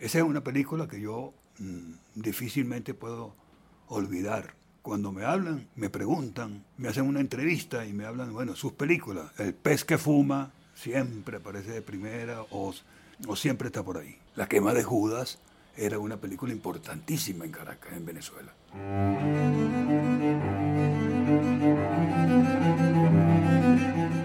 Esa 0.00 0.16
es 0.18 0.24
una 0.24 0.42
película 0.42 0.88
que 0.88 0.98
yo 0.98 1.34
mm, 1.58 1.92
difícilmente 2.14 2.94
puedo 2.94 3.34
olvidar. 3.88 4.54
Cuando 4.80 5.12
me 5.12 5.24
hablan, 5.24 5.68
me 5.76 5.90
preguntan, 5.90 6.64
me 6.78 6.88
hacen 6.88 7.06
una 7.06 7.20
entrevista 7.20 7.84
y 7.84 7.92
me 7.92 8.06
hablan, 8.06 8.32
bueno, 8.32 8.56
sus 8.56 8.72
películas. 8.72 9.30
El 9.38 9.52
pez 9.52 9.84
que 9.84 9.98
fuma 9.98 10.52
siempre 10.74 11.36
aparece 11.36 11.72
de 11.72 11.82
primera 11.82 12.40
o, 12.50 12.72
o 13.26 13.36
siempre 13.36 13.66
está 13.66 13.82
por 13.82 13.98
ahí. 13.98 14.16
La 14.36 14.48
quema 14.48 14.72
de 14.72 14.82
Judas 14.82 15.38
era 15.76 15.98
una 15.98 16.16
película 16.16 16.50
importantísima 16.50 17.44
en 17.44 17.52
Caracas, 17.52 17.92
en 17.92 18.06
Venezuela. 18.06 18.54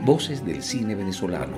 Voces 0.06 0.46
del 0.46 0.64
cine 0.64 0.96
venezolano, 0.96 1.58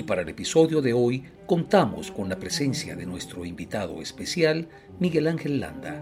Y 0.00 0.02
para 0.02 0.22
el 0.22 0.30
episodio 0.30 0.80
de 0.80 0.94
hoy 0.94 1.24
contamos 1.44 2.10
con 2.10 2.30
la 2.30 2.38
presencia 2.38 2.96
de 2.96 3.04
nuestro 3.04 3.44
invitado 3.44 4.00
especial, 4.00 4.66
Miguel 4.98 5.26
Ángel 5.26 5.60
Landa. 5.60 6.00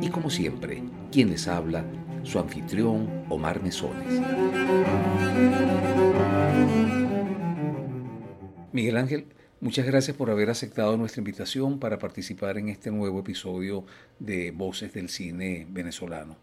Y 0.00 0.10
como 0.10 0.30
siempre, 0.30 0.84
quien 1.10 1.30
les 1.30 1.48
habla, 1.48 1.84
su 2.22 2.38
anfitrión, 2.38 3.24
Omar 3.28 3.60
Mesones. 3.64 4.20
Miguel 8.70 8.96
Ángel, 8.96 9.26
Muchas 9.60 9.86
gracias 9.86 10.16
por 10.16 10.30
haber 10.30 10.50
aceptado 10.50 10.96
nuestra 10.96 11.20
invitación 11.20 11.80
para 11.80 11.98
participar 11.98 12.58
en 12.58 12.68
este 12.68 12.90
nuevo 12.90 13.20
episodio 13.20 13.86
de 14.20 14.52
Voces 14.52 14.92
del 14.92 15.08
Cine 15.08 15.66
Venezolano. 15.68 16.36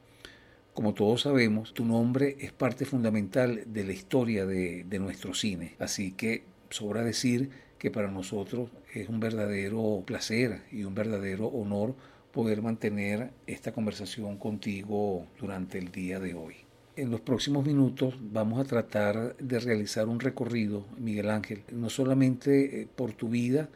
Como 0.73 0.93
todos 0.93 1.21
sabemos, 1.21 1.73
tu 1.73 1.83
nombre 1.83 2.37
es 2.39 2.53
parte 2.53 2.85
fundamental 2.85 3.63
de 3.65 3.83
la 3.83 3.91
historia 3.91 4.45
de, 4.45 4.85
nuestro 4.99 5.33
cine, 5.33 5.75
así 5.79 6.13
que 6.13 6.45
sobra 6.69 7.03
decir 7.03 7.49
que 7.77 7.91
para 7.91 8.09
nosotros 8.09 8.69
es 8.93 9.09
un 9.09 9.19
verdadero 9.19 10.01
placer 10.05 10.61
y 10.71 10.85
un 10.85 10.95
verdadero 10.95 11.47
honor 11.47 11.93
poder 12.31 12.61
mantener 12.61 13.31
esta 13.47 13.73
conversación 13.73 14.37
contigo 14.37 15.27
durante 15.37 15.77
el 15.77 15.91
día 15.91 16.21
de 16.21 16.35
hoy. 16.35 16.55
En 16.95 17.11
los 17.11 17.19
próximos 17.19 17.65
minutos 17.65 18.15
vamos 18.21 18.61
a 18.61 18.63
tratar 18.63 19.35
de 19.35 19.59
realizar 19.59 20.07
un 20.07 20.21
recorrido, 20.21 20.85
Miguel 20.97 21.31
Ángel, 21.31 21.63
no 21.73 21.89
solamente 21.89 22.83
eh, 22.83 22.87
por 22.95 23.11
tu 23.11 23.27
vida, 23.27 23.67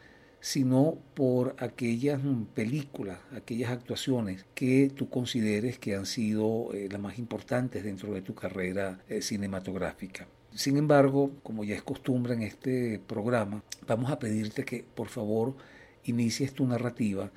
sino 0.46 1.00
por 1.16 1.56
aquellas 1.58 2.22
películas, 2.54 3.18
aquellas 3.36 3.72
actuaciones 3.72 4.46
que 4.54 4.92
tú 4.94 5.10
consideres 5.10 5.80
que 5.80 5.96
han 5.96 6.06
sido 6.06 6.72
eh, 6.72 6.88
las 6.92 7.02
más 7.02 7.18
importantes 7.18 7.84
dentro 7.84 8.14
de 8.14 8.22
tu 8.22 8.36
carrera 8.36 9.00
eh, 9.10 9.24
cinematográfica. 9.24 10.28
Sin 10.54 10.78
embargo, 10.78 11.32
como 11.42 11.64
ya 11.64 11.74
es 11.74 11.82
costumbre 11.82 12.36
en 12.36 12.44
este 12.44 13.00
programa, 13.08 13.64
vamos 13.88 14.12
a 14.12 14.20
pedirte 14.20 14.64
que 14.64 14.84
por 14.84 15.08
favor 15.08 15.56
inicies 16.04 16.54
tu 16.54 16.68
narrativa 16.68 17.32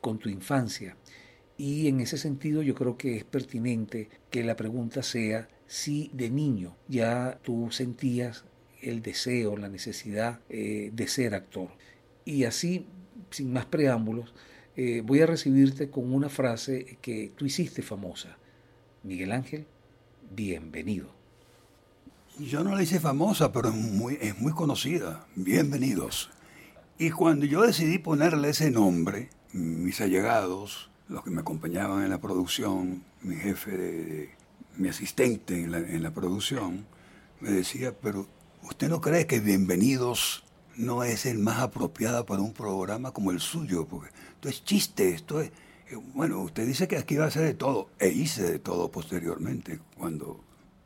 con 0.00 0.18
tu 0.18 0.28
infancia 0.28 0.96
y 1.56 1.86
en 1.86 2.00
ese 2.00 2.18
sentido 2.18 2.62
yo 2.62 2.74
creo 2.74 2.96
que 2.96 3.16
es 3.16 3.24
pertinente 3.24 4.08
que 4.30 4.42
la 4.42 4.56
pregunta 4.56 5.04
sea 5.04 5.48
si 5.68 6.10
de 6.12 6.30
niño 6.30 6.74
ya 6.88 7.38
tú 7.44 7.68
sentías 7.70 8.44
el 8.82 9.02
deseo, 9.02 9.56
la 9.56 9.68
necesidad 9.68 10.40
eh, 10.48 10.90
de 10.92 11.06
ser 11.06 11.34
actor. 11.34 11.68
Y 12.30 12.44
así, 12.44 12.86
sin 13.30 13.52
más 13.52 13.66
preámbulos, 13.66 14.32
eh, 14.76 15.02
voy 15.04 15.20
a 15.20 15.26
recibirte 15.26 15.90
con 15.90 16.14
una 16.14 16.28
frase 16.28 16.96
que 17.02 17.32
tú 17.36 17.44
hiciste 17.44 17.82
famosa. 17.82 18.38
Miguel 19.02 19.32
Ángel, 19.32 19.66
bienvenido. 20.30 21.12
Yo 22.38 22.62
no 22.62 22.76
la 22.76 22.84
hice 22.84 23.00
famosa, 23.00 23.50
pero 23.50 23.70
es 23.70 23.74
muy, 23.74 24.16
es 24.20 24.38
muy 24.38 24.52
conocida. 24.52 25.26
Bienvenidos. 25.34 26.30
Y 26.98 27.10
cuando 27.10 27.46
yo 27.46 27.62
decidí 27.62 27.98
ponerle 27.98 28.50
ese 28.50 28.70
nombre, 28.70 29.28
mis 29.52 30.00
allegados, 30.00 30.88
los 31.08 31.24
que 31.24 31.30
me 31.30 31.40
acompañaban 31.40 32.04
en 32.04 32.10
la 32.10 32.20
producción, 32.20 33.02
mi 33.22 33.34
jefe, 33.34 34.36
mi 34.76 34.88
asistente 34.88 35.64
en 35.64 36.02
la, 36.02 36.14
producción, 36.14 36.86
me 37.40 37.50
decía, 37.50 37.92
pero 38.00 38.28
¿usted 38.62 38.88
no 38.88 39.00
cree 39.00 39.26
que 39.26 39.40
Bienvenidos 39.40 40.44
no 40.80 41.04
es 41.04 41.26
el 41.26 41.38
más 41.38 41.60
apropiado 41.60 42.24
para 42.24 42.42
un 42.42 42.52
programa 42.52 43.12
como 43.12 43.30
el 43.30 43.40
suyo? 43.40 43.86
Porque 43.86 44.10
esto 44.34 44.48
es 44.48 44.64
chiste, 44.64 45.10
esto 45.10 45.40
es... 45.40 45.50
Eh, 45.90 45.96
bueno, 46.14 46.40
usted 46.40 46.66
dice 46.66 46.88
que 46.88 46.96
aquí 46.96 47.16
va 47.16 47.26
a 47.26 47.30
ser 47.30 47.42
de 47.42 47.54
todo, 47.54 47.90
e 47.98 48.08
hice 48.08 48.42
de 48.42 48.58
todo 48.58 48.90
posteriormente 48.90 49.80
cuando, 49.98 50.40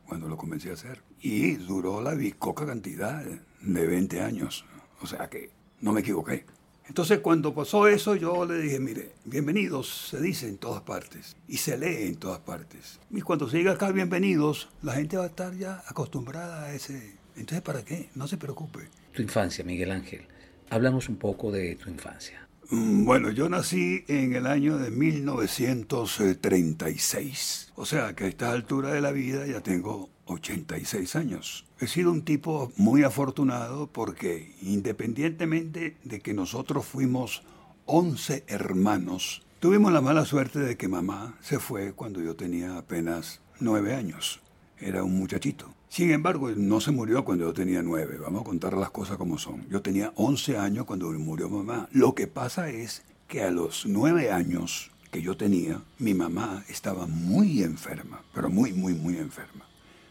cuando 0.06 0.28
lo 0.28 0.36
comencé 0.36 0.70
a 0.70 0.74
hacer. 0.74 1.02
Y 1.20 1.52
duró 1.54 2.00
la 2.00 2.14
bicoca 2.14 2.66
cantidad 2.66 3.24
de 3.60 3.86
20 3.86 4.20
años, 4.20 4.64
o 5.00 5.06
sea 5.06 5.30
que 5.30 5.50
no 5.80 5.92
me 5.92 6.00
equivoqué. 6.00 6.44
Entonces 6.86 7.20
cuando 7.20 7.54
pasó 7.54 7.88
eso 7.88 8.14
yo 8.14 8.44
le 8.44 8.58
dije, 8.58 8.78
mire, 8.78 9.14
bienvenidos 9.24 10.08
se 10.10 10.20
dice 10.20 10.48
en 10.48 10.58
todas 10.58 10.82
partes 10.82 11.34
y 11.48 11.56
se 11.56 11.78
lee 11.78 12.08
en 12.08 12.16
todas 12.16 12.40
partes. 12.40 13.00
Y 13.10 13.22
cuando 13.22 13.48
se 13.48 13.66
acá 13.68 13.90
bienvenidos, 13.90 14.68
la 14.82 14.94
gente 14.94 15.16
va 15.16 15.24
a 15.24 15.28
estar 15.28 15.54
ya 15.54 15.82
acostumbrada 15.86 16.64
a 16.64 16.74
ese... 16.74 17.23
Entonces, 17.36 17.62
¿para 17.62 17.84
qué? 17.84 18.10
No 18.14 18.28
se 18.28 18.36
preocupe. 18.36 18.88
Tu 19.12 19.22
infancia, 19.22 19.64
Miguel 19.64 19.90
Ángel. 19.90 20.26
Háblanos 20.70 21.08
un 21.08 21.16
poco 21.16 21.50
de 21.50 21.74
tu 21.76 21.88
infancia. 21.90 22.46
Mm, 22.70 23.04
bueno, 23.04 23.30
yo 23.30 23.48
nací 23.48 24.04
en 24.08 24.34
el 24.34 24.46
año 24.46 24.76
de 24.78 24.90
1936. 24.90 27.72
O 27.74 27.84
sea 27.84 28.14
que 28.14 28.24
a 28.24 28.28
esta 28.28 28.52
altura 28.52 28.92
de 28.92 29.00
la 29.00 29.10
vida 29.12 29.46
ya 29.46 29.60
tengo 29.60 30.10
86 30.26 31.16
años. 31.16 31.66
He 31.78 31.86
sido 31.86 32.10
un 32.10 32.24
tipo 32.24 32.72
muy 32.76 33.02
afortunado 33.02 33.88
porque 33.88 34.54
independientemente 34.62 35.98
de 36.04 36.20
que 36.20 36.32
nosotros 36.32 36.86
fuimos 36.86 37.42
11 37.86 38.44
hermanos, 38.46 39.42
tuvimos 39.60 39.92
la 39.92 40.00
mala 40.00 40.24
suerte 40.24 40.60
de 40.60 40.78
que 40.78 40.88
mamá 40.88 41.36
se 41.42 41.58
fue 41.58 41.92
cuando 41.92 42.22
yo 42.22 42.34
tenía 42.34 42.78
apenas 42.78 43.42
9 43.60 43.94
años. 43.94 44.40
Era 44.78 45.04
un 45.04 45.18
muchachito. 45.18 45.74
Sin 45.94 46.10
embargo, 46.10 46.50
no 46.50 46.80
se 46.80 46.90
murió 46.90 47.24
cuando 47.24 47.44
yo 47.44 47.52
tenía 47.52 47.80
9. 47.80 48.18
Vamos 48.20 48.42
a 48.42 48.44
contar 48.44 48.72
las 48.74 48.90
cosas 48.90 49.16
como 49.16 49.38
son. 49.38 49.64
Yo 49.70 49.80
tenía 49.80 50.12
11 50.16 50.58
años 50.58 50.86
cuando 50.86 51.08
murió 51.12 51.48
mamá. 51.48 51.88
Lo 51.92 52.16
que 52.16 52.26
pasa 52.26 52.68
es 52.68 53.04
que 53.28 53.44
a 53.44 53.52
los 53.52 53.86
9 53.86 54.32
años 54.32 54.90
que 55.12 55.22
yo 55.22 55.36
tenía, 55.36 55.80
mi 56.00 56.12
mamá 56.12 56.64
estaba 56.68 57.06
muy 57.06 57.62
enferma, 57.62 58.22
pero 58.34 58.50
muy, 58.50 58.72
muy, 58.72 58.94
muy 58.94 59.18
enferma 59.18 59.64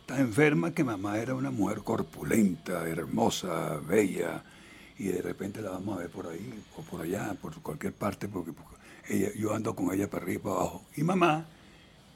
tan 0.06 0.20
enferma 0.20 0.72
que 0.72 0.84
mamá 0.84 1.18
era 1.18 1.34
una 1.34 1.52
mujer 1.52 1.80
corpulenta, 1.80 2.88
hermosa, 2.88 3.80
bella, 3.88 4.44
y 4.98 5.06
de 5.06 5.22
repente 5.22 5.62
la 5.62 5.72
vamos 5.72 5.98
a 5.98 6.02
ver 6.02 6.10
por 6.10 6.28
ahí 6.28 6.54
o 6.78 6.82
por 6.82 7.02
allá, 7.02 7.36
por 7.42 7.54
cualquier 7.62 7.94
parte, 7.94 8.28
porque, 8.28 8.52
ella, 9.10 9.30
yo 9.36 9.54
ando 9.54 9.76
con 9.76 9.94
ella 9.94 10.10
para 10.10 10.24
arriba 10.24 10.40
y 10.40 10.44
para 10.44 10.56
abajo. 10.56 10.84
Y 10.96 11.04
mamá 11.04 11.46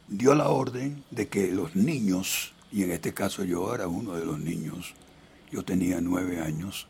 dio 0.07 0.35
la 0.35 0.49
orden 0.49 1.03
de 1.11 1.27
que 1.27 1.51
los 1.51 1.75
niños, 1.75 2.53
y 2.71 2.83
en 2.83 2.91
este 2.91 3.13
caso 3.13 3.43
yo 3.43 3.73
era 3.73 3.87
uno 3.87 4.13
de 4.15 4.25
los 4.25 4.39
niños, 4.39 4.93
yo 5.51 5.63
tenía 5.63 6.01
nueve 6.01 6.41
años, 6.41 6.87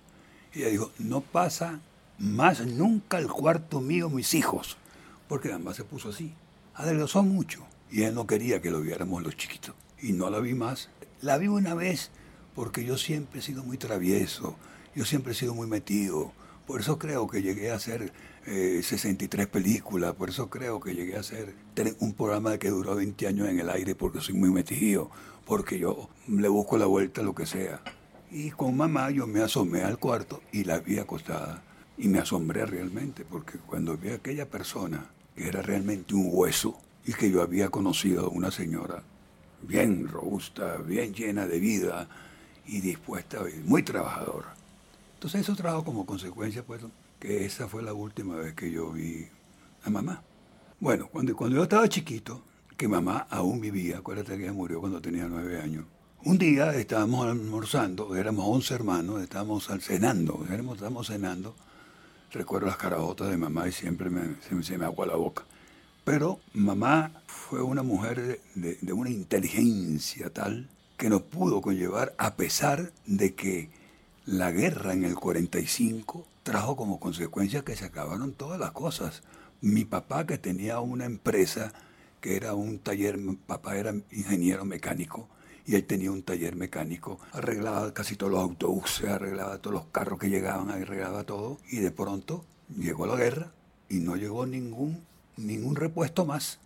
ella 0.54 0.70
dijo, 0.70 0.92
no 1.00 1.22
pasa 1.22 1.80
más 2.18 2.66
nunca 2.66 3.20
el 3.20 3.28
cuarto 3.28 3.82
mío 3.82 4.10
mis 4.10 4.34
hijos, 4.34 4.78
porque 5.28 5.50
mamá 5.50 5.74
se 5.74 5.84
puso 5.84 6.10
así, 6.10 6.34
adelgazó 6.74 7.24
mucho, 7.24 7.66
y 7.92 8.04
él 8.04 8.16
no 8.16 8.28
quería 8.28 8.62
que 8.62 8.72
lo 8.72 8.82
viéramos 8.82 9.24
los 9.24 9.36
chiquitos. 9.38 9.76
Y 10.02 10.12
no 10.12 10.30
la 10.30 10.40
vi 10.40 10.54
más. 10.54 10.90
La 11.22 11.38
vi 11.38 11.48
una 11.48 11.74
vez 11.74 12.12
porque 12.56 12.84
yo 12.84 12.98
siempre 12.98 13.40
he 13.40 13.44
sido 13.44 13.64
muy 13.64 13.78
travieso, 13.78 14.56
yo 14.96 15.06
siempre 15.06 15.34
he 15.34 15.36
sido 15.36 15.54
muy 15.54 15.68
metido. 15.68 16.32
Por 16.66 16.82
eso 16.82 16.98
creo 17.00 17.28
que 17.28 17.42
llegué 17.42 17.72
a 17.72 17.76
hacer 17.76 18.12
63 18.46 19.46
eh, 19.46 19.48
películas, 19.48 20.14
por 20.16 20.30
eso 20.30 20.50
creo 20.50 20.80
que 20.80 20.94
llegué 20.94 21.16
a 21.16 21.22
hacer 21.22 21.54
un 22.00 22.14
programa 22.14 22.58
que 22.58 22.70
duró 22.70 22.96
20 22.96 23.28
años 23.28 23.48
en 23.48 23.60
el 23.60 23.70
aire 23.70 23.96
porque 23.96 24.22
soy 24.22 24.36
muy 24.36 24.50
metido, 24.50 25.10
porque 25.48 25.80
yo 25.80 26.10
le 26.28 26.50
busco 26.50 26.78
la 26.78 26.86
vuelta 26.86 27.24
lo 27.24 27.34
que 27.34 27.46
sea. 27.46 27.82
Y 28.30 28.52
con 28.52 28.76
mamá 28.76 29.10
yo 29.10 29.26
me 29.26 29.42
asomé 29.42 29.82
al 29.82 29.98
cuarto 29.98 30.42
y 30.52 30.66
la 30.66 30.80
vi 30.80 31.00
acostada. 31.00 31.64
Y 31.98 32.10
me 32.10 32.20
asombré 32.20 32.66
realmente, 32.66 33.24
porque 33.24 33.58
cuando 33.58 33.98
vi 33.98 34.10
a 34.10 34.16
aquella 34.16 34.48
persona, 34.48 35.10
que 35.36 35.48
era 35.48 35.62
realmente 35.62 36.14
un 36.14 36.30
hueso, 36.32 36.78
y 37.06 37.14
que 37.14 37.32
yo 37.32 37.42
había 37.42 37.70
conocido 37.70 38.26
a 38.26 38.30
una 38.30 38.52
señora 38.52 39.02
bien 39.62 40.10
robusta, 40.10 40.76
bien 40.78 41.14
llena 41.14 41.48
de 41.48 41.60
vida 41.60 42.10
y 42.68 42.82
dispuesta, 42.82 43.40
muy 43.64 43.82
trabajadora. 43.82 44.54
Entonces 45.14 45.42
eso 45.42 45.56
trajo 45.56 45.86
como 45.86 46.06
consecuencia, 46.06 46.64
pues, 46.64 46.82
que 47.20 47.46
esa 47.46 47.70
fue 47.70 47.82
la 47.82 47.94
última 47.94 48.36
vez 48.36 48.54
que 48.54 48.70
yo 48.70 48.92
vi 48.92 49.26
a 49.84 49.90
mamá. 49.90 50.22
Bueno, 50.82 51.08
cuando, 51.08 51.36
cuando 51.36 51.56
yo 51.56 51.64
estaba 51.64 51.88
chiquito, 51.88 52.44
que 52.78 52.88
mamá 52.88 53.28
aún 53.30 53.60
vivía, 53.60 53.98
acuérdate 53.98 54.38
que 54.38 54.44
ella 54.44 54.54
murió 54.54 54.80
cuando 54.80 55.02
tenía 55.02 55.28
nueve 55.28 55.60
años, 55.60 55.86
un 56.24 56.38
día 56.38 56.74
estábamos 56.76 57.26
almorzando, 57.26 58.16
éramos 58.16 58.46
once 58.48 58.74
hermanos, 58.74 59.22
estábamos 59.22 59.68
cenando, 59.80 60.46
éramos, 60.52 60.76
estábamos 60.76 61.08
cenando. 61.08 61.56
Recuerdo 62.32 62.68
las 62.68 62.78
carabotas 62.78 63.30
de 63.30 63.38
mamá 63.38 63.68
y 63.68 63.72
siempre 63.72 64.10
me, 64.10 64.36
se, 64.42 64.78
me 64.78 64.86
agua 64.86 65.06
la 65.06 65.16
boca. 65.16 65.46
Pero 66.04 66.40
mamá 66.54 67.12
fue 67.28 67.62
una 67.62 67.82
mujer 67.82 68.42
de, 68.56 68.78
de, 68.82 68.94
una 68.94 69.10
inteligencia 69.10 70.32
tal 70.32 70.70
que 70.98 71.10
nos 71.10 71.22
pudo 71.22 71.62
conllevar, 71.62 72.14
a 72.18 72.36
pesar 72.36 72.92
de 73.06 73.34
que 73.34 73.70
la 74.26 74.52
guerra 74.52 74.94
en 74.94 75.06
el 75.06 75.16
45 75.16 76.26
trajo 76.44 76.76
como 76.76 77.00
consecuencia 77.00 77.64
que 77.64 77.76
se 77.76 77.86
acabaron 77.86 78.34
todas 78.34 78.60
las 78.60 78.72
cosas. 78.72 79.24
Mi 79.62 79.86
papá, 79.86 80.26
que 80.26 80.38
tenía 80.38 80.80
una 80.82 81.06
empresa 81.06 81.74
era 82.36 82.54
un 82.54 82.80
taller, 82.80 83.18
papá 83.46 83.78
era 83.78 83.94
ingeniero 84.12 84.66
mecánico, 84.66 85.30
y 85.66 85.76
él 85.76 85.86
tenía 85.86 86.12
un 86.12 86.24
taller 86.24 86.56
mecánico, 86.56 87.20
arreglaba 87.32 87.94
casi 87.94 88.16
todos 88.16 88.32
los 88.32 88.42
autobuses, 88.42 89.10
arreglaba 89.10 89.58
todos 89.60 89.74
los 89.74 89.86
carros 89.88 90.18
que 90.20 90.30
llegaban, 90.30 90.70
arreglaba 90.70 91.24
todo, 91.24 91.58
y 91.70 91.78
de 91.78 91.92
pronto 91.92 92.46
llegó 92.78 93.06
la 93.06 93.16
guerra 93.16 93.52
y 93.90 94.00
no 94.00 94.16
llegó 94.16 94.46
ningún, 94.46 95.06
ningún 95.36 95.76
repuesto 95.76 96.26
más. 96.26 96.60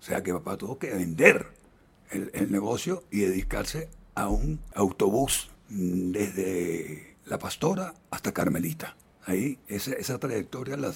O 0.00 0.02
sea 0.02 0.22
que 0.22 0.32
papá 0.32 0.56
tuvo 0.56 0.78
que 0.78 0.90
vender 0.90 1.48
el 2.10 2.50
negocio 2.50 3.04
y 3.10 3.20
dedicarse 3.20 3.88
a 4.14 4.28
un 4.28 4.60
autobús 4.74 5.50
desde 5.68 7.16
La 7.26 7.38
Pastora 7.38 7.94
hasta 8.10 8.32
Carmelita. 8.32 8.96
Ahí, 9.26 9.58
esa, 9.68 9.92
esa 9.92 10.18
trayectoria 10.18 10.76
la, 10.76 10.92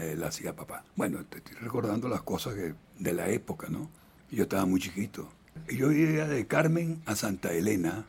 eh, 0.00 0.14
la, 0.16 0.28
hacía 0.28 0.54
papá. 0.54 0.84
Bueno, 0.96 1.24
te 1.24 1.38
estoy 1.38 1.56
recordando 1.56 2.08
las 2.08 2.22
cosas 2.22 2.54
de 2.54 3.12
la 3.12 3.28
época, 3.28 3.68
¿no? 3.68 3.90
Yo 4.30 4.44
estaba 4.44 4.64
muy 4.64 4.80
chiquito. 4.80 5.28
Yo 5.68 5.88
vivía 5.88 6.26
de 6.26 6.46
Carmen 6.46 7.02
a 7.06 7.16
Santa 7.16 7.52
Elena, 7.52 8.06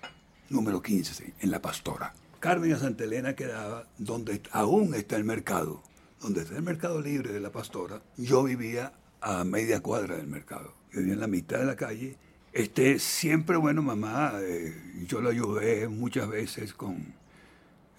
número 0.49 0.81
15, 0.81 1.33
en 1.39 1.51
La 1.51 1.61
Pastora. 1.61 2.13
Carmen 2.39 2.73
a 2.73 2.79
Santa 2.79 3.03
Elena 3.03 3.35
quedaba 3.35 3.87
donde 3.97 4.41
aún 4.51 4.93
está 4.93 5.15
el 5.15 5.23
mercado, 5.23 5.81
donde 6.21 6.41
está 6.41 6.55
el 6.55 6.63
mercado 6.63 7.01
libre 7.01 7.31
de 7.31 7.39
La 7.39 7.51
Pastora. 7.51 8.01
Yo 8.17 8.43
vivía 8.43 8.93
a 9.21 9.43
media 9.43 9.81
cuadra 9.81 10.17
del 10.17 10.27
mercado. 10.27 10.73
Yo 10.91 10.99
vivía 10.99 11.13
en 11.13 11.19
la 11.19 11.27
mitad 11.27 11.59
de 11.59 11.65
la 11.65 11.75
calle. 11.75 12.17
Este, 12.51 12.99
siempre, 12.99 13.57
bueno, 13.57 13.81
mamá, 13.81 14.33
eh, 14.41 14.73
yo 15.07 15.21
lo 15.21 15.29
ayudé 15.29 15.87
muchas 15.87 16.27
veces 16.27 16.73
con, 16.73 17.13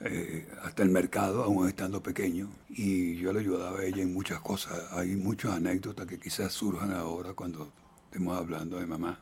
eh, 0.01 0.47
hasta 0.63 0.83
el 0.83 0.91
mercado, 0.91 1.43
aún 1.43 1.69
estando 1.69 2.03
pequeño, 2.03 2.51
y 2.69 3.17
yo 3.17 3.33
le 3.33 3.41
ayudaba 3.41 3.81
a 3.81 3.85
ella 3.85 4.03
en 4.03 4.13
muchas 4.13 4.41
cosas. 4.41 4.93
Hay 4.93 5.17
muchas 5.17 5.53
anécdotas 5.53 6.07
que 6.07 6.19
quizás 6.19 6.53
surjan 6.53 6.93
ahora 6.93 7.33
cuando 7.33 7.73
estemos 8.05 8.37
hablando 8.37 8.79
de 8.79 8.87
mamá. 8.87 9.19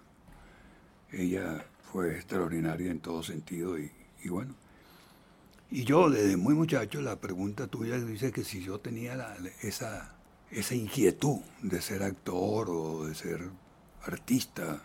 Ella 1.13 1.65
fue 1.93 2.17
extraordinaria 2.17 2.91
en 2.91 2.99
todo 2.99 3.23
sentido 3.23 3.79
y, 3.79 3.91
bueno. 4.29 4.55
Y 5.71 5.85
yo 5.85 6.11
desde 6.11 6.37
muy 6.37 6.55
muchacho, 6.55 7.01
la 7.01 7.21
pregunta 7.21 7.69
tuya 7.69 7.97
dice 7.99 8.33
que 8.33 8.45
si 8.45 8.63
yo 8.63 8.81
tenía 8.81 9.37
esa, 9.63 10.15
esa 10.51 10.75
inquietud 10.75 11.39
de 11.63 11.81
ser 11.81 12.03
actor 12.03 12.69
o 12.71 13.07
de 13.07 13.15
ser 13.15 13.49
artista. 14.05 14.83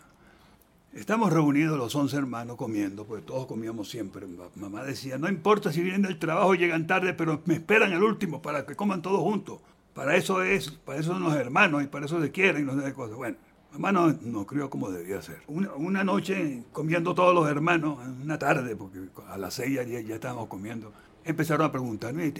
Estamos 0.92 1.32
reunidos 1.32 1.78
los 1.78 1.94
once 1.94 2.16
hermanos 2.16 2.56
comiendo, 2.56 3.06
porque 3.06 3.24
todos 3.24 3.46
comíamos 3.46 3.88
siempre. 3.88 4.26
Mamá 4.56 4.82
decía, 4.82 5.18
no 5.18 5.28
importa 5.28 5.72
si 5.72 5.82
vienen 5.82 6.02
del 6.02 6.18
trabajo 6.18 6.54
llegan 6.54 6.88
tarde, 6.88 7.14
pero 7.14 7.40
me 7.44 7.54
esperan 7.54 7.92
el 7.92 8.02
último 8.02 8.42
para 8.42 8.66
que 8.66 8.74
coman 8.74 9.00
todos 9.00 9.20
juntos. 9.20 9.60
Para 9.94 10.16
eso 10.16 10.42
es, 10.42 10.70
para 10.70 10.98
eso 10.98 11.12
son 11.12 11.22
los 11.22 11.34
hermanos 11.36 11.84
y 11.84 11.86
para 11.86 12.06
eso 12.06 12.20
se 12.20 12.32
quieren 12.32 12.66
no 12.66 12.80
sé 12.80 12.92
cosas. 12.92 13.16
Bueno, 13.16 13.36
Mamá 13.72 13.92
no, 13.92 14.12
no 14.22 14.44
crió 14.46 14.68
como 14.68 14.90
debía 14.90 15.22
ser. 15.22 15.42
Una, 15.46 16.02
noche, 16.02 16.64
comiendo 16.72 17.14
todos 17.14 17.32
los 17.34 17.48
hermanos, 17.48 17.98
una 18.20 18.36
tarde, 18.36 18.74
porque 18.74 18.98
a 19.28 19.38
las 19.38 19.54
seis 19.54 19.76
ya, 19.76 19.84
ya 19.84 20.14
estábamos 20.16 20.48
comiendo, 20.48 20.92
empezaron 21.24 21.66
a 21.66 21.70
preguntarme, 21.70 22.32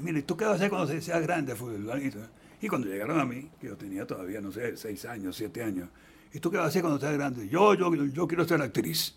mire, 0.00 0.22
¿tú 0.22 0.36
qué 0.36 0.44
vas 0.44 0.52
a 0.52 0.56
hacer 0.56 0.70
cuando 0.70 1.00
seas 1.00 1.20
grande, 1.20 1.56
futbolista? 1.56 2.30
Y 2.60 2.68
cuando 2.68 2.86
llegaron 2.86 3.18
a 3.18 3.24
mí, 3.24 3.50
que 3.60 3.66
yo 3.66 3.76
tenía 3.76 4.06
todavía, 4.06 4.40
no 4.40 4.52
sé, 4.52 4.76
seis 4.76 5.04
años, 5.04 5.34
siete 5.36 5.64
años, 5.64 5.88
¿y 6.32 6.40
tú 6.40 6.50
qué 6.50 6.56
vas 6.56 6.66
a 6.66 6.68
hacer 6.68 6.82
cuando 6.82 7.00
seas 7.00 7.14
grande? 7.14 7.48
Yo, 7.48 7.74
yo, 7.74 7.92
yo 7.94 8.28
quiero 8.28 8.46
ser 8.46 8.62
actriz. 8.62 9.16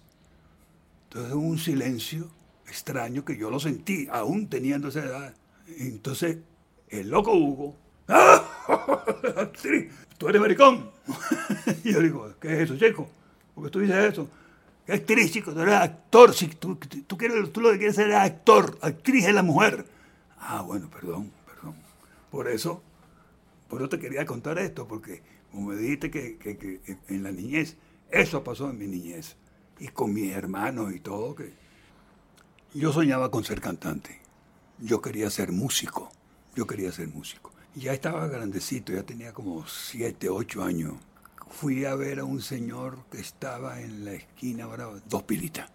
Entonces 1.03 1.33
un 1.33 1.57
silencio 1.57 2.29
extraño 2.67 3.25
que 3.25 3.37
yo 3.37 3.49
lo 3.49 3.59
sentí, 3.59 4.07
aún 4.11 4.47
teniendo 4.47 4.87
esa 4.87 5.03
edad. 5.03 5.35
Entonces, 5.77 6.37
el 6.89 7.09
loco 7.09 7.33
Hugo, 7.33 7.75
¡ah! 8.07 8.43
tú 10.17 10.29
eres 10.29 10.41
maricón. 10.41 10.89
y 11.83 11.91
yo 11.93 11.99
digo, 11.99 12.33
¿qué 12.39 12.53
es 12.53 12.59
eso, 12.61 12.77
chico? 12.77 13.09
¿Por 13.53 13.65
qué 13.65 13.69
tú 13.69 13.79
dices 13.79 14.13
eso? 14.13 14.29
¿Qué 14.85 14.93
actriz, 14.93 15.31
chico? 15.31 15.53
Tú 15.53 15.61
eres 15.61 15.75
actor. 15.75 16.33
Si 16.33 16.47
tú, 16.47 16.77
tú, 17.07 17.17
quieres, 17.17 17.51
tú 17.51 17.61
lo 17.61 17.71
que 17.71 17.77
quieres 17.77 17.95
ser 17.95 18.09
es 18.09 18.15
actor. 18.15 18.77
Actriz 18.81 19.25
es 19.25 19.33
la 19.33 19.43
mujer. 19.43 19.85
Ah, 20.39 20.61
bueno, 20.61 20.89
perdón, 20.89 21.31
perdón. 21.45 21.75
Por 22.31 22.47
eso, 22.47 22.81
por 23.67 23.81
eso 23.81 23.89
te 23.89 23.99
quería 23.99 24.25
contar 24.25 24.57
esto, 24.59 24.87
porque 24.87 25.21
como 25.51 25.69
me 25.69 25.75
dijiste 25.75 26.09
que, 26.09 26.37
que, 26.37 26.57
que 26.57 26.97
en 27.09 27.23
la 27.23 27.31
niñez, 27.31 27.77
eso 28.09 28.43
pasó 28.43 28.69
en 28.69 28.77
mi 28.77 28.87
niñez. 28.87 29.35
Y 29.79 29.87
con 29.87 30.13
mis 30.13 30.31
hermanos 30.31 30.93
y 30.93 30.99
todo, 30.99 31.35
que 31.35 31.53
yo 32.73 32.93
soñaba 32.93 33.31
con 33.31 33.43
ser 33.43 33.59
cantante. 33.59 34.21
Yo 34.79 35.01
quería 35.01 35.29
ser 35.29 35.51
músico. 35.51 36.11
Yo 36.55 36.67
quería 36.67 36.91
ser 36.91 37.07
músico. 37.07 37.51
Ya 37.75 37.93
estaba 37.93 38.27
grandecito, 38.27 38.93
ya 38.93 39.03
tenía 39.03 39.33
como 39.33 39.65
siete, 39.67 40.29
ocho 40.29 40.63
años. 40.63 40.93
Fui 41.49 41.85
a 41.85 41.95
ver 41.95 42.19
a 42.19 42.25
un 42.25 42.41
señor 42.41 43.05
que 43.09 43.19
estaba 43.19 43.81
en 43.81 44.05
la 44.05 44.13
esquina, 44.13 44.65
ahora, 44.65 44.89
Dos 45.07 45.23
Pilitas. 45.23 45.69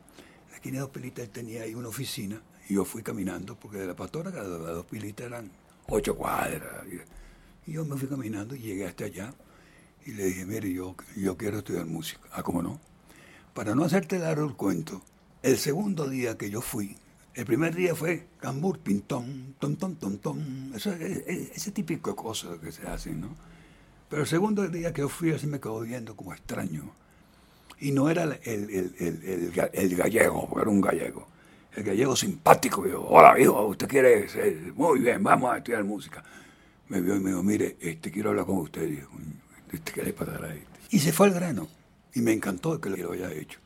En 0.44 0.50
la 0.50 0.56
esquina 0.56 0.75
de 0.75 0.81
Dos 0.81 0.90
Pilitas 0.90 1.25
él 1.25 1.31
tenía 1.31 1.62
ahí 1.62 1.75
una 1.75 1.88
oficina 1.88 2.40
y 2.69 2.75
yo 2.75 2.84
fui 2.84 3.02
caminando, 3.02 3.58
porque 3.58 3.78
de 3.78 3.87
la 3.87 3.96
pastora 3.96 4.32
cada 4.32 4.46
Dos 4.46 4.87
Pilitas 4.87 5.26
eran 5.26 5.50
ocho 5.88 6.17
cuadras. 6.17 6.84
Y 7.67 7.73
yo 7.73 7.84
me 7.84 7.96
fui 7.96 8.08
caminando 8.08 8.55
y 8.55 8.61
llegué 8.61 8.87
hasta 8.87 9.05
allá 9.05 9.34
y 10.06 10.12
le 10.12 10.26
dije, 10.26 10.47
mire, 10.47 10.73
yo, 10.73 10.94
yo 11.17 11.37
quiero 11.37 11.58
estudiar 11.58 11.85
música. 11.85 12.20
Ah, 12.32 12.43
¿cómo 12.43 12.62
no? 12.62 12.81
Para 13.53 13.75
no 13.75 13.85
hacerte 13.85 14.19
largo 14.20 14.47
el 14.47 14.55
cuento, 14.55 15.03
el 15.43 15.58
segundo 15.58 16.08
día 16.08 16.38
que 16.38 16.49
yo 16.49 16.61
fui, 16.61 16.97
el 17.35 17.44
primer 17.44 17.75
día 17.75 17.94
fue 17.94 18.29
cambur, 18.38 18.79
pintón, 18.79 19.56
ton, 19.58 19.76
ton, 19.76 19.97
ton, 19.97 20.19
ton. 20.19 20.73
Eso, 20.75 20.93
ese 20.93 21.73
típico 21.73 22.11
de 22.11 22.17
cosas 22.17 22.58
que 22.61 22.70
se 22.70 22.87
hacen, 22.87 23.20
¿no? 23.20 23.29
Pero 24.08 24.23
el 24.23 24.29
segundo 24.29 24.67
día 24.69 24.93
que 24.93 25.00
yo 25.00 25.08
fui 25.08 25.32
así 25.32 25.47
me 25.49 25.58
quedó 25.58 25.81
viendo 25.81 26.14
como 26.14 26.32
extraño. 26.32 26.92
Y 27.80 27.90
no 27.90 28.09
era 28.09 28.23
el, 28.23 28.38
el, 28.45 29.52
el, 29.73 29.97
gallego, 29.97 30.49
era 30.59 30.71
un 30.71 30.80
gallego. 30.80 31.26
El 31.75 31.83
gallego 31.83 32.16
simpático. 32.16 32.87
Yo, 32.87 33.04
hola, 33.04 33.38
hijo, 33.38 33.66
¿usted 33.66 33.88
quiere 33.88 34.28
ser? 34.28 34.73
Muy 34.75 35.00
bien, 35.00 35.23
vamos 35.23 35.52
a 35.52 35.59
estudiar 35.59 35.85
música. 35.85 36.25
Me 36.88 37.00
vio 37.00 37.16
y 37.16 37.21
me 37.21 37.30
dijo, 37.30 37.42
mire, 37.42 37.76
este, 37.80 38.11
quiero 38.11 38.30
hablar 38.30 38.47
con 38.47 38.59
usted. 38.59 38.88
¿Qué 39.85 40.02
le 40.02 40.11
a 40.11 40.54
este? 40.54 40.66
Y 40.90 40.99
se 41.00 41.12
fue 41.12 41.28
al 41.28 41.35
grano. 41.35 41.68
Y 42.14 42.20
me 42.20 42.32
encantó 42.32 42.80
que 42.80 42.90
lo 42.90 43.12
haya 43.12 43.32
hecho. 43.32 43.61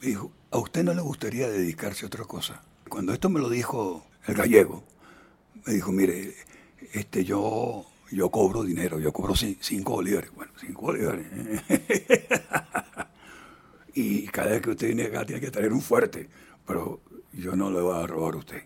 Me 0.00 0.08
dijo, 0.08 0.32
¿a 0.50 0.58
usted 0.58 0.84
no 0.84 0.94
le 0.94 1.00
gustaría 1.00 1.48
dedicarse 1.48 2.04
a 2.04 2.08
otra 2.08 2.24
cosa? 2.24 2.62
Cuando 2.88 3.12
esto 3.12 3.28
me 3.28 3.40
lo 3.40 3.48
dijo 3.48 4.04
el 4.26 4.34
gallego, 4.34 4.84
me 5.66 5.74
dijo, 5.74 5.92
mire, 5.92 6.34
este, 6.92 7.24
yo, 7.24 7.86
yo 8.10 8.30
cobro 8.30 8.62
dinero, 8.62 8.98
yo 8.98 9.12
cobro 9.12 9.34
cinco 9.36 9.92
bolívares. 9.92 10.30
Bueno, 10.34 10.52
cinco 10.60 10.82
bolívares. 10.82 11.26
y 13.94 14.26
cada 14.26 14.50
vez 14.50 14.62
que 14.62 14.70
usted 14.70 14.86
viene 14.88 15.04
acá 15.04 15.24
tiene 15.24 15.40
que 15.40 15.50
traer 15.50 15.72
un 15.72 15.80
fuerte, 15.80 16.28
pero 16.66 17.00
yo 17.32 17.54
no 17.56 17.70
le 17.70 17.80
voy 17.80 18.02
a 18.02 18.06
robar 18.06 18.34
a 18.34 18.38
usted. 18.38 18.62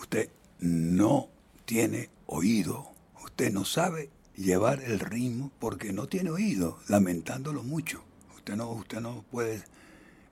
Usted 0.00 0.28
no 0.60 1.28
tiene 1.64 2.10
oído, 2.26 2.92
usted 3.22 3.52
no 3.52 3.64
sabe 3.64 4.10
llevar 4.36 4.82
el 4.82 5.00
ritmo 5.00 5.50
porque 5.58 5.92
no 5.92 6.06
tiene 6.06 6.30
oído, 6.30 6.78
lamentándolo 6.88 7.62
mucho. 7.62 8.02
Usted 8.36 8.56
no, 8.56 8.70
usted 8.70 9.00
no 9.00 9.24
puede, 9.30 9.62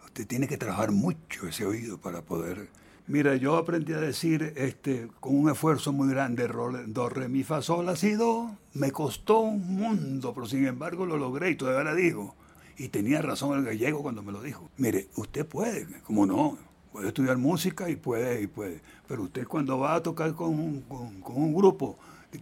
usted 0.04 0.26
tiene 0.26 0.48
que 0.48 0.58
trabajar 0.58 0.92
mucho 0.92 1.46
ese 1.46 1.64
oído 1.64 1.98
para 1.98 2.22
poder 2.22 2.68
Mira, 3.08 3.34
yo 3.34 3.56
aprendí 3.56 3.92
a 3.92 4.00
decir 4.00 4.52
este, 4.56 5.08
con 5.18 5.36
un 5.36 5.50
esfuerzo 5.50 5.92
muy 5.92 6.08
grande, 6.08 6.46
do, 6.46 7.08
re, 7.08 7.28
mi, 7.28 7.42
fa, 7.42 7.60
sol, 7.60 7.88
ha 7.88 7.96
sido, 7.96 8.56
me 8.74 8.92
costó 8.92 9.40
un 9.40 9.74
mundo, 9.74 10.32
pero 10.32 10.46
sin 10.46 10.66
embargo 10.66 11.04
lo 11.04 11.16
logré 11.16 11.50
y 11.50 11.56
todavía 11.56 11.82
la 11.82 11.96
digo. 11.96 12.36
Y 12.78 12.88
tenía 12.88 13.20
razón 13.20 13.58
el 13.58 13.64
gallego 13.64 14.02
cuando 14.02 14.22
me 14.22 14.30
lo 14.30 14.40
dijo. 14.40 14.70
Mire, 14.76 15.08
usted 15.16 15.44
puede, 15.44 15.86
como 16.02 16.26
no, 16.26 16.56
puede 16.92 17.08
estudiar 17.08 17.38
música 17.38 17.90
y 17.90 17.96
puede, 17.96 18.40
y 18.40 18.46
puede. 18.46 18.80
Pero 19.08 19.24
usted 19.24 19.46
cuando 19.48 19.78
va 19.78 19.96
a 19.96 20.02
tocar 20.02 20.34
con 20.34 20.50
un, 20.50 20.80
con 20.82 21.36
un 21.36 21.52
grupo, 21.52 21.98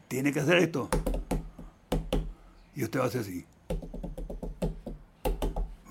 tiene 0.09 0.31
que 0.31 0.41
hacer 0.41 0.59
esto. 0.59 0.91
Y 2.81 2.85
usted 2.85 2.99
va 2.99 3.05
a 3.05 3.09
hacer 3.09 3.21
así. 3.21 3.45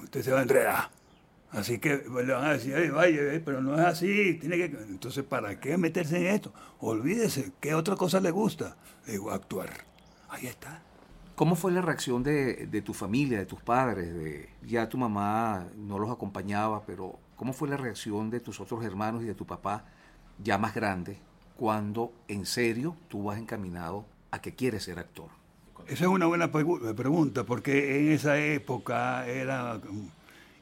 Usted 0.01 0.23
se 0.23 0.31
va 0.31 0.39
a 0.39 0.41
enredar. 0.41 0.89
Así 1.51 1.77
que 1.77 1.97
pues, 1.97 2.25
le 2.25 2.33
van 2.33 2.45
a 2.45 2.53
decir, 2.53 2.91
vaya, 2.91 3.21
pero 3.45 3.61
no 3.61 3.75
es 3.75 3.85
así, 3.85 4.39
tiene 4.39 4.57
que... 4.57 4.65
Entonces, 4.65 5.23
¿para 5.23 5.59
qué 5.59 5.77
meterse 5.77 6.17
en 6.17 6.33
esto? 6.33 6.51
Olvídese, 6.79 7.51
¿qué 7.59 7.75
otra 7.75 7.95
cosa 7.95 8.19
le 8.19 8.31
gusta? 8.31 8.75
Le 9.05 9.11
digo, 9.11 9.29
actuar. 9.29 9.69
Ahí 10.29 10.47
está. 10.47 10.81
¿Cómo 11.35 11.55
fue 11.55 11.71
la 11.71 11.83
reacción 11.83 12.23
de, 12.23 12.81
tu 12.83 12.95
familia, 12.95 13.37
de 13.37 13.45
tus 13.45 13.61
padres? 13.61 14.11
De, 14.11 14.49
ya 14.63 14.89
tu 14.89 14.97
mamá 14.97 15.67
no 15.75 15.99
los 15.99 16.09
acompañaba, 16.09 16.87
pero 16.87 17.19
¿cómo 17.35 17.53
fue 17.53 17.69
la 17.69 17.77
reacción 17.77 18.31
de 18.31 18.39
tus 18.39 18.59
otros 18.59 18.83
hermanos 18.83 19.21
y 19.21 19.27
de 19.27 19.35
tu 19.35 19.45
papá 19.45 19.85
ya 20.39 20.57
más 20.57 20.73
grande 20.73 21.19
cuando 21.55 22.13
en 22.27 22.47
serio 22.47 22.97
tú 23.09 23.25
vas 23.25 23.37
encaminado 23.37 24.07
a 24.31 24.41
que 24.41 24.55
quieres 24.55 24.85
ser 24.85 24.97
actor? 24.97 25.38
Esa 25.89 26.03
es 26.03 26.09
una 26.09 26.27
buena 26.27 26.51
pregunta, 26.51 27.43
porque 27.43 27.99
en 27.99 28.11
esa 28.11 28.37
época 28.37 29.27
era, 29.27 29.81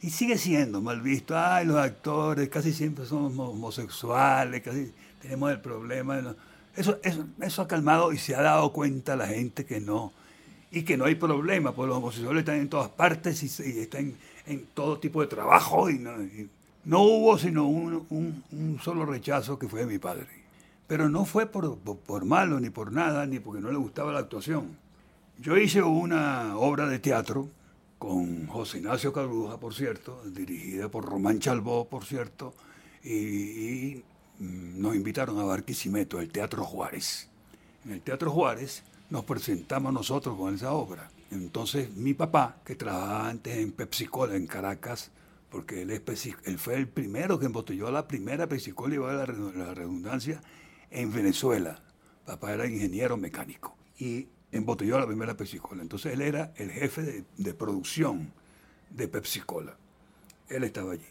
y 0.02 0.10
sigue 0.10 0.38
siendo 0.38 0.80
mal 0.80 1.02
visto, 1.02 1.38
ay, 1.38 1.66
los 1.66 1.76
actores 1.76 2.48
casi 2.48 2.72
siempre 2.72 3.06
somos 3.06 3.50
homosexuales, 3.50 4.62
casi 4.62 4.94
tenemos 5.22 5.52
el 5.52 5.60
problema. 5.60 6.34
Eso, 6.78 6.98
eso, 7.04 7.26
eso 7.42 7.62
ha 7.62 7.68
calmado 7.68 8.14
y 8.14 8.18
se 8.18 8.36
ha 8.36 8.42
dado 8.42 8.72
cuenta 8.72 9.18
la 9.18 9.28
gente 9.28 9.66
que 9.66 9.82
no, 9.82 10.14
y 10.72 10.84
que 10.84 10.96
no 10.96 11.04
hay 11.04 11.16
problema, 11.16 11.74
porque 11.74 11.90
los 11.90 11.98
homosexuales 11.98 12.40
están 12.40 12.62
en 12.62 12.70
todas 12.70 12.88
partes 12.88 13.44
y, 13.44 13.80
están 13.82 14.14
en, 14.46 14.66
todo 14.74 14.98
tipo 14.98 15.20
de 15.20 15.28
trabajo 15.28 15.90
y 15.90 16.00
no, 16.86 17.02
hubo 17.02 17.38
sino 17.38 17.68
un, 17.68 18.80
solo 18.82 19.06
rechazo 19.06 19.60
que 19.60 19.68
fue 19.68 19.82
de 19.82 19.88
mi 19.88 20.00
padre. 20.00 20.28
Pero 20.88 21.10
no 21.10 21.26
fue 21.26 21.48
por, 21.48 21.78
por, 21.80 22.24
malo 22.24 22.62
ni 22.62 22.70
por 22.70 22.94
nada, 22.94 23.26
ni 23.26 23.40
porque 23.40 23.60
no 23.60 23.70
le 23.70 23.78
gustaba 23.78 24.14
la 24.14 24.20
actuación. 24.20 24.87
Yo 25.40 25.56
hice 25.56 25.84
una 25.84 26.58
obra 26.58 26.88
de 26.88 26.98
teatro 26.98 27.48
con 28.00 28.48
José 28.48 28.80
Ignacio 28.80 29.14
Carruja, 29.14 29.60
por 29.60 29.76
cierto, 29.76 30.20
dirigida 30.26 30.90
por 30.90 31.06
Román 31.06 31.40
Chalbó, 31.40 31.88
por 31.88 32.06
cierto, 32.06 32.56
y, 33.04 34.04
mm, 34.40 34.82
nos 34.82 34.96
invitaron 34.96 35.38
a 35.38 35.44
Barquisimeto, 35.44 36.20
el 36.20 36.30
Teatro 36.30 36.64
Juárez. 36.64 37.30
En 37.86 37.92
el 37.92 38.02
Teatro 38.02 38.32
Juárez 38.32 38.82
nos 39.12 39.26
presentamos 39.26 39.94
nosotros 39.94 40.36
con 40.36 40.56
esa 40.56 40.74
obra. 40.74 41.12
Entonces 41.30 41.96
mi 41.96 42.16
papá, 42.16 42.58
que 42.66 42.76
trabajaba 42.76 43.30
antes 43.30 43.58
en 43.58 43.74
Pepsi-Cola 43.74 44.36
en 44.36 44.48
Caracas, 44.48 45.12
porque 45.52 45.84
él, 45.84 45.92
él 45.92 46.58
fue 46.58 46.76
el 46.76 46.88
primero 46.88 47.38
que 47.38 47.46
embotelló 47.46 47.92
la 47.92 48.08
primera 48.08 48.50
Pepsi-Cola 48.50 48.96
y 48.96 48.98
va 48.98 49.12
a 49.12 49.28
la 49.28 49.74
redundancia 49.76 50.42
en 50.90 51.14
Venezuela. 51.14 51.80
Papá 52.26 52.54
era 52.54 52.66
ingeniero 52.66 53.18
mecánico 53.18 53.78
y 54.00 54.28
embotelló 54.52 55.00
la 55.00 55.08
primera 55.08 55.36
Pepsi-Cola. 55.36 55.82
Entonces 55.82 56.14
él 56.14 56.22
era 56.22 56.54
el 56.56 56.72
jefe 56.72 57.02
de, 57.02 57.24
de 57.38 57.54
producción 57.54 58.32
de 58.90 59.08
Pepsi-Cola. 59.08 59.78
Él 60.50 60.64
estaba 60.64 60.94
allí. 60.94 61.06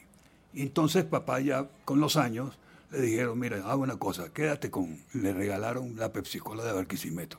Y 0.55 0.63
entonces 0.63 1.05
papá 1.05 1.41
ya 1.41 1.69
con 1.85 2.01
los 2.01 2.17
años 2.17 2.59
le 2.91 3.01
dijeron, 3.01 3.39
mira, 3.39 3.59
hago 3.71 3.83
una 3.83 3.99
cosa, 3.99 4.33
quédate 4.33 4.71
con, 4.71 4.99
le 5.13 5.33
regalaron 5.35 5.97
la 5.97 6.13
Pepsi-Cola 6.13 6.65
de 6.65 6.73
Barquisimeto 6.73 7.39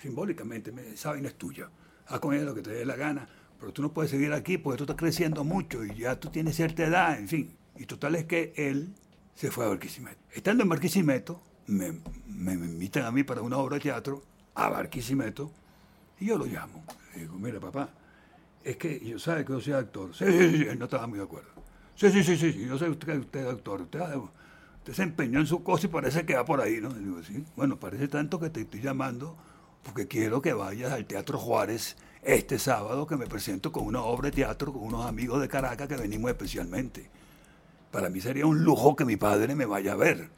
simbólicamente, 0.00 0.72
esa 0.92 1.10
vaina 1.10 1.28
es 1.28 1.34
tuya, 1.34 1.68
haz 2.06 2.20
con 2.20 2.34
ella 2.34 2.44
lo 2.44 2.54
que 2.54 2.62
te 2.62 2.70
dé 2.70 2.84
la 2.84 2.96
gana, 2.96 3.28
pero 3.58 3.72
tú 3.72 3.82
no 3.82 3.92
puedes 3.92 4.10
seguir 4.10 4.32
aquí 4.32 4.58
porque 4.58 4.78
tú 4.78 4.84
estás 4.84 4.96
creciendo 4.96 5.44
mucho 5.44 5.84
y 5.84 5.94
ya 5.96 6.18
tú 6.18 6.30
tienes 6.30 6.56
cierta 6.56 6.84
edad, 6.84 7.18
en 7.18 7.28
fin. 7.28 7.56
Y 7.76 7.86
total 7.86 8.14
es 8.14 8.24
que 8.24 8.52
él 8.56 8.94
se 9.34 9.50
fue 9.50 9.64
a 9.64 9.68
Barquisimeto. 9.68 10.18
Estando 10.32 10.62
en 10.62 10.68
Barquisimeto, 10.68 11.42
me, 11.66 12.00
me, 12.26 12.52
invitan 12.52 13.04
a 13.04 13.10
mí 13.10 13.24
para 13.24 13.42
una 13.42 13.58
obra 13.58 13.76
de 13.76 13.82
teatro 13.82 14.22
a 14.58 14.68
Barquisimeto 14.68 15.50
y 16.20 16.26
yo 16.26 16.36
lo 16.36 16.44
llamo. 16.44 16.84
Le 17.14 17.22
digo, 17.22 17.38
mira 17.38 17.60
papá, 17.60 17.88
es 18.64 18.76
que 18.76 19.00
yo 19.00 19.18
sabe 19.18 19.44
que 19.44 19.52
yo 19.52 19.60
soy 19.60 19.72
actor. 19.72 20.14
Sí, 20.14 20.24
sí, 20.26 20.58
sí, 20.58 20.66
él 20.68 20.78
no 20.78 20.86
estaba 20.86 21.06
muy 21.06 21.18
de 21.18 21.24
acuerdo. 21.24 21.50
Sí, 21.94 22.10
sí, 22.10 22.22
sí, 22.24 22.36
sí, 22.36 22.66
yo 22.66 22.76
sé 22.76 22.84
que 22.84 22.90
usted, 22.90 23.40
es 23.40 23.46
actor. 23.46 23.82
Usted, 23.82 24.00
usted, 24.78 24.92
se 24.92 25.02
empeñó 25.04 25.38
en 25.40 25.46
su 25.46 25.62
cosa 25.62 25.86
y 25.86 25.90
parece 25.90 26.26
que 26.26 26.34
va 26.34 26.44
por 26.44 26.60
ahí, 26.60 26.80
¿no? 26.80 26.90
Le 26.90 26.98
digo, 26.98 27.22
sí, 27.22 27.44
bueno, 27.56 27.78
parece 27.78 28.08
tanto 28.08 28.40
que 28.40 28.50
te 28.50 28.62
estoy 28.62 28.80
llamando 28.80 29.36
porque 29.84 30.08
quiero 30.08 30.42
que 30.42 30.52
vayas 30.52 30.92
al 30.92 31.06
Teatro 31.06 31.38
Juárez 31.38 31.96
este 32.22 32.58
sábado 32.58 33.06
que 33.06 33.16
me 33.16 33.26
presento 33.26 33.70
con 33.70 33.86
una 33.86 34.02
obra 34.02 34.30
de 34.30 34.36
teatro 34.36 34.72
con 34.72 34.82
unos 34.82 35.06
amigos 35.06 35.40
de 35.40 35.48
Caracas 35.48 35.86
que 35.86 35.96
venimos 35.96 36.30
especialmente. 36.30 37.08
Para 37.92 38.10
mí 38.10 38.20
sería 38.20 38.44
un 38.44 38.64
lujo 38.64 38.96
que 38.96 39.04
mi 39.04 39.16
padre 39.16 39.54
me 39.54 39.66
vaya 39.66 39.92
a 39.92 39.96
ver. 39.96 40.30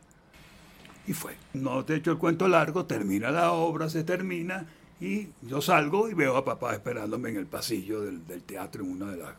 Y 1.06 1.12
fue. 1.12 1.36
No 1.54 1.84
te 1.84 1.96
echo 1.96 2.12
el 2.12 2.18
cuento 2.18 2.48
largo, 2.48 2.86
termina 2.86 3.30
la 3.30 3.52
obra, 3.52 3.88
se 3.88 4.04
termina 4.04 4.66
y 5.00 5.28
yo 5.42 5.60
salgo 5.60 6.08
y 6.08 6.14
veo 6.14 6.36
a 6.36 6.44
papá 6.44 6.74
esperándome 6.74 7.30
en 7.30 7.36
el 7.36 7.46
pasillo 7.46 8.02
del, 8.02 8.42
teatro 8.42 8.84
en 8.84 8.90
una 8.90 9.10
de 9.10 9.16
las... 9.16 9.34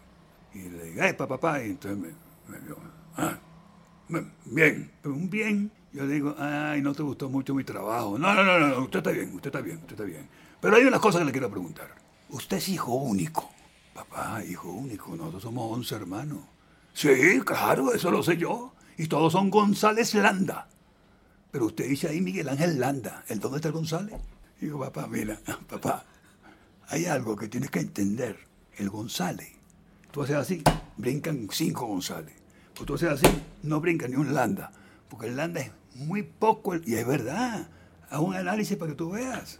Y 0.54 0.70
le 0.70 0.86
digo, 0.86 1.04
¡eh, 1.04 1.14
papá! 1.14 1.64
Y 1.64 1.70
entonces 1.70 1.98
me, 2.00 2.10
me 2.48 2.60
dijo, 2.66 2.78
ah, 3.18 3.38
bien, 4.46 4.92
un 5.06 5.30
bien 5.30 5.72
yo 5.94 6.08
digo, 6.08 6.36
ay, 6.38 6.82
no 6.82 6.94
te 6.94 7.04
gustó 7.04 7.30
mucho 7.30 7.54
mi 7.54 7.64
trabajo. 7.64 8.18
No, 8.18 8.34
no, 8.34 8.44
no, 8.44 8.60
no, 8.60 8.80
usted 8.84 9.00
está 9.00 9.12
bien, 9.12 9.34
usted 9.36 9.48
está 9.48 9.62
bien, 9.62 9.78
usted 9.78 9.92
está 9.92 10.04
bien. 10.04 10.28
Pero 10.62 10.76
hay 10.76 10.86
una 10.86 11.00
cosa 11.00 11.20
que 11.20 11.26
le 11.26 11.32
quiero 11.32 11.50
preguntar. 11.50 11.90
Usted 12.30 12.58
es 12.58 12.70
hijo 12.70 12.94
único. 12.94 13.50
Papá, 13.94 14.42
hijo 14.46 14.70
único, 14.70 15.16
nosotros 15.18 15.44
somos 15.44 15.70
11 15.78 15.96
hermanos. 15.96 16.40
Sí, 16.94 17.42
claro, 17.46 17.94
eso 17.94 18.10
lo 18.10 18.24
sé 18.24 18.38
yo. 18.38 18.74
Y 18.98 19.08
todos 19.08 19.34
son 19.34 19.50
González 19.50 20.14
Landa. 20.14 20.70
Pero 21.52 21.66
usted 21.66 21.88
dice 21.88 22.08
ahí 22.08 22.22
Miguel 22.22 22.50
Ángel 22.50 22.80
Landa. 22.80 23.24
¿El 23.28 23.40
dónde 23.40 23.58
está 23.58 23.68
el 23.68 23.74
González? 23.74 24.16
Digo, 24.60 24.80
papá, 24.80 25.08
mira, 25.08 25.40
papá, 25.70 26.06
hay 26.88 27.06
algo 27.06 27.36
que 27.36 27.48
tienes 27.48 27.70
que 27.70 27.80
entender. 27.80 28.38
El 28.78 28.90
González. 28.90 29.52
Tú 30.12 30.24
haces 30.24 30.38
así, 30.38 30.64
brincan 30.98 31.48
cinco 31.52 31.86
González. 31.86 32.36
Pues 32.74 32.86
tú 32.86 32.96
haces 32.96 33.10
así, 33.10 33.28
no 33.64 33.80
brinca 33.82 34.08
ni 34.08 34.16
un 34.16 34.34
Landa. 34.34 34.72
Porque 35.10 35.28
el 35.28 35.36
Landa 35.36 35.62
es 35.62 35.72
muy 35.96 36.24
poco, 36.24 36.76
y 36.76 36.96
es 36.96 37.06
verdad, 37.06 37.68
haz 38.10 38.20
un 38.20 38.34
análisis 38.34 38.78
para 38.78 38.92
que 38.92 38.98
tú 38.98 39.12
veas. 39.12 39.60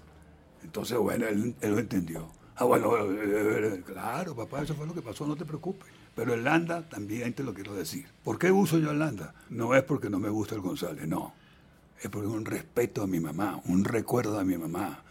Entonces, 0.64 0.98
bueno, 0.98 1.28
él, 1.28 1.56
lo 1.62 1.80
entendió. 1.80 2.30
Ah, 2.56 2.66
bueno, 2.66 2.96
eh, 2.98 3.18
eh, 3.22 3.74
eh, 3.76 3.84
claro, 3.86 4.36
papá, 4.36 4.62
eso 4.62 4.76
fue 4.76 4.88
lo 4.88 4.94
que 4.94 5.02
pasó, 5.02 5.26
no 5.26 5.36
te 5.36 5.46
preocupes. 5.46 5.90
Pero 6.16 6.34
el 6.34 6.44
Landa 6.44 6.88
también 6.88 7.34
te 7.34 7.44
lo 7.44 7.54
quiero 7.54 7.74
decir. 7.74 8.06
¿Por 8.24 8.38
qué 8.38 8.52
uso 8.52 8.78
yo 8.78 8.92
el 8.92 9.00
Landa? 9.00 9.34
No 9.50 9.74
es 9.76 9.84
porque 9.84 10.10
no 10.10 10.20
me 10.20 10.30
gusta 10.30 10.56
el 10.56 10.62
González, 10.62 11.08
no. 11.08 11.34
Es 12.02 12.10
porque 12.10 12.28
un 12.28 12.46
respeto 12.46 13.04
a 13.04 13.08
mi 13.08 13.20
mamá, 13.20 13.62
un 13.66 13.84
recuerdo 13.84 14.40
a 14.40 14.44
mi 14.44 14.58
mamá, 14.58 15.04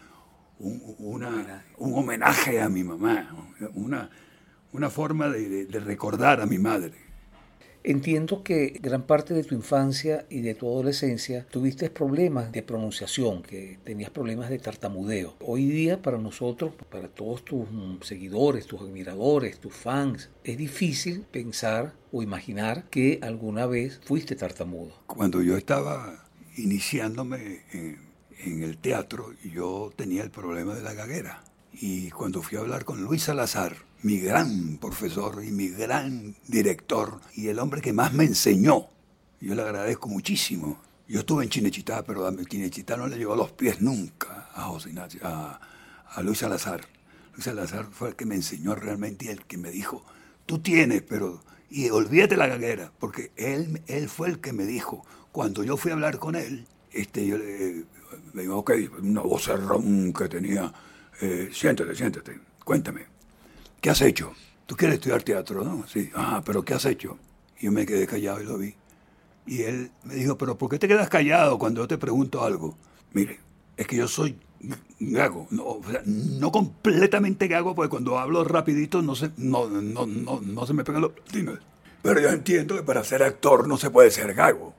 un, 0.59 0.95
una, 0.99 1.65
un 1.77 1.93
homenaje 1.93 2.61
a 2.61 2.69
mi 2.69 2.83
mamá, 2.83 3.55
una, 3.73 4.09
una 4.73 4.89
forma 4.89 5.29
de 5.29 5.79
recordar 5.79 6.41
a 6.41 6.45
mi 6.45 6.59
madre. 6.59 7.11
Entiendo 7.83 8.43
que 8.43 8.77
gran 8.79 9.07
parte 9.07 9.33
de 9.33 9.43
tu 9.43 9.55
infancia 9.55 10.27
y 10.29 10.41
de 10.41 10.53
tu 10.53 10.67
adolescencia 10.67 11.47
tuviste 11.49 11.89
problemas 11.89 12.51
de 12.51 12.61
pronunciación, 12.61 13.41
que 13.41 13.79
tenías 13.83 14.11
problemas 14.11 14.51
de 14.51 14.59
tartamudeo. 14.59 15.33
Hoy 15.39 15.65
día 15.65 15.99
para 15.99 16.19
nosotros, 16.19 16.73
para 16.91 17.07
todos 17.07 17.43
tus 17.43 17.67
seguidores, 18.03 18.67
tus 18.67 18.81
admiradores, 18.81 19.59
tus 19.59 19.73
fans, 19.73 20.29
es 20.43 20.59
difícil 20.59 21.25
pensar 21.31 21.93
o 22.11 22.21
imaginar 22.21 22.83
que 22.91 23.19
alguna 23.23 23.65
vez 23.65 23.99
fuiste 24.03 24.35
tartamudo. 24.35 24.91
Cuando 25.07 25.41
yo 25.41 25.57
estaba 25.57 26.29
iniciándome 26.57 27.63
en, 27.71 28.63
el 28.63 28.77
teatro, 28.77 29.33
yo 29.43 29.91
tenía 29.95 30.23
el 30.23 30.31
problema 30.31 30.73
de 30.73 30.81
la 30.81 30.93
gaguera. 30.93 31.43
Y 31.73 32.09
cuando 32.09 32.41
fui 32.41 32.57
a 32.57 32.61
hablar 32.61 32.85
con 32.85 33.01
Luis 33.03 33.23
Salazar, 33.23 33.75
mi 34.01 34.19
gran 34.19 34.77
profesor 34.77 35.43
y 35.43 35.51
mi 35.51 35.69
gran 35.69 36.35
director 36.47 37.21
y 37.35 37.47
el 37.47 37.59
hombre 37.59 37.81
que 37.81 37.93
más 37.93 38.13
me 38.13 38.23
enseñó. 38.23 38.87
Yo 39.39 39.55
le 39.55 39.61
agradezco 39.61 40.09
muchísimo. 40.09 40.81
Yo 41.07 41.19
estuve 41.19 41.43
en 41.43 41.49
Chinechitá, 41.49 42.03
pero 42.03 42.25
a 42.25 42.33
Chinechitá 42.45 42.97
no 42.97 43.07
le 43.07 43.17
llegó 43.17 43.33
a 43.33 43.37
los 43.37 43.51
pies 43.51 43.81
nunca 43.81 44.49
a 44.53 44.63
José 44.63 44.93
a, 45.23 45.59
a 46.07 46.21
Luis 46.21 46.39
Salazar. 46.39 46.81
Luis 47.33 47.45
Salazar 47.45 47.87
fue 47.91 48.09
el 48.09 48.15
que 48.15 48.25
me 48.25 48.35
enseñó 48.35 48.75
realmente 48.75 49.25
y 49.25 49.29
el 49.29 49.45
que 49.45 49.57
me 49.57 49.71
dijo, 49.71 50.03
tú 50.45 50.59
tienes, 50.59 51.01
pero... 51.01 51.43
Y 51.69 51.89
olvídate 51.89 52.35
la 52.35 52.47
gaguera, 52.47 52.91
porque 52.99 53.31
él, 53.37 53.81
él 53.87 54.09
fue 54.09 54.27
el 54.27 54.41
que 54.41 54.51
me 54.51 54.65
dijo, 54.65 55.05
cuando 55.31 55.63
yo 55.63 55.77
fui 55.77 55.91
a 55.91 55.95
hablar 55.95 56.19
con 56.19 56.35
él, 56.35 56.65
este, 56.91 57.25
yo 57.25 57.37
le, 57.37 57.85
me 58.33 58.43
dijo, 58.43 58.57
ok, 58.57 58.71
una 59.01 59.21
voz 59.21 59.49
que 60.17 60.29
tenía, 60.29 60.71
eh, 61.21 61.49
siéntate, 61.51 61.95
siéntate, 61.95 62.39
cuéntame. 62.63 63.11
¿qué 63.81 63.89
has 63.89 64.01
hecho? 64.01 64.33
Tú 64.65 64.75
quieres 64.75 64.95
estudiar 64.95 65.23
teatro, 65.23 65.63
¿no? 65.63 65.85
Sí. 65.87 66.09
Ah, 66.15 66.41
pero 66.45 66.63
¿qué 66.63 66.75
has 66.75 66.85
hecho? 66.85 67.17
Y 67.59 67.65
yo 67.65 67.71
me 67.71 67.85
quedé 67.85 68.07
callado 68.07 68.41
y 68.41 68.45
lo 68.45 68.57
vi. 68.57 68.75
Y 69.45 69.63
él 69.63 69.91
me 70.03 70.15
dijo, 70.15 70.37
pero 70.37 70.57
¿por 70.57 70.69
qué 70.69 70.79
te 70.79 70.87
quedas 70.87 71.09
callado 71.09 71.57
cuando 71.57 71.81
yo 71.81 71.87
te 71.87 71.97
pregunto 71.97 72.43
algo? 72.43 72.77
Mire, 73.11 73.39
es 73.75 73.87
que 73.87 73.97
yo 73.97 74.07
soy 74.07 74.37
gago, 74.99 75.47
no, 75.49 75.81
no 76.05 76.51
completamente 76.51 77.47
gago, 77.47 77.73
porque 77.73 77.89
cuando 77.89 78.19
hablo 78.19 78.43
rapidito 78.43 79.01
no 79.01 79.15
se, 79.15 79.31
no, 79.37 79.67
no, 79.67 80.05
no, 80.05 80.39
no 80.39 80.65
se 80.67 80.73
me 80.73 80.83
pegan 80.83 81.01
los 81.01 81.11
Pero 82.03 82.21
yo 82.21 82.29
entiendo 82.29 82.75
que 82.75 82.83
para 82.83 83.03
ser 83.03 83.23
actor 83.23 83.67
no 83.67 83.77
se 83.77 83.89
puede 83.89 84.11
ser 84.11 84.35
gago. 84.35 84.75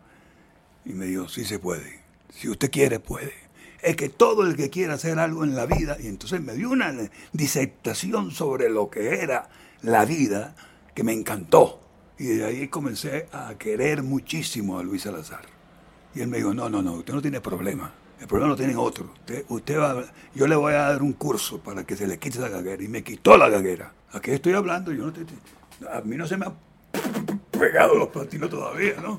Y 0.85 0.93
me 0.93 1.07
dijo, 1.07 1.29
sí 1.29 1.45
se 1.45 1.59
puede. 1.59 2.01
Si 2.31 2.49
usted 2.49 2.71
quiere, 2.71 2.99
puede 2.99 3.43
es 3.83 3.97
que 3.97 4.09
todo 4.09 4.47
el 4.47 4.57
que 4.57 4.71
quiera 4.71 4.95
hacer 4.95 5.19
algo 5.19 5.45
en 5.45 5.57
la 5.57 5.67
vida, 5.67 5.97
y 6.01 6.07
entonces 6.07 6.41
me 6.41 6.55
dio 6.55 6.71
una 6.71 6.95
disertación 7.33 8.31
sobre 8.31 8.71
lo 8.71 8.89
que 8.89 9.21
era 9.21 9.49
la 9.83 10.05
vida 10.05 10.55
que 10.95 11.03
me 11.03 11.13
encantó. 11.13 11.81
Y 12.17 12.27
de 12.27 12.45
ahí 12.45 12.69
comencé 12.69 13.27
a 13.33 13.55
querer 13.59 14.05
muchísimo 14.05 14.79
a 14.79 14.85
Luis 14.85 15.03
Salazar. 15.03 15.43
Y 16.15 16.21
él 16.21 16.29
me 16.29 16.37
dijo, 16.37 16.55
no, 16.55 16.69
no, 16.69 16.81
no, 16.81 16.93
usted 16.93 17.13
no 17.13 17.21
tiene 17.21 17.41
problema. 17.41 17.93
El 18.21 18.29
problema 18.29 18.51
lo 18.51 18.57
tienen 18.57 18.77
otros. 18.77 19.11
Usted, 19.19 19.45
usted 19.49 19.79
va, 19.79 20.05
yo 20.33 20.47
le 20.47 20.55
voy 20.55 20.75
a 20.75 20.91
dar 20.91 21.03
un 21.03 21.15
curso 21.15 21.59
para 21.59 21.85
que 21.85 21.97
se 21.97 22.07
le 22.07 22.19
quite 22.19 22.39
la 22.39 22.49
gaguera. 22.49 22.81
Y 22.81 22.87
me 22.87 23.03
quitó 23.03 23.37
la 23.37 23.49
gaguera. 23.49 23.93
¿A 24.13 24.21
qué 24.21 24.35
estoy 24.35 24.53
hablando? 24.53 24.93
Yo 24.93 25.07
no 25.07 25.13
te, 25.13 25.23
a 25.91 26.01
mí 26.03 26.17
no 26.17 26.29
se 26.29 26.37
me 26.37 26.47
han 26.47 26.55
pegado 27.51 27.97
los 27.97 28.09
platinos 28.09 28.49
todavía, 28.49 29.01
¿no? 29.03 29.19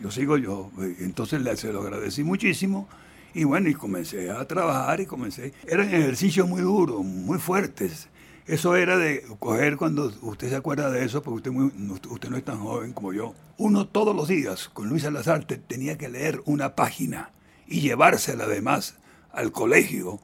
Yo 0.00 0.10
sigo 0.10 0.36
yo. 0.36 0.70
Entonces 1.00 1.42
le, 1.42 1.56
se 1.56 1.72
lo 1.72 1.82
agradecí 1.82 2.24
muchísimo. 2.24 2.88
Y 3.34 3.44
bueno, 3.44 3.68
y 3.68 3.74
comencé 3.74 4.30
a 4.30 4.46
trabajar 4.46 5.00
y 5.00 5.06
comencé. 5.06 5.52
Eran 5.66 5.88
ejercicios 5.88 6.48
muy 6.48 6.62
duros, 6.62 7.04
muy 7.04 7.38
fuertes. 7.38 8.08
Eso 8.46 8.76
era 8.76 8.96
de 8.96 9.24
coger 9.38 9.76
cuando 9.76 10.10
usted 10.22 10.48
se 10.48 10.56
acuerda 10.56 10.90
de 10.90 11.04
eso, 11.04 11.22
porque 11.22 11.50
usted, 11.50 12.08
usted 12.08 12.30
no 12.30 12.36
es 12.38 12.44
tan 12.44 12.58
joven 12.58 12.94
como 12.94 13.12
yo. 13.12 13.34
Uno 13.58 13.86
todos 13.86 14.16
los 14.16 14.26
días 14.26 14.70
con 14.70 14.88
Luis 14.88 15.02
Salazar 15.02 15.44
tenía 15.44 15.98
que 15.98 16.08
leer 16.08 16.40
una 16.46 16.74
página 16.74 17.30
y 17.66 17.82
llevársela 17.82 18.44
además 18.44 18.96
al 19.32 19.52
colegio, 19.52 20.20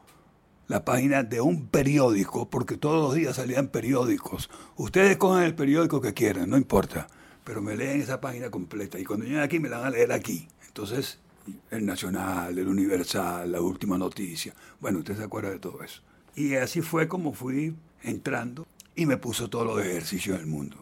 la 0.68 0.86
página 0.86 1.22
de 1.22 1.42
un 1.42 1.66
periódico, 1.66 2.48
porque 2.48 2.78
todos 2.78 3.02
los 3.02 3.14
días 3.14 3.36
salían 3.36 3.68
periódicos. 3.68 4.48
Ustedes 4.76 5.18
cogen 5.18 5.44
el 5.44 5.54
periódico 5.54 6.00
que 6.00 6.14
quieran, 6.14 6.48
no 6.48 6.56
importa, 6.56 7.08
pero 7.44 7.62
me 7.62 7.76
leen 7.76 8.00
esa 8.00 8.20
página 8.20 8.50
completa 8.50 8.98
y 8.98 9.04
cuando 9.04 9.26
lleguen 9.26 9.40
aquí 9.40 9.60
me 9.60 9.68
la 9.68 9.78
van 9.78 9.88
a 9.88 9.90
leer 9.90 10.12
aquí. 10.12 10.48
Entonces, 10.66 11.18
el 11.70 11.84
Nacional, 11.84 12.58
el 12.58 12.66
Universal, 12.66 13.52
la 13.52 13.60
última 13.60 13.98
noticia. 13.98 14.54
Bueno, 14.80 15.00
usted 15.00 15.16
se 15.16 15.24
acuerda 15.24 15.50
de 15.50 15.58
todo 15.58 15.82
eso. 15.82 16.00
Y 16.34 16.54
así 16.54 16.80
fue 16.80 17.06
como 17.06 17.32
fui 17.32 17.76
entrando 18.02 18.66
y 18.96 19.06
me 19.06 19.16
puso 19.16 19.48
todos 19.48 19.66
los 19.66 19.84
ejercicios 19.84 20.38
del 20.38 20.46
mundo. 20.46 20.76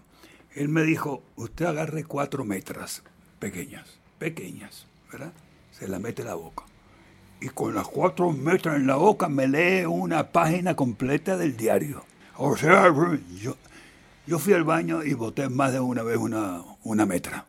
Él 0.54 0.68
me 0.68 0.82
dijo, 0.82 1.22
usted 1.36 1.66
agarre 1.66 2.04
cuatro 2.04 2.44
metras 2.44 3.02
pequeñas, 3.38 3.98
pequeñas, 4.18 4.86
¿verdad? 5.10 5.32
Se 5.72 5.88
la 5.88 5.98
mete 5.98 6.22
en 6.22 6.28
la 6.28 6.34
boca. 6.34 6.64
Y 7.40 7.48
con 7.48 7.74
las 7.74 7.88
cuatro 7.88 8.30
metras 8.32 8.76
en 8.76 8.86
la 8.86 8.96
boca 8.96 9.28
me 9.28 9.48
lee 9.48 9.84
una 9.84 10.30
página 10.30 10.76
completa 10.76 11.36
del 11.36 11.56
diario. 11.56 12.04
O 12.36 12.56
sea, 12.56 12.92
yo, 13.40 13.56
yo 14.26 14.38
fui 14.38 14.52
al 14.52 14.64
baño 14.64 15.04
y 15.04 15.14
boté 15.14 15.48
más 15.48 15.72
de 15.72 15.80
una 15.80 16.02
vez 16.02 16.16
una, 16.16 16.62
una 16.84 17.06
metra. 17.06 17.46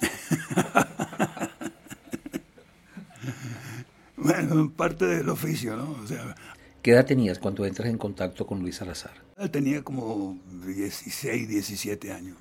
bueno, 4.16 4.72
parte 4.72 5.06
del 5.06 5.28
oficio, 5.28 5.76
¿no? 5.76 5.96
O 6.02 6.06
sea, 6.06 6.34
¿Qué 6.82 6.90
edad 6.90 7.06
tenías 7.06 7.38
cuando 7.38 7.64
entras 7.64 7.88
en 7.88 7.96
contacto 7.96 8.44
con 8.44 8.60
Luis 8.60 8.76
Salazar? 8.76 9.12
Tenía 9.52 9.82
como 9.82 10.38
16, 10.66 11.48
17 11.48 12.12
años 12.12 12.36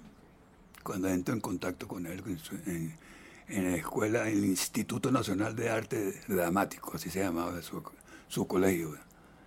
cuando 0.84 1.10
entro 1.10 1.36
en 1.36 1.42
contacto 1.42 1.88
con 1.88 2.08
él 2.08 2.24
en, 3.48 3.72
la 3.72 3.78
escuela, 3.78 4.28
en 4.28 4.38
el 4.38 4.46
Instituto 4.46 5.12
Nacional 5.12 5.56
de 5.56 5.70
Arte 5.70 6.16
Dramático, 6.28 6.94
así 6.96 7.12
se 7.12 7.20
llamaba 7.20 7.62
su, 7.62 7.84
su 8.28 8.48
colegio. 8.48 8.98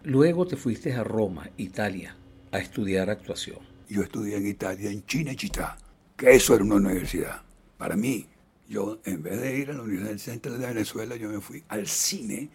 Luego 0.04 0.46
te 0.46 0.56
fuiste 0.56 0.94
a 0.94 1.02
Roma, 1.02 1.50
Italia, 1.56 2.16
a 2.52 2.58
estudiar 2.58 3.10
actuación. 3.10 3.73
Yo 3.88 4.02
estudié 4.02 4.36
en 4.36 4.46
Italia, 4.46 4.90
en 4.90 5.02
Cinecittà, 5.06 5.76
que 6.16 6.34
eso 6.34 6.54
era 6.54 6.64
una 6.64 6.76
universidad. 6.76 7.42
Para 7.76 7.96
mí, 7.96 8.26
yo 8.68 9.00
en 9.04 9.22
vez 9.22 9.40
de 9.40 9.58
ir 9.58 9.70
a 9.70 9.74
la 9.74 9.82
Universidad 9.82 10.16
Central 10.18 10.58
de 10.58 10.66
Venezuela, 10.66 11.16
yo 11.16 11.28
me 11.28 11.40
fui 11.40 11.62
al 11.68 11.86
cine 11.86 12.50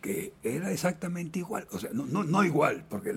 que 0.00 0.32
era 0.42 0.72
exactamente 0.72 1.40
igual, 1.40 1.66
o 1.72 1.78
sea, 1.78 1.90
no, 1.92 2.06
no, 2.06 2.44
igual, 2.44 2.86
porque 2.88 3.14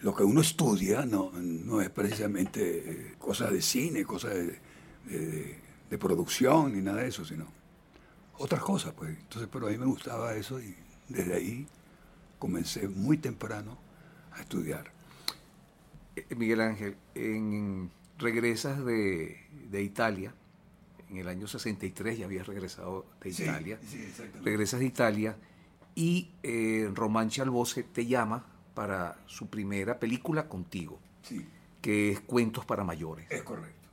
lo 0.00 0.14
que 0.14 0.24
uno 0.24 0.40
estudia 0.40 1.06
no, 1.06 1.30
no 1.32 1.80
es 1.80 1.90
precisamente 1.90 2.78
eh, 2.78 3.14
cosas 3.18 3.52
de 3.52 3.62
cine, 3.62 4.04
cosas 4.04 4.34
de, 4.34 5.58
de, 5.88 5.98
producción, 5.98 6.72
ni 6.74 6.82
nada 6.82 7.02
de 7.02 7.08
eso, 7.08 7.24
sino 7.24 7.46
otras 8.36 8.60
cosas, 8.62 8.92
pues. 8.94 9.16
Entonces, 9.16 9.48
pero 9.52 9.68
a 9.68 9.70
mí 9.70 9.78
me 9.78 9.86
gustaba 9.86 10.34
eso 10.34 10.60
y 10.60 10.74
desde 11.08 11.34
ahí 11.34 11.68
comencé 12.40 12.88
muy 12.88 13.18
temprano 13.18 13.78
a 14.32 14.40
estudiar. 14.40 14.93
Eh, 16.16 16.34
Miguel 16.34 16.60
Ángel, 16.60 16.96
en, 17.14 17.90
regresas 18.18 18.84
de, 18.84 19.38
de 19.70 19.82
Italia, 19.82 20.34
en 21.10 21.18
el 21.18 21.28
año 21.28 21.46
63 21.46 22.18
ya 22.18 22.24
habías 22.24 22.46
regresado 22.46 23.06
de 23.22 23.30
Italia, 23.30 23.78
sí, 23.86 24.12
regresas 24.42 24.80
de 24.80 24.86
Italia 24.86 25.36
y 25.94 26.30
eh, 26.42 26.90
Román 26.92 27.30
Chalbose 27.30 27.84
te 27.84 28.06
llama 28.06 28.44
para 28.74 29.16
su 29.26 29.46
primera 29.46 30.00
película 30.00 30.48
contigo, 30.48 30.98
que 31.80 32.10
es 32.10 32.20
Cuentos 32.20 32.64
para 32.64 32.82
Mayores. 32.82 33.26
Es 33.30 33.42
correcto. 33.42 33.88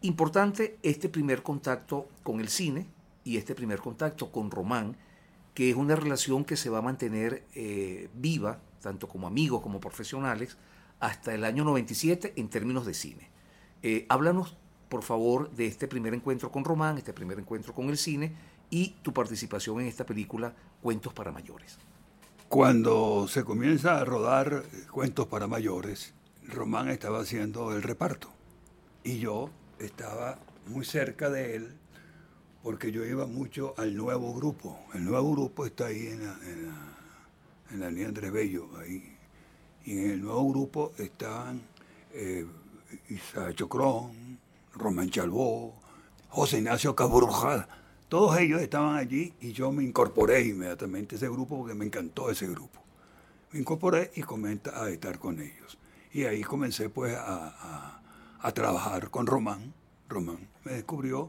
Importante 0.00 0.78
este 0.82 1.08
primer 1.08 1.42
contacto 1.42 2.08
con 2.22 2.40
el 2.40 2.48
cine 2.48 2.86
y 3.24 3.36
este 3.36 3.54
primer 3.54 3.80
contacto 3.80 4.30
con 4.32 4.50
Román, 4.50 4.96
que 5.52 5.70
es 5.70 5.76
una 5.76 5.96
relación 5.96 6.44
que 6.44 6.56
se 6.56 6.70
va 6.70 6.78
a 6.78 6.82
mantener 6.82 7.44
eh, 7.54 8.08
viva, 8.14 8.60
tanto 8.80 9.08
como 9.08 9.26
amigos 9.26 9.62
como 9.62 9.80
profesionales, 9.80 10.56
hasta 11.00 11.34
el 11.34 11.44
año 11.44 11.64
97 11.64 12.34
en 12.36 12.48
términos 12.48 12.86
de 12.86 12.94
cine. 12.94 13.30
Eh, 13.82 14.06
háblanos, 14.08 14.56
por 14.88 15.02
favor, 15.02 15.50
de 15.50 15.66
este 15.66 15.88
primer 15.88 16.14
encuentro 16.14 16.50
con 16.50 16.64
Román, 16.64 16.98
este 16.98 17.12
primer 17.12 17.38
encuentro 17.38 17.74
con 17.74 17.88
el 17.90 17.98
cine 17.98 18.34
y 18.70 18.90
tu 19.02 19.12
participación 19.12 19.80
en 19.80 19.86
esta 19.86 20.06
película 20.06 20.54
Cuentos 20.82 21.12
para 21.12 21.32
Mayores. 21.32 21.78
Cuando 22.48 23.26
se 23.28 23.44
comienza 23.44 23.98
a 23.98 24.04
rodar 24.04 24.64
Cuentos 24.90 25.26
para 25.26 25.46
Mayores, 25.46 26.14
Román 26.46 26.88
estaba 26.88 27.20
haciendo 27.20 27.74
el 27.74 27.82
reparto 27.82 28.30
y 29.02 29.18
yo 29.18 29.50
estaba 29.78 30.38
muy 30.66 30.84
cerca 30.84 31.30
de 31.30 31.56
él 31.56 31.76
porque 32.62 32.90
yo 32.90 33.04
iba 33.04 33.26
mucho 33.26 33.74
al 33.76 33.94
nuevo 33.94 34.34
grupo. 34.34 34.80
El 34.94 35.04
nuevo 35.04 35.32
grupo 35.32 35.66
está 35.66 35.86
ahí 35.86 36.06
en 36.06 36.26
la, 36.26 36.38
en 37.70 37.80
la, 37.80 37.90
línea 37.90 38.08
Andrés 38.08 38.32
Bello, 38.32 38.70
ahí. 38.78 39.13
Y 39.84 39.98
en 39.98 40.10
el 40.10 40.22
nuevo 40.22 40.50
grupo 40.50 40.92
estaban 40.98 41.60
eh, 42.12 42.46
Chocrón, 43.54 44.38
Román 44.74 45.10
Chalbó, 45.10 45.74
José 46.28 46.58
Ignacio 46.58 46.94
Cabrujada 46.94 47.68
todos 48.14 48.38
ellos 48.38 48.60
estaban 48.60 48.96
allí 48.96 49.34
y 49.40 49.50
yo 49.50 49.72
me 49.72 49.82
incorporé 49.82 50.42
inmediatamente 50.42 51.14
a 51.14 51.18
ese 51.18 51.28
grupo 51.28 51.58
porque 51.58 51.74
me 51.74 51.84
encantó 51.84 52.30
ese 52.30 52.46
grupo. 52.46 52.80
Me 53.50 53.58
incorporé 53.58 54.12
y 54.14 54.22
comencé 54.22 54.70
a 54.72 54.88
estar 54.88 55.18
con 55.18 55.40
ellos. 55.40 55.78
Y 56.12 56.22
ahí 56.22 56.42
comencé 56.42 56.88
pues 56.88 57.16
a, 57.18 58.00
trabajar 58.54 59.10
con 59.10 59.26
Román. 59.26 59.74
Román 60.08 60.38
me 60.64 60.74
descubrió 60.74 61.28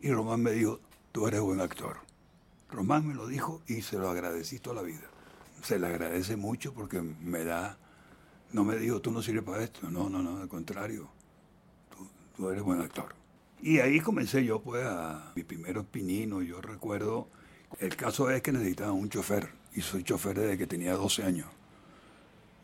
y 0.00 0.10
Román 0.10 0.42
me 0.42 0.50
dijo, 0.50 0.80
tú 1.12 1.28
eres 1.28 1.40
buen 1.40 1.60
actor. 1.60 1.98
Román 2.68 3.06
me 3.06 3.14
lo 3.14 3.28
dijo 3.28 3.62
y 3.68 3.82
se 3.82 3.96
lo 3.96 4.10
agradecí 4.10 4.58
toda 4.58 4.76
la 4.76 4.82
vida. 4.82 5.06
Se 5.62 5.78
le 5.78 5.86
agradece 5.86 6.36
mucho 6.36 6.74
porque 6.74 7.00
me 7.00 7.44
da, 7.44 7.78
no 8.54 8.62
me 8.62 8.76
dijo, 8.76 9.00
tú 9.00 9.10
no 9.10 9.20
sirves 9.20 9.42
para 9.42 9.64
esto. 9.64 9.90
No, 9.90 10.08
no, 10.08 10.22
no, 10.22 10.40
al 10.40 10.48
contrario, 10.48 11.08
tú, 12.36 12.48
eres 12.48 12.62
buen 12.62 12.80
actor. 12.80 13.12
Y 13.60 13.80
ahí 13.80 13.98
comencé 13.98 14.44
yo 14.44 14.60
pues 14.60 14.86
a 14.86 15.32
mi 15.34 15.42
primeros 15.42 15.84
pininos. 15.86 16.44
Yo 16.44 16.60
recuerdo, 16.60 17.26
el 17.80 17.96
caso 17.96 18.30
es 18.30 18.42
que 18.42 18.52
necesitaba 18.52 18.92
un 18.92 19.08
chofer 19.08 19.48
y 19.74 19.80
soy 19.80 20.04
chofer 20.04 20.38
desde 20.38 20.56
que 20.56 20.68
tenía 20.68 20.94
12 20.94 21.24
años. 21.24 21.48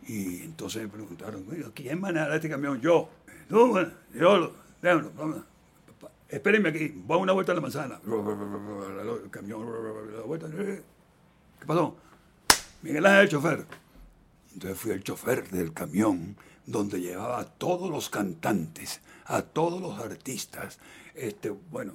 Y 0.07 0.43
entonces 0.43 0.85
me 0.85 0.89
preguntaron, 0.89 1.45
¿quién 1.75 2.01
maneja 2.01 2.37
este 2.37 2.49
camión? 2.49 2.81
Yo. 2.81 3.11
Yo, 3.49 3.75
déjalo. 4.81 5.13
Espérenme 6.29 6.69
aquí, 6.69 7.03
voy 7.05 7.19
a 7.19 7.23
una 7.23 7.33
vuelta 7.33 7.51
a 7.51 7.57
la 7.57 7.61
manzana. 7.63 8.01
El 8.05 9.31
camión, 9.31 9.67
la 10.15 10.23
vuelta. 10.23 10.47
¿Qué 10.49 11.67
pasó? 11.67 11.97
Miguel 12.83 13.05
Ángel, 13.05 13.23
el 13.23 13.29
chofer. 13.29 13.90
Entonces 14.53 14.79
fui 14.79 14.91
el 14.93 15.03
chofer 15.03 15.49
del 15.51 15.73
camión 15.73 16.37
donde 16.67 17.01
llevaba 17.01 17.41
a 17.41 17.45
todos 17.45 17.91
los 17.91 18.11
cantantes, 18.11 19.01
a 19.25 19.43
todos 19.43 19.81
los 19.81 19.99
artistas. 19.99 20.79
Este, 21.15 21.51
bueno, 21.51 21.95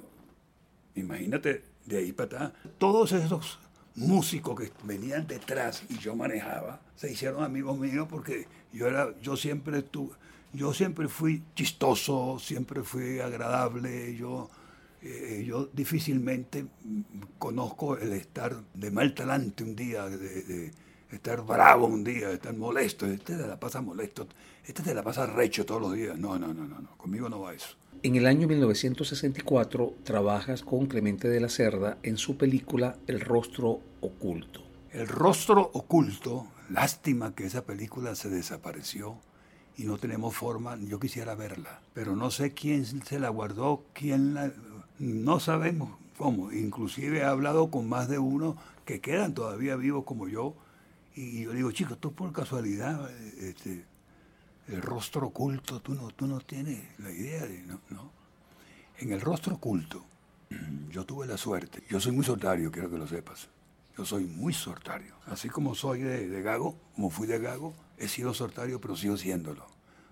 imagínate 0.94 1.64
de 1.84 1.98
ahí 1.98 2.12
para 2.12 2.26
atrás, 2.26 2.52
todos 2.78 3.12
esos 3.12 3.58
músicos 3.94 4.60
que 4.60 4.72
venían 4.84 5.26
detrás 5.26 5.84
y 5.88 5.98
yo 5.98 6.14
manejaba, 6.14 6.80
se 6.96 7.10
hicieron 7.10 7.42
amigos 7.42 7.78
míos 7.78 8.06
porque 8.10 8.46
yo 8.72 8.86
era, 8.88 9.14
yo 9.20 9.36
siempre 9.36 9.78
estuve, 9.78 10.14
yo 10.52 10.74
siempre 10.74 11.08
fui 11.08 11.42
chistoso, 11.54 12.38
siempre 12.38 12.82
fui 12.82 13.20
agradable, 13.20 14.14
yo, 14.16 14.50
eh, 15.02 15.44
yo 15.46 15.66
difícilmente 15.72 16.66
conozco 17.38 17.96
el 17.96 18.12
estar 18.12 18.56
de 18.74 18.90
mal 18.90 19.14
talante 19.14 19.64
un 19.64 19.76
día, 19.76 20.06
de 20.06 20.72
estar 21.10 21.42
bravo 21.42 21.86
un 21.86 22.04
día, 22.04 22.30
estar 22.30 22.54
molesto, 22.54 23.06
este 23.06 23.36
te 23.36 23.46
la 23.46 23.58
pasa 23.58 23.80
molesto, 23.80 24.26
este 24.64 24.82
te 24.82 24.94
la 24.94 25.02
pasa 25.02 25.26
recho 25.26 25.64
todos 25.64 25.80
los 25.80 25.94
días. 25.94 26.18
No, 26.18 26.38
no, 26.38 26.48
no, 26.52 26.66
no, 26.66 26.80
no, 26.80 26.96
conmigo 26.96 27.28
no 27.28 27.40
va 27.40 27.54
eso. 27.54 27.76
En 28.02 28.16
el 28.16 28.26
año 28.26 28.46
1964 28.46 29.94
trabajas 30.04 30.62
con 30.62 30.86
Clemente 30.86 31.28
de 31.28 31.40
la 31.40 31.48
Cerda 31.48 31.98
en 32.02 32.18
su 32.18 32.36
película 32.36 32.96
El 33.06 33.20
rostro 33.20 33.80
oculto. 34.00 34.62
El 34.92 35.08
rostro 35.08 35.70
oculto, 35.72 36.46
lástima 36.70 37.34
que 37.34 37.46
esa 37.46 37.64
película 37.64 38.14
se 38.14 38.28
desapareció 38.28 39.16
y 39.76 39.84
no 39.84 39.98
tenemos 39.98 40.34
forma, 40.34 40.76
yo 40.76 40.98
quisiera 40.98 41.34
verla, 41.34 41.80
pero 41.92 42.16
no 42.16 42.30
sé 42.30 42.52
quién 42.52 42.84
se 42.84 43.18
la 43.18 43.28
guardó, 43.28 43.84
quién 43.92 44.34
la... 44.34 44.52
No 44.98 45.38
sabemos 45.40 45.90
¿Cómo? 46.18 46.50
Inclusive 46.50 47.18
he 47.18 47.24
hablado 47.24 47.70
con 47.70 47.88
más 47.88 48.08
de 48.08 48.18
uno 48.18 48.56
que 48.86 49.00
quedan 49.00 49.34
todavía 49.34 49.76
vivos 49.76 50.04
como 50.04 50.28
yo. 50.28 50.54
Y 51.16 51.44
yo 51.44 51.52
digo, 51.52 51.72
chicos, 51.72 51.98
tú 51.98 52.12
por 52.12 52.30
casualidad, 52.30 53.10
este, 53.40 53.86
el 54.68 54.82
rostro 54.82 55.28
oculto, 55.28 55.80
tú 55.80 55.94
no, 55.94 56.10
tú 56.10 56.26
no 56.26 56.40
tienes 56.40 56.84
la 56.98 57.10
idea 57.10 57.46
de... 57.46 57.62
No, 57.62 57.80
no. 57.88 58.12
En 58.98 59.12
el 59.12 59.22
rostro 59.22 59.54
oculto, 59.54 60.04
yo 60.90 61.06
tuve 61.06 61.26
la 61.26 61.38
suerte. 61.38 61.82
Yo 61.88 62.00
soy 62.00 62.12
muy 62.12 62.24
sortario, 62.24 62.70
quiero 62.70 62.90
que 62.90 62.98
lo 62.98 63.08
sepas. 63.08 63.48
Yo 63.96 64.04
soy 64.04 64.26
muy 64.26 64.52
sortario. 64.52 65.14
Así 65.24 65.48
como 65.48 65.74
soy 65.74 66.02
de, 66.02 66.28
de 66.28 66.42
Gago, 66.42 66.76
como 66.94 67.08
fui 67.08 67.26
de 67.26 67.38
Gago, 67.38 67.72
he 67.96 68.08
sido 68.08 68.34
sortario, 68.34 68.78
pero 68.78 68.94
sigo 68.94 69.16
siéndolo. 69.16 69.66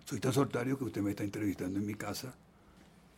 Soy 0.06 0.20
tan 0.20 0.32
sortario 0.32 0.78
que 0.78 0.84
usted 0.84 1.02
me 1.02 1.10
está 1.10 1.22
entrevistando 1.22 1.78
en 1.78 1.84
mi 1.84 1.94
casa. 1.94 2.34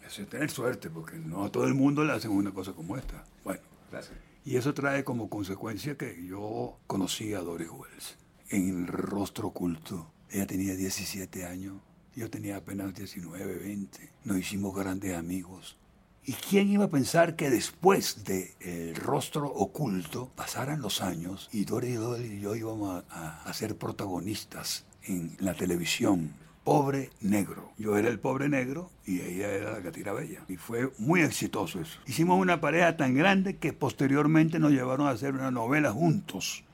Eso 0.04 0.22
es 0.22 0.28
tener 0.28 0.50
suerte, 0.50 0.90
porque 0.90 1.18
no 1.18 1.44
a 1.44 1.52
todo 1.52 1.66
el 1.66 1.74
mundo 1.74 2.04
le 2.04 2.12
hacen 2.12 2.32
una 2.32 2.50
cosa 2.50 2.72
como 2.72 2.96
esta. 2.96 3.24
Bueno, 3.44 3.62
Gracias. 3.92 4.18
Y 4.46 4.56
eso 4.56 4.72
trae 4.72 5.04
como 5.04 5.28
consecuencia 5.28 5.96
que 5.98 6.24
yo 6.24 6.78
conocí 6.86 7.34
a 7.34 7.40
Doris 7.40 7.68
Wells 7.70 8.16
en 8.48 8.68
el 8.68 8.86
rostro 8.86 9.48
oculto. 9.48 10.10
Ella 10.30 10.46
tenía 10.46 10.74
17 10.74 11.44
años, 11.44 11.74
yo 12.14 12.30
tenía 12.30 12.56
apenas 12.56 12.94
19, 12.94 13.56
20. 13.56 14.10
Nos 14.24 14.38
hicimos 14.38 14.74
grandes 14.74 15.14
amigos. 15.16 15.76
¿Y 16.24 16.32
quién 16.32 16.68
iba 16.68 16.84
a 16.86 16.90
pensar 16.90 17.36
que 17.36 17.50
después 17.50 18.24
de 18.24 18.94
rostro 18.94 19.46
oculto 19.46 20.30
pasaran 20.34 20.80
los 20.80 21.00
años 21.02 21.48
y 21.52 21.64
Doris 21.64 21.98
y 22.24 22.40
yo 22.40 22.56
íbamos 22.56 23.04
a- 23.10 23.42
a 23.42 23.52
ser 23.52 23.76
protagonistas 23.76 24.84
en 25.04 25.36
la 25.38 25.54
televisión? 25.54 26.32
Pobre 26.66 27.10
negro. 27.20 27.70
Yo 27.78 27.96
era 27.96 28.08
el 28.08 28.18
pobre 28.18 28.48
negro 28.48 28.90
y 29.06 29.20
ella 29.20 29.50
era 29.52 29.72
la 29.72 29.82
Catira 29.82 30.12
Bella. 30.12 30.40
Y 30.48 30.56
fue 30.56 30.90
muy 30.98 31.20
exitoso 31.20 31.80
eso. 31.80 31.98
Hicimos 32.06 32.38
una 32.40 32.60
pareja 32.60 32.96
tan 32.96 33.14
grande 33.14 33.56
que 33.56 33.72
posteriormente 33.72 34.58
nos 34.58 34.72
llevaron 34.72 35.06
a 35.06 35.10
hacer 35.10 35.32
una 35.34 35.50
novela 35.50 35.92
juntos, 35.92 36.64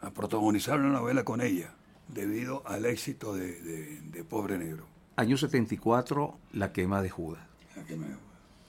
a 0.00 0.10
protagonizar 0.10 0.80
una 0.80 0.88
novela 0.88 1.22
con 1.24 1.40
ella, 1.42 1.74
debido 2.08 2.62
al 2.66 2.86
éxito 2.86 3.34
de, 3.34 3.60
de- 3.60 4.00
de 4.00 4.24
Pobre 4.24 4.56
Negro. 4.58 4.86
Año 5.16 5.36
74, 5.36 6.38
La 6.52 6.72
quema 6.72 7.02
de 7.02 7.10
Judas. 7.10 7.42
La 7.76 7.84
que 7.84 7.94
me- 7.96 8.06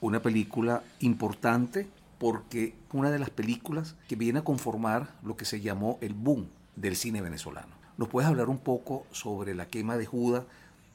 Una 0.02 0.20
película 0.20 0.82
importante 1.00 1.86
porque 2.18 2.74
una 2.92 3.10
de 3.10 3.18
las 3.18 3.30
películas 3.30 3.96
que 4.06 4.16
viene 4.16 4.40
a 4.40 4.44
conformar 4.44 5.14
lo 5.22 5.34
que 5.36 5.44
se 5.46 5.60
llamó 5.60 5.98
el 6.02 6.12
boom 6.14 6.48
del 6.76 6.94
cine 6.96 7.22
venezolano. 7.22 7.77
¿Nos 7.98 8.06
puedes 8.08 8.30
hablar 8.30 8.48
un 8.48 8.58
poco 8.58 9.06
sobre 9.10 9.56
La 9.56 9.66
quema 9.66 9.96
de 9.96 10.06
Judas, 10.06 10.44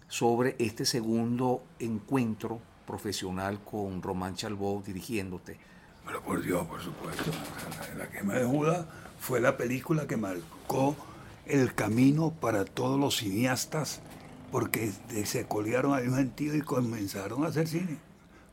sobre 0.07 0.55
este 0.57 0.85
segundo 0.85 1.61
encuentro 1.79 2.61
profesional 2.87 3.59
con 3.61 4.01
Román 4.01 4.35
Chalbó 4.35 4.81
dirigiéndote? 4.85 5.57
Pero 6.05 6.23
por 6.23 6.41
Dios, 6.41 6.65
por 6.65 6.81
supuesto. 6.81 7.29
La, 7.97 8.09
quema 8.09 8.35
de 8.35 8.45
Judas 8.45 8.85
fue 9.19 9.41
la 9.41 9.57
película 9.57 10.07
que 10.07 10.15
marcó 10.15 10.95
el 11.45 11.75
camino 11.75 12.31
para 12.31 12.63
todos 12.63 12.97
los 12.97 13.17
cineastas, 13.17 13.99
porque 14.49 14.93
se 15.25 15.45
colearon 15.45 15.93
a 15.93 15.97
un 15.97 16.15
gentío 16.15 16.55
y 16.55 16.61
comenzaron 16.61 17.43
a 17.43 17.47
hacer 17.47 17.67
cine. 17.67 17.97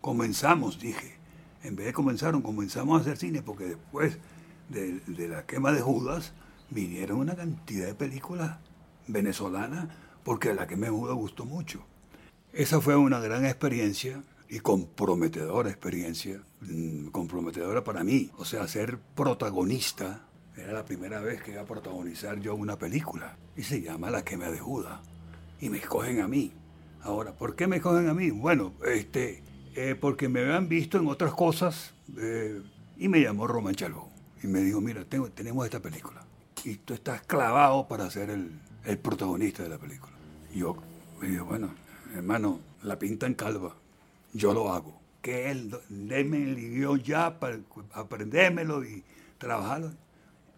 Comenzamos, 0.00 0.80
dije. 0.80 1.14
En 1.62 1.76
vez 1.76 1.86
de 1.86 1.92
comenzaron, 1.92 2.42
comenzamos 2.42 2.98
a 2.98 3.02
hacer 3.02 3.16
cine, 3.16 3.42
porque 3.42 3.66
después 3.66 4.18
de, 4.70 4.98
de 5.06 5.28
la 5.28 5.46
quema 5.46 5.70
de 5.70 5.82
Judas 5.82 6.32
vinieron 6.70 7.18
una 7.18 7.34
cantidad 7.36 7.86
de 7.86 7.94
películas 7.94 8.58
venezolanas, 9.06 9.88
porque 10.24 10.54
la 10.54 10.66
de 10.66 10.88
Judas 10.88 11.16
gustó 11.16 11.44
mucho. 11.44 11.84
Esa 12.52 12.80
fue 12.80 12.96
una 12.96 13.20
gran 13.20 13.44
experiencia 13.44 14.22
y 14.48 14.60
comprometedora 14.60 15.70
experiencia, 15.70 16.42
mm, 16.60 17.06
comprometedora 17.08 17.84
para 17.84 18.04
mí. 18.04 18.30
O 18.36 18.44
sea, 18.44 18.66
ser 18.68 18.98
protagonista 19.14 20.26
era 20.56 20.72
la 20.72 20.84
primera 20.84 21.20
vez 21.20 21.42
que 21.42 21.52
iba 21.52 21.62
a 21.62 21.66
protagonizar 21.66 22.40
yo 22.40 22.54
una 22.54 22.76
película 22.78 23.36
y 23.56 23.62
se 23.62 23.80
llama 23.80 24.10
La 24.10 24.24
quema 24.24 24.50
de 24.50 24.58
Judas. 24.58 25.00
Y 25.60 25.68
me 25.70 25.78
escogen 25.78 26.20
a 26.20 26.28
mí. 26.28 26.52
Ahora, 27.02 27.32
¿por 27.32 27.54
qué 27.54 27.66
me 27.66 27.76
escogen 27.76 28.08
a 28.08 28.14
mí? 28.14 28.30
Bueno, 28.30 28.74
este, 28.84 29.42
eh, 29.74 29.94
porque 29.98 30.28
me 30.28 30.40
habían 30.40 30.68
visto 30.68 30.98
en 30.98 31.06
otras 31.06 31.32
cosas 31.32 31.94
eh, 32.18 32.60
y 32.98 33.08
me 33.08 33.20
llamó 33.20 33.46
Román 33.46 33.74
Chalbó 33.74 34.10
y 34.42 34.48
me 34.48 34.60
dijo, 34.60 34.80
mira, 34.80 35.04
tengo- 35.04 35.30
tenemos 35.30 35.64
esta 35.64 35.80
película 35.80 36.19
y 36.64 36.76
tú 36.76 36.94
estás 36.94 37.22
clavado 37.22 37.88
para 37.88 38.10
ser 38.10 38.30
el, 38.30 38.60
el 38.84 38.98
protagonista 38.98 39.62
de 39.62 39.68
la 39.68 39.78
película. 39.78 40.12
Yo 40.54 40.76
me 41.20 41.28
digo, 41.28 41.44
bueno, 41.46 41.70
hermano, 42.14 42.60
la 42.82 42.98
pinta 42.98 43.26
en 43.26 43.34
calva, 43.34 43.74
yo 44.32 44.52
lo 44.52 44.72
hago. 44.72 45.00
Que 45.22 45.50
él, 45.50 45.76
déme 45.88 46.42
el 46.42 46.56
guion 46.56 47.02
ya 47.02 47.38
para 47.38 47.58
aprendérmelo 47.92 48.84
y 48.84 49.04
trabajarlo. 49.38 49.92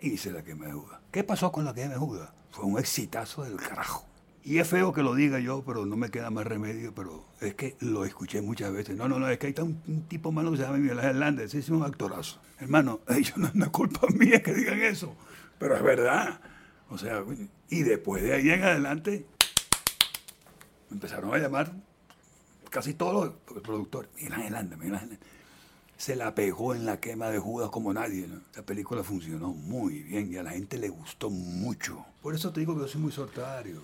Hice 0.01 0.33
la 0.33 0.43
que 0.43 0.55
me 0.55 0.69
duda. 0.69 1.01
¿Qué 1.11 1.25
pasó 1.25 1.51
con 1.51 1.65
la 1.65 1.75
que 1.75 1.89
me 1.89 1.95
duda? 1.95 2.33
Fue 2.51 2.65
un 2.65 2.79
exitazo 2.79 3.45
del 3.45 3.57
carajo. 3.57 4.07
Y 4.45 4.59
es 4.59 4.67
feo 4.67 4.93
que 4.93 5.03
lo 5.03 5.15
diga 5.15 5.39
yo, 5.39 5.63
pero 5.65 5.87
no 5.87 5.97
me 5.97 6.11
queda 6.11 6.31
más 6.31 6.45
remedio, 6.45 6.93
pero 6.95 7.25
es 7.41 7.55
que 7.55 7.77
lo 7.81 8.05
escuché 8.05 8.43
muchas 8.43 8.73
veces. 8.73 8.97
No, 8.97 9.09
no, 9.09 9.21
no, 9.21 9.29
es 9.29 9.39
que 9.39 9.49
hay 9.49 9.55
un, 9.59 9.81
un 9.87 10.03
tipo 10.09 10.33
malo 10.33 10.51
que 10.51 10.57
se 10.57 10.65
llama 10.65 10.79
Miguel 10.79 10.99
Hernández, 10.99 11.47
ese 11.47 11.59
es 11.61 11.69
un 11.69 11.85
actorazo. 11.85 12.41
Hermano, 12.59 13.01
yo 13.09 13.35
no 13.37 13.47
es 13.47 13.55
una 13.55 13.71
culpa 13.71 14.07
mía 14.09 14.43
que 14.43 14.53
digan 14.53 14.81
eso, 14.81 15.15
pero 15.63 15.77
es 15.77 15.83
verdad. 15.85 16.41
O 16.91 16.99
sea, 16.99 17.25
y 17.71 17.83
después 17.85 18.21
de 18.21 18.35
ahí 18.35 18.51
en 18.51 18.65
adelante, 18.65 19.25
me 20.91 20.97
empezaron 20.97 21.33
a 21.33 21.39
llamar 21.39 21.73
casi 22.69 22.95
todos 22.95 23.33
los 23.47 23.63
productores. 23.63 24.11
Miguel 24.17 24.33
Ángel 24.33 24.47
Hernández, 24.47 24.79
Miguel 24.79 24.95
Ángel. 24.97 25.19
Se 25.97 26.17
la 26.17 26.35
pegó 26.35 26.75
en 26.75 26.85
la 26.85 26.99
quema 26.99 27.31
de 27.31 27.39
Judas 27.39 27.71
como 27.71 27.95
nadie. 27.95 28.27
Esa 28.51 28.67
película 28.67 29.05
funcionó 29.05 29.53
muy 29.53 30.03
bien 30.03 30.33
y 30.33 30.37
a 30.37 30.43
la 30.43 30.51
gente 30.51 30.79
le 30.79 30.89
gustó 30.89 31.31
mucho. 31.31 32.05
Por 32.21 32.35
eso 32.35 32.53
te 32.53 32.59
digo 32.59 32.75
que 32.75 32.81
yo 32.81 32.89
soy 32.89 33.01
muy 33.01 33.13
sortario. 33.13 33.83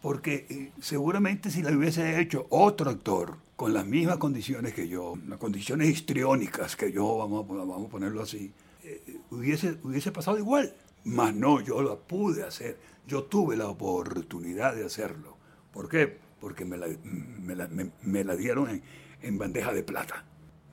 Porque 0.00 0.46
eh, 0.48 0.72
seguramente 0.80 1.50
si 1.50 1.60
la 1.60 1.72
hubiese 1.72 2.20
hecho 2.20 2.46
otro 2.50 2.88
actor 2.88 3.36
con 3.56 3.74
las 3.74 3.84
mismas 3.84 4.18
condiciones 4.18 4.74
que 4.74 4.86
yo, 4.86 5.18
las 5.26 5.40
condiciones 5.40 5.88
histriónicas 5.88 6.76
que 6.76 6.92
yo, 6.92 7.18
vamos 7.18 7.44
a, 7.44 7.52
vamos 7.52 7.86
a 7.86 7.90
ponerlo 7.90 8.22
así, 8.22 8.52
eh, 8.84 9.18
hubiese, 9.32 9.76
hubiese 9.82 10.12
pasado 10.12 10.38
igual. 10.38 10.72
Mas 11.06 11.34
no, 11.34 11.60
yo 11.60 11.82
la 11.82 11.94
pude 11.96 12.42
hacer. 12.42 12.78
Yo 13.06 13.22
tuve 13.24 13.56
la 13.56 13.68
oportunidad 13.68 14.74
de 14.74 14.84
hacerlo. 14.84 15.36
¿Por 15.72 15.88
qué? 15.88 16.18
Porque 16.40 16.64
me 16.64 16.76
la, 16.76 16.88
me 17.04 17.54
la, 17.54 17.68
me- 18.02 18.24
la 18.24 18.34
dieron 18.36 18.68
en, 18.68 18.82
en 19.22 19.38
bandeja 19.38 19.72
de 19.72 19.84
plata. 19.84 20.24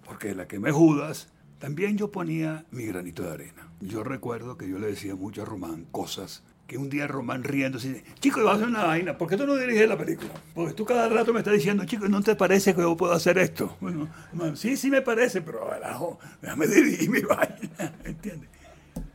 Porque 0.03 0.33
la 0.33 0.47
que 0.47 0.59
me 0.59 0.71
Judas, 0.71 1.31
también 1.59 1.97
yo 1.97 2.11
ponía 2.11 2.65
mi 2.71 2.85
granito 2.85 3.21
de 3.23 3.31
arena. 3.31 3.69
Yo 3.79 4.03
recuerdo 4.03 4.57
que 4.57 4.67
yo 4.67 4.79
le 4.79 4.87
decía 4.87 5.15
mucho 5.15 5.43
a 5.43 5.45
Román 5.45 5.85
cosas 5.91 6.43
que 6.65 6.77
un 6.77 6.89
día 6.89 7.05
Román 7.07 7.43
riéndose 7.43 7.89
dice, 7.89 8.03
chico, 8.19 8.39
voy 8.41 8.49
a 8.49 8.53
hacer 8.53 8.67
una 8.69 8.85
vaina, 8.85 9.17
¿por 9.17 9.27
qué 9.29 9.35
tú 9.37 9.45
no 9.45 9.55
diriges 9.55 9.87
la 9.87 9.97
película? 9.97 10.31
Porque 10.55 10.73
tú 10.73 10.85
cada 10.85 11.09
rato 11.09 11.33
me 11.33 11.39
estás 11.39 11.53
diciendo, 11.53 11.83
chico, 11.85 12.07
¿no 12.07 12.21
te 12.23 12.35
parece 12.37 12.73
que 12.73 12.81
yo 12.81 12.95
puedo 12.97 13.11
hacer 13.13 13.37
esto? 13.37 13.77
Bueno, 13.81 14.07
hermano, 14.31 14.55
sí, 14.55 14.77
sí 14.77 14.89
me 14.89 15.01
parece, 15.01 15.41
pero 15.41 15.67
carajo, 15.69 16.19
déjame 16.41 16.67
dirigir 16.67 17.09
mi 17.09 17.19
vaina, 17.29 17.93
¿entiendes? 18.05 18.49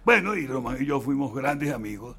Bueno, 0.08 0.34
y 0.34 0.46
Román 0.46 0.78
y 0.80 0.86
yo 0.86 1.02
fuimos 1.02 1.34
grandes 1.34 1.70
amigos. 1.70 2.16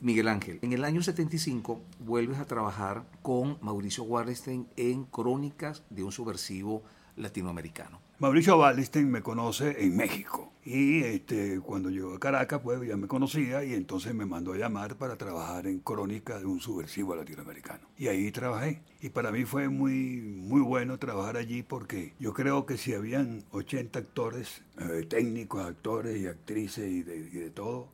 Miguel 0.00 0.26
Ángel, 0.26 0.58
en 0.62 0.72
el 0.72 0.86
año 0.86 1.02
75 1.02 1.78
vuelves 1.98 2.38
a 2.38 2.46
trabajar 2.46 3.04
con 3.20 3.58
Mauricio 3.60 4.04
Wallenstein 4.04 4.66
en 4.78 5.04
Crónicas 5.04 5.82
de 5.90 6.02
un 6.02 6.12
subversivo 6.12 6.82
latinoamericano. 7.16 8.00
Mauricio 8.20 8.58
Wallenstein 8.58 9.10
me 9.10 9.22
conoce 9.22 9.82
en 9.82 9.96
México 9.96 10.52
y 10.62 11.02
este, 11.04 11.58
cuando 11.60 11.88
llegó 11.88 12.14
a 12.14 12.20
Caracas 12.20 12.60
pues 12.62 12.86
ya 12.86 12.96
me 12.98 13.08
conocía 13.08 13.64
y 13.64 13.72
entonces 13.72 14.14
me 14.14 14.26
mandó 14.26 14.52
a 14.52 14.58
llamar 14.58 14.96
para 14.96 15.16
trabajar 15.16 15.66
en 15.66 15.78
Crónica 15.80 16.38
de 16.38 16.44
un 16.44 16.60
subversivo 16.60 17.14
latinoamericano. 17.16 17.88
Y 17.96 18.08
ahí 18.08 18.30
trabajé 18.30 18.82
y 19.00 19.08
para 19.08 19.32
mí 19.32 19.46
fue 19.46 19.70
muy, 19.70 20.20
muy 20.20 20.60
bueno 20.60 20.98
trabajar 20.98 21.38
allí 21.38 21.62
porque 21.62 22.12
yo 22.20 22.34
creo 22.34 22.66
que 22.66 22.76
si 22.76 22.92
habían 22.92 23.42
80 23.52 23.98
actores, 24.00 24.62
eh, 24.78 25.06
técnicos, 25.08 25.64
actores 25.64 26.20
y 26.20 26.26
actrices 26.26 26.90
y 26.90 27.02
de, 27.02 27.16
y 27.16 27.38
de 27.38 27.50
todo, 27.50 27.88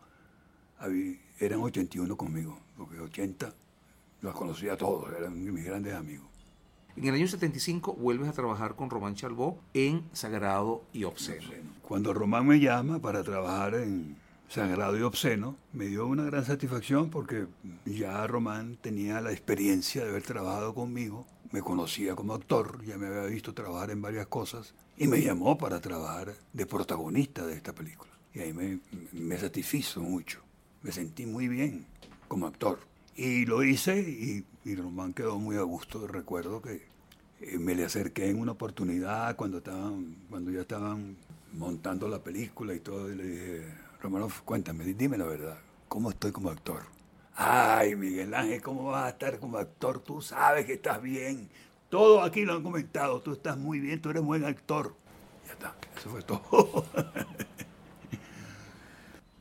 habí- 0.81 1.21
eran 1.39 1.61
81 1.61 2.17
conmigo, 2.17 2.59
porque 2.77 2.99
80 2.99 3.55
los 4.23 4.35
conocía 4.35 4.73
a 4.73 4.77
todos, 4.77 5.09
eran 5.17 5.41
mis 5.55 5.65
grandes 5.65 5.95
amigos. 5.95 6.27
En 6.97 7.05
el 7.05 7.15
año 7.15 7.29
75 7.29 7.93
vuelves 7.93 8.27
a 8.27 8.33
trabajar 8.33 8.75
con 8.75 8.89
Román 8.89 9.15
Chalbó 9.15 9.59
en 9.75 10.03
Sagrado 10.15 10.83
y 10.95 11.05
Obsceno. 11.05 11.51
Cuando 11.83 12.15
Román 12.15 12.47
me 12.47 12.59
llama 12.59 13.01
para 13.01 13.23
trabajar 13.23 13.75
en 13.75 14.17
Sagrado 14.49 14.97
y 14.97 15.03
Obsceno, 15.03 15.57
me 15.75 15.89
dio 15.89 16.07
una 16.07 16.25
gran 16.25 16.47
satisfacción 16.47 17.11
porque 17.11 17.47
ya 17.85 18.27
Román 18.27 18.79
tenía 18.81 19.21
la 19.21 19.31
experiencia 19.31 20.05
de 20.05 20.09
haber 20.09 20.23
trabajado 20.23 20.75
conmigo, 20.75 21.27
me 21.53 21.61
conocía 21.61 22.15
como 22.15 22.33
actor, 22.33 22.83
ya 22.83 22.97
me 22.97 23.09
había 23.09 23.25
visto 23.25 23.53
trabajar 23.53 23.91
en 23.91 24.01
varias 24.01 24.27
cosas 24.29 24.73
y 24.97 25.07
me 25.07 25.21
llamó 25.21 25.59
para 25.59 25.83
trabajar 25.83 26.33
de 26.55 26.65
protagonista 26.65 27.47
de 27.47 27.57
esta 27.57 27.75
película. 27.75 28.11
Y 28.33 28.39
ahí 28.39 28.55
me, 28.55 28.81
me 29.13 29.37
satisfizo 29.37 30.01
mucho, 30.01 30.41
me 30.83 30.93
sentí 30.93 31.27
muy 31.27 31.47
bien 31.47 31.85
como 32.27 32.47
actor. 32.47 32.79
Y 33.15 33.45
lo 33.45 33.63
hice 33.63 34.01
y, 34.01 34.45
y 34.67 34.75
Román 34.75 35.15
quedó 35.15 35.39
muy 35.39 35.57
a 35.57 35.63
gusto. 35.63 36.09
Recuerdo 36.09 36.61
que 36.61 36.89
eh, 37.41 37.59
me 37.59 37.77
le 37.77 37.85
acerqué 37.85 38.29
en 38.29 38.41
una 38.41 38.53
oportunidad 38.53 39.37
cuando 39.37 39.59
estaban, 39.59 40.17
cuando 40.29 40.51
ya 40.51 40.63
estaban 40.63 41.17
montando 41.53 42.09
la 42.09 42.19
película 42.19 42.75
y 42.75 42.81
todo, 42.81 43.11
y 43.11 43.15
le 43.15 43.25
dije, 43.25 43.75
Romanov, 44.03 44.43
cuéntame, 44.45 44.85
dime 44.85 45.17
la 45.17 45.25
verdad, 45.25 45.57
¿cómo 45.87 46.11
estoy 46.11 46.33
como 46.33 46.51
actor? 46.51 46.83
Ay, 47.37 47.95
Miguel 47.95 48.35
Ángel, 48.35 48.61
¿cómo 48.61 48.87
vas 48.87 49.05
a 49.05 49.11
estar 49.11 49.39
como 49.39 49.57
actor? 49.57 50.01
Tú 50.01 50.21
sabes 50.21 50.67
que 50.67 50.73
estás 50.73 51.01
bien. 51.01 51.49
Todos 51.89 52.27
aquí 52.27 52.45
lo 52.45 52.55
han 52.55 52.65
comentado, 52.65 53.21
tú 53.21 53.35
estás 53.35 53.57
muy 53.57 53.79
bien, 53.79 54.03
tú 54.03 54.11
eres 54.11 54.23
buen 54.23 54.45
actor. 54.45 54.97
Ya 55.47 55.53
está, 55.53 55.77
eso 55.97 56.11
fue 56.11 56.23
todo. 56.23 56.85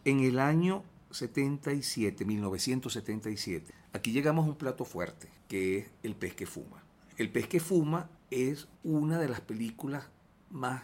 en 0.06 0.20
el 0.20 0.38
año 0.38 0.84
77, 1.10 2.26
1977, 2.26 3.74
aquí 3.96 4.12
llegamos 4.12 4.46
a 4.46 4.50
un 4.50 4.56
plato 4.56 4.84
fuerte, 4.86 5.30
que 5.48 5.78
es 5.78 5.92
El 6.04 6.16
pez 6.16 6.36
que 6.36 6.46
fuma. 6.46 6.84
El 7.18 7.32
pez 7.32 7.48
que 7.48 7.60
fuma 7.60 8.10
es 8.30 8.68
una 8.84 9.18
de 9.20 9.30
las 9.30 9.40
películas 9.40 10.10
más 10.52 10.84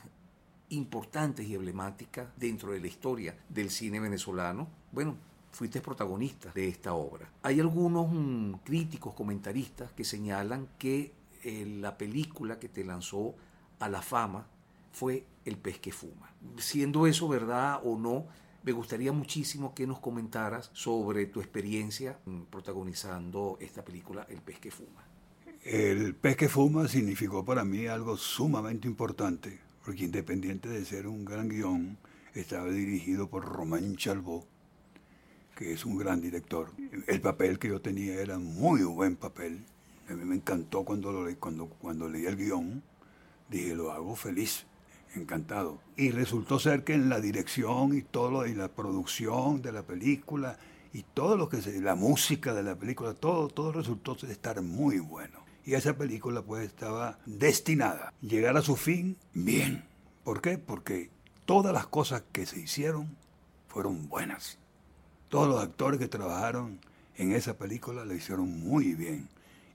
importantes 0.70 1.46
y 1.46 1.56
emblemáticas 1.56 2.30
dentro 2.38 2.72
de 2.72 2.80
la 2.80 2.88
historia 2.88 3.38
del 3.50 3.70
cine 3.70 4.00
venezolano. 4.00 4.70
Bueno, 4.94 5.18
fuiste 5.52 5.82
protagonista 5.82 6.52
de 6.54 6.70
esta 6.70 6.94
obra. 6.94 7.30
Hay 7.44 7.60
algunos 7.60 8.08
mm, 8.10 8.54
críticos, 8.64 9.14
comentaristas 9.14 9.92
que 9.92 10.06
señalan 10.06 10.70
que 10.80 11.12
eh, 11.44 11.66
la 11.82 11.98
película 11.98 12.60
que 12.60 12.70
te 12.70 12.86
lanzó 12.86 13.36
a 13.80 13.90
la 13.90 14.02
fama 14.02 14.48
fue 14.94 15.26
El 15.44 15.58
pez 15.58 15.80
que 15.80 15.92
fuma. 15.92 16.32
Siendo 16.58 17.08
eso 17.08 17.28
verdad 17.28 17.82
o 17.84 17.98
no, 17.98 18.28
me 18.64 18.72
gustaría 18.72 19.12
muchísimo 19.12 19.74
que 19.74 19.88
nos 19.88 20.00
comentaras 20.00 20.70
sobre 20.74 21.26
tu 21.26 21.42
experiencia 21.42 22.20
mm, 22.26 22.44
protagonizando 22.44 23.58
esta 23.60 23.84
película 23.84 24.26
El 24.30 24.42
pez 24.42 24.60
que 24.60 24.72
fuma. 24.72 25.04
El 25.64 26.16
pez 26.16 26.36
que 26.36 26.50
fuma 26.50 26.88
significó 26.88 27.46
para 27.46 27.64
mí 27.64 27.88
algo 27.88 28.18
sumamente 28.18 28.88
importante, 28.88 29.60
porque 29.86 30.06
independiente 30.06 30.70
de 30.70 30.86
ser 30.86 31.08
un 31.08 31.26
gran 31.26 31.50
guion, 31.50 31.98
estaba 32.34 32.70
dirigido 32.70 33.30
por 33.30 33.46
Román 33.46 33.96
Chalbó, 33.96 34.46
que 35.56 35.74
es 35.74 35.86
un 35.86 35.98
gran 35.98 36.22
director. 36.22 36.72
El 37.08 37.22
papel 37.22 37.60
que 37.60 37.68
yo 37.68 37.82
tenía 37.82 38.16
era 38.16 38.40
muy 38.40 38.84
buen 38.84 39.16
papel. 39.16 39.66
A 40.10 40.14
mí 40.14 40.26
me 40.26 40.36
encantó 40.36 40.84
cuando, 40.84 41.12
lo, 41.12 41.40
cuando, 41.40 41.68
cuando 41.68 42.10
leí 42.10 42.26
el 42.26 42.38
guion. 42.38 42.84
Dije, 43.50 43.76
lo 43.76 43.92
hago 43.92 44.16
feliz, 44.16 44.66
encantado. 45.16 45.80
Y 45.98 46.12
resultó 46.12 46.60
ser 46.60 46.84
que 46.84 46.94
en 46.94 47.10
la 47.10 47.20
dirección 47.20 47.96
y 47.96 48.02
todo 48.02 48.46
y 48.46 48.54
la 48.54 48.70
producción 48.70 49.62
de 49.62 49.72
la 49.72 49.84
película 49.84 50.58
y 50.94 51.04
todo 51.04 51.38
lo 51.38 51.50
que 51.50 51.62
se, 51.62 51.80
la 51.82 51.96
música 51.96 52.54
de 52.54 52.64
la 52.64 52.76
película, 52.76 53.14
todo, 53.14 53.48
todo 53.48 53.72
resultó 53.72 54.18
estar 54.28 54.62
muy 54.62 55.00
bueno. 55.00 55.40
Y 55.66 55.76
esa 55.76 55.96
película 55.96 56.42
pues 56.42 56.66
estaba 56.66 57.20
destinada 57.26 58.10
a 58.10 58.26
llegar 58.26 58.58
a 58.58 58.62
su 58.62 58.76
fin 58.76 59.18
bien. 59.34 59.86
¿Por 60.24 60.42
qué? 60.42 60.58
Porque 60.58 61.10
todas 61.46 61.74
las 61.74 61.88
cosas 61.88 62.24
que 62.32 62.46
se 62.46 62.60
hicieron 62.60 63.16
fueron 63.68 64.10
buenas. 64.10 64.58
Todos 65.30 65.48
los 65.48 65.62
actores 65.62 66.00
que 66.00 66.08
trabajaron 66.08 66.80
en 67.16 67.34
esa 67.34 67.58
película 67.58 68.06
la 68.06 68.16
hicieron 68.16 68.60
muy 68.60 68.96
bien. 68.96 69.30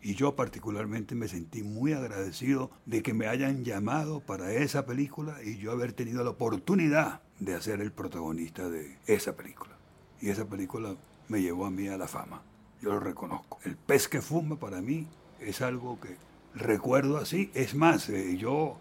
Y 0.07 0.15
yo 0.15 0.37
particularmente 0.37 1.17
me 1.17 1.27
sentí 1.27 1.65
muy 1.65 1.93
agradecido 1.93 2.71
de 2.85 3.03
que 3.03 3.13
me 3.13 3.27
hayan 3.27 3.65
llamado 3.65 4.21
para 4.21 4.53
esa 4.53 4.87
película 4.87 5.43
y 5.43 5.57
yo 5.57 5.73
haber 5.73 5.95
tenido 5.95 6.23
la 6.23 6.31
oportunidad 6.31 7.23
de 7.41 7.61
ser 7.61 7.81
el 7.81 7.91
protagonista 7.91 8.69
de 8.69 8.99
esa 9.09 9.35
película. 9.35 9.73
Y 10.21 10.29
esa 10.29 10.45
película 10.45 10.95
me 11.27 11.43
llevó 11.43 11.67
a 11.67 11.73
mí 11.73 11.89
a 11.89 11.99
la 11.99 12.07
fama. 12.07 12.41
Yo 12.81 12.91
lo 12.91 13.01
reconozco. 13.01 13.59
El 13.65 13.75
pez 13.75 14.07
que 14.07 14.23
fuma 14.23 14.55
para 14.55 14.81
mí 14.81 15.09
es 15.41 15.61
algo 15.61 15.99
que 15.99 16.19
recuerdo 16.55 17.17
así. 17.17 17.51
Es 17.53 17.75
más, 17.75 18.09
eh, 18.09 18.37
yo, 18.37 18.79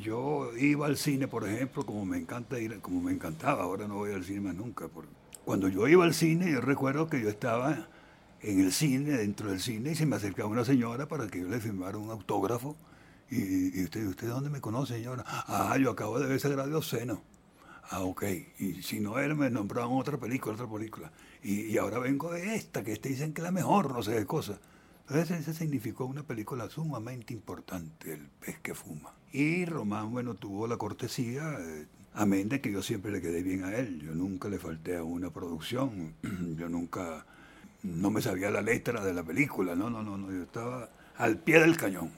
yo 0.00 0.56
iba 0.56 0.86
al 0.86 0.96
cine, 0.96 1.26
por 1.26 1.48
ejemplo, 1.48 1.84
como 1.84 2.06
me 2.06 2.16
encanta 2.16 2.60
ir, 2.60 2.78
como 2.78 3.00
me 3.00 3.10
encantaba, 3.10 3.64
ahora 3.64 3.88
no 3.88 3.96
voy 3.96 4.12
al 4.12 4.22
cine 4.22 4.42
más 4.42 4.54
nunca. 4.54 4.86
cuando 5.44 5.66
yo 5.66 5.88
iba 5.88 6.04
al 6.04 6.14
cine, 6.14 6.52
yo 6.52 6.60
recuerdo 6.60 7.08
que 7.08 7.20
yo 7.20 7.28
estaba 7.28 7.88
en 8.42 8.60
el 8.60 8.72
cine, 8.72 9.12
dentro 9.12 9.50
del 9.50 9.60
cine, 9.60 9.92
y 9.92 9.94
se 9.94 10.06
me 10.06 10.16
acercaba 10.16 10.48
una 10.48 10.64
señora 10.64 11.06
para 11.08 11.26
que 11.28 11.40
yo 11.40 11.48
le 11.48 11.60
firmara 11.60 11.98
un 11.98 12.10
autógrafo. 12.10 12.76
Y, 13.30 13.84
usted, 13.84 14.06
¿usted 14.06 14.28
dónde 14.28 14.50
me 14.50 14.60
conoce, 14.60 14.94
señora? 14.94 15.24
Ah, 15.26 15.76
yo 15.80 15.90
acabo 15.90 16.18
de 16.18 16.26
ver 16.26 16.36
ese 16.36 16.48
grado 16.48 16.82
Seno. 16.82 17.22
Ah, 17.90 18.02
ok. 18.02 18.24
Y 18.58 18.82
si 18.82 19.00
no 19.00 19.18
él 19.18 19.36
me 19.36 19.50
nombraban 19.50 19.92
otra 19.92 20.18
película, 20.18 20.54
otra 20.54 20.68
película. 20.68 21.12
Y, 21.42 21.66
y 21.66 21.78
ahora 21.78 21.98
vengo 21.98 22.32
de 22.32 22.56
esta, 22.56 22.82
que 22.82 22.96
te 22.96 23.08
dicen 23.08 23.32
que 23.32 23.40
es 23.40 23.44
la 23.44 23.52
mejor, 23.52 23.92
no 23.92 24.02
sé 24.02 24.16
qué 24.16 24.26
cosa. 24.26 24.58
Entonces 25.10 25.40
ese 25.40 25.54
significó 25.54 26.04
una 26.04 26.22
película 26.22 26.70
sumamente 26.70 27.34
importante, 27.34 28.12
El 28.12 28.28
pez 28.28 28.60
que 28.60 28.74
fuma. 28.74 29.12
Y 29.32 29.64
Román, 29.64 30.12
bueno, 30.12 30.34
tuvo 30.34 30.68
la 30.68 30.76
cortesía, 30.76 31.56
eh, 31.58 31.86
amén 32.14 32.48
de 32.48 32.60
que 32.60 32.70
yo 32.70 32.80
siempre 32.80 33.10
le 33.10 33.20
quedé 33.20 33.42
bien 33.42 33.64
a 33.64 33.74
él. 33.74 34.00
Yo 34.00 34.14
nunca 34.14 34.48
le 34.48 34.60
falté 34.60 34.96
a 34.96 35.02
una 35.02 35.30
producción, 35.30 36.14
yo 36.56 36.68
nunca, 36.68 37.26
no 37.82 38.10
me 38.10 38.22
sabía 38.22 38.50
la 38.50 38.62
letra 38.62 39.04
de 39.04 39.14
la 39.14 39.22
película, 39.22 39.74
no, 39.74 39.90
no, 39.90 40.02
no, 40.02 40.16
no, 40.18 40.30
yo 40.32 40.42
estaba 40.42 40.90
al 41.16 41.38
pie 41.38 41.60
del 41.60 41.76
cañón. 41.76 42.10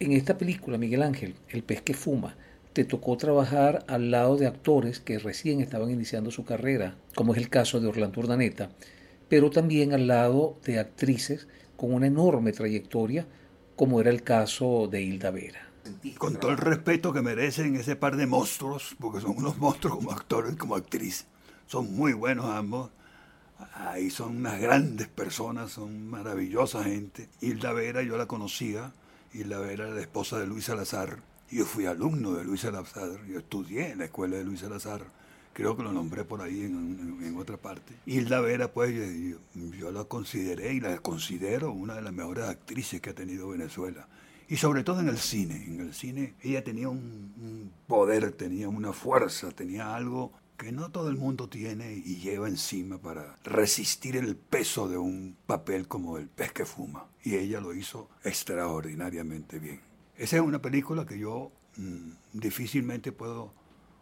En 0.00 0.12
esta 0.12 0.36
película, 0.38 0.78
Miguel 0.78 1.02
Ángel, 1.02 1.36
El 1.48 1.62
pez 1.62 1.82
que 1.82 1.94
fuma, 1.94 2.36
te 2.72 2.84
tocó 2.84 3.16
trabajar 3.16 3.84
al 3.86 4.10
lado 4.10 4.36
de 4.36 4.46
actores 4.46 4.98
que 5.00 5.18
recién 5.18 5.60
estaban 5.60 5.90
iniciando 5.90 6.30
su 6.30 6.44
carrera, 6.44 6.96
como 7.14 7.34
es 7.34 7.38
el 7.38 7.50
caso 7.50 7.80
de 7.80 7.86
Orlando 7.86 8.20
Urdaneta, 8.20 8.70
pero 9.28 9.50
también 9.50 9.92
al 9.92 10.06
lado 10.06 10.58
de 10.64 10.78
actrices 10.78 11.48
con 11.76 11.92
una 11.92 12.06
enorme 12.06 12.52
trayectoria, 12.52 13.26
como 13.76 14.00
era 14.00 14.10
el 14.10 14.22
caso 14.22 14.88
de 14.90 15.02
Hilda 15.02 15.30
Vera. 15.30 15.68
Con 16.16 16.36
todo 16.36 16.52
el 16.52 16.58
respeto 16.58 17.12
que 17.12 17.22
merecen 17.22 17.76
ese 17.76 17.96
par 17.96 18.16
de 18.16 18.26
monstruos, 18.26 18.94
porque 19.00 19.20
son 19.20 19.36
unos 19.36 19.58
monstruos 19.58 19.96
como 19.96 20.12
actores 20.12 20.54
y 20.54 20.56
como 20.56 20.76
actriz. 20.76 21.26
Son 21.66 21.94
muy 21.94 22.12
buenos 22.12 22.46
ambos. 22.46 22.90
Ahí 23.74 24.10
son 24.10 24.38
unas 24.38 24.60
grandes 24.60 25.08
personas, 25.08 25.72
son 25.72 26.08
maravillosa 26.08 26.84
gente. 26.84 27.28
Hilda 27.40 27.72
Vera 27.72 28.02
yo 28.02 28.16
la 28.16 28.26
conocía. 28.26 28.92
Hilda 29.32 29.58
Vera 29.58 29.84
era 29.84 29.94
la 29.94 30.00
esposa 30.00 30.38
de 30.38 30.46
Luis 30.46 30.64
Salazar. 30.66 31.18
Yo 31.50 31.64
fui 31.64 31.86
alumno 31.86 32.32
de 32.32 32.44
Luis 32.44 32.62
Salazar. 32.62 33.24
Yo 33.26 33.38
estudié 33.38 33.90
en 33.90 33.98
la 33.98 34.04
escuela 34.06 34.36
de 34.36 34.44
Luis 34.44 34.60
Salazar 34.60 35.02
creo 35.52 35.76
que 35.76 35.82
lo 35.82 35.92
nombré 35.92 36.24
por 36.24 36.40
ahí 36.40 36.62
en, 36.62 37.36
otra 37.38 37.56
parte. 37.56 37.94
Hilda 38.06 38.40
Vera, 38.40 38.72
pues 38.72 38.94
yo, 39.54 39.90
la 39.90 40.04
consideré 40.04 40.74
y 40.74 40.80
la 40.80 40.98
considero 40.98 41.72
una 41.72 41.94
de 41.94 42.02
las 42.02 42.12
mejores 42.12 42.44
actrices 42.44 43.00
que 43.00 43.10
ha 43.10 43.14
tenido 43.14 43.48
Venezuela. 43.48 44.06
Y 44.48 44.56
sobre 44.56 44.84
todo 44.84 45.00
en 45.00 45.08
el 45.08 45.18
cine. 45.18 45.64
En 45.66 45.80
el 45.80 45.94
cine 45.94 46.34
ella 46.42 46.62
tenía 46.62 46.88
un, 46.88 47.72
poder, 47.86 48.32
tenía 48.32 48.68
una 48.68 48.92
fuerza, 48.92 49.50
tenía 49.50 49.94
algo 49.94 50.32
que 50.62 50.70
no 50.70 50.92
todo 50.92 51.08
el 51.08 51.16
mundo 51.16 51.48
tiene 51.48 51.92
y 51.92 52.18
lleva 52.18 52.46
encima 52.46 52.96
para 52.96 53.36
resistir 53.42 54.16
el 54.16 54.36
peso 54.36 54.88
de 54.88 54.96
un 54.96 55.36
papel 55.44 55.88
como 55.88 56.18
El 56.18 56.28
pez 56.28 56.52
que 56.52 56.64
fuma. 56.64 57.08
Y 57.24 57.34
ella 57.34 57.60
lo 57.60 57.74
hizo 57.74 58.08
extraordinariamente 58.22 59.58
bien. 59.58 59.80
Esa 60.16 60.36
es 60.36 60.42
una 60.42 60.62
película 60.62 61.04
que 61.04 61.18
yo 61.18 61.50
mm, 61.76 62.10
difícilmente 62.38 63.10
puedo 63.10 63.52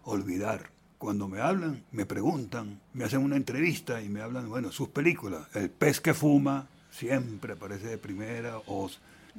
olvidar 0.05 0.71
cuando 0.99 1.29
me 1.29 1.41
hablan, 1.41 1.83
me 1.93 2.05
preguntan, 2.05 2.79
me 2.93 3.05
hacen 3.05 3.25
una 3.25 3.37
entrevista 3.37 4.03
y 4.03 4.11
me 4.11 4.21
hablan, 4.21 4.51
bueno, 4.51 4.71
sus 4.71 4.89
películas, 4.91 5.47
El 5.55 5.71
pez 5.71 5.99
que 5.99 6.13
fuma, 6.13 6.69
siempre 6.91 7.55
aparece 7.55 7.87
de 7.87 7.97
primera 7.97 8.59
o, 8.67 8.91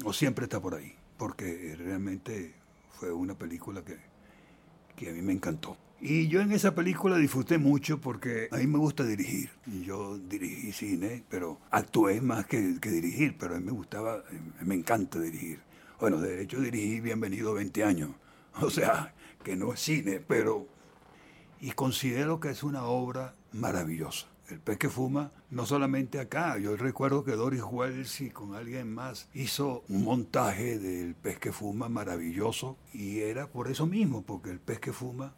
o 0.03 0.13
siempre 0.13 0.45
está 0.45 0.59
por 0.59 0.73
ahí, 0.73 0.95
porque 1.19 1.75
realmente 1.77 2.55
fue 2.99 3.11
una 3.11 3.35
película 3.35 3.85
que, 3.85 3.99
que 4.95 5.11
a 5.11 5.13
mí 5.13 5.21
me 5.21 5.33
encantó. 5.33 5.77
Y 6.03 6.27
yo 6.29 6.41
en 6.41 6.51
esa 6.51 6.73
película 6.73 7.17
disfruté 7.17 7.59
mucho 7.59 8.01
porque 8.01 8.47
a 8.49 8.57
mí 8.57 8.65
me 8.65 8.79
gusta 8.79 9.03
dirigir. 9.03 9.51
Y 9.67 9.83
yo 9.83 10.17
dirigí 10.17 10.71
cine, 10.71 11.23
pero 11.29 11.59
actué 11.69 12.21
más 12.21 12.47
que, 12.47 12.79
que, 12.81 12.89
dirigir, 12.89 13.37
pero 13.37 13.55
a 13.55 13.59
mí 13.59 13.65
me 13.65 13.71
gustaba, 13.71 14.23
me 14.61 14.73
encanta 14.73 15.19
dirigir. 15.19 15.59
Bueno, 15.99 16.19
de 16.19 16.41
hecho 16.41 16.59
dirigí 16.59 16.99
Bienvenido 17.01 17.53
20 17.53 17.83
años. 17.83 18.09
O 18.61 18.69
sea, 18.69 19.13
que 19.43 19.55
no 19.55 19.73
es 19.73 19.79
cine, 19.79 20.19
pero 20.19 20.67
y 21.61 21.71
considero 21.71 22.39
que 22.39 22.49
es 22.49 22.63
una 22.63 22.83
obra 22.83 23.35
maravillosa. 23.53 24.27
El 24.49 24.59
pez 24.59 24.77
que 24.77 24.89
fuma, 24.89 25.31
no 25.51 25.65
solamente 25.65 26.19
acá, 26.19 26.57
yo 26.57 26.75
recuerdo 26.75 27.23
que 27.23 27.33
Doris 27.33 27.61
Wells 27.63 28.19
y 28.19 28.31
con 28.31 28.55
alguien 28.55 28.93
más 28.93 29.29
hizo 29.33 29.83
un 29.87 30.03
montaje 30.03 30.77
del 30.79 31.15
pez 31.15 31.37
que 31.37 31.53
fuma 31.53 31.87
maravilloso 31.87 32.77
y 32.91 33.19
era 33.19 33.47
por 33.47 33.69
eso 33.69 33.85
mismo, 33.85 34.23
porque 34.23 34.49
el 34.49 34.59
pez 34.59 34.79
que 34.79 34.91
fuma 34.91 35.33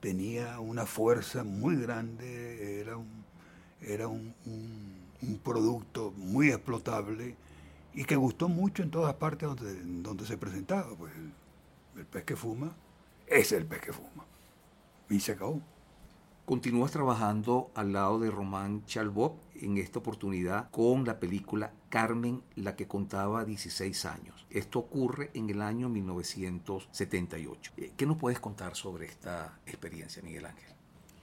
tenía 0.00 0.60
una 0.60 0.86
fuerza 0.86 1.44
muy 1.44 1.76
grande, 1.76 2.80
era 2.80 2.96
un, 2.96 3.24
era 3.80 4.08
un, 4.08 4.34
producto 5.42 6.12
muy 6.16 6.50
explotable 6.50 7.34
y 7.94 8.04
que 8.04 8.16
gustó 8.16 8.48
mucho 8.48 8.82
en 8.82 8.90
todas 8.90 9.14
partes 9.14 9.48
donde, 9.48 9.74
donde 10.02 10.26
se 10.26 10.36
presentaba. 10.36 10.94
Pues 10.96 11.12
el 11.96 12.06
pez 12.06 12.24
que 12.24 12.36
fuma 12.36 12.74
es 13.26 13.52
el 13.52 13.66
pez 13.66 13.80
que 13.80 13.92
fuma 13.92 14.24
y 15.10 15.20
se 15.20 15.32
acabó. 15.32 15.60
Continúas 16.44 16.92
trabajando 16.92 17.70
al 17.74 17.92
lado 17.92 18.18
de 18.20 18.30
Román 18.30 18.84
Chalbot 18.86 19.34
en 19.60 19.78
esta 19.78 19.98
oportunidad 19.98 20.70
con 20.70 21.04
la 21.04 21.18
película 21.18 21.72
Carmen, 21.88 22.42
la 22.56 22.76
que 22.76 22.86
contaba 22.86 23.44
16 23.44 24.04
años. 24.06 24.46
Esto 24.50 24.78
ocurre 24.78 25.30
en 25.34 25.50
el 25.50 25.62
año 25.62 25.88
1978. 25.88 27.72
Eh, 27.76 27.92
¿Qué 27.96 28.06
nos 28.06 28.16
puedes 28.16 28.40
contar 28.40 28.76
sobre 28.76 29.06
esta 29.06 29.58
experiencia, 29.66 30.22
Miguel 30.22 30.46
Ángel? 30.46 30.72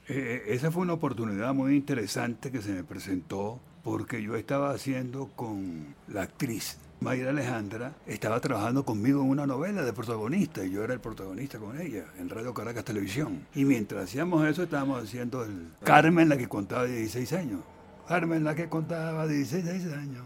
Eh, 0.07 0.43
esa 0.47 0.71
fue 0.71 0.83
una 0.83 0.93
oportunidad 0.93 1.53
muy 1.53 1.75
interesante 1.75 2.51
que 2.51 2.61
se 2.61 2.71
me 2.71 2.83
presentó 2.83 3.59
porque 3.83 4.21
yo 4.21 4.35
estaba 4.35 4.71
haciendo 4.71 5.29
con 5.35 5.95
la 6.07 6.23
actriz 6.23 6.77
Mayra 7.01 7.29
Alejandra 7.29 7.93
estaba 8.07 8.39
trabajando 8.39 8.85
conmigo 8.85 9.21
en 9.21 9.29
una 9.29 9.45
novela 9.45 9.83
de 9.83 9.93
protagonista 9.93 10.63
y 10.63 10.71
yo 10.71 10.83
era 10.83 10.93
el 10.93 10.99
protagonista 10.99 11.59
con 11.59 11.79
ella 11.79 12.05
en 12.17 12.29
Radio 12.29 12.53
Caracas 12.53 12.85
Televisión. 12.85 13.45
Y 13.53 13.65
mientras 13.65 14.05
hacíamos 14.05 14.47
eso 14.47 14.63
estábamos 14.63 15.03
haciendo 15.03 15.43
el 15.43 15.67
Carmen 15.83 16.29
la 16.29 16.37
que 16.37 16.47
contaba 16.47 16.85
16 16.85 17.33
años. 17.33 17.59
Carmen 18.07 18.43
la 18.43 18.55
que 18.55 18.69
contaba 18.69 19.27
16 19.27 19.93
años. 19.93 20.23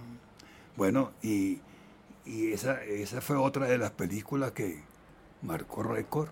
Bueno, 0.76 1.12
y, 1.22 1.60
y 2.26 2.52
esa, 2.52 2.84
esa 2.84 3.22
fue 3.22 3.36
otra 3.38 3.68
de 3.68 3.78
las 3.78 3.92
películas 3.92 4.52
que 4.52 4.82
marcó 5.42 5.84
récord. 5.84 6.30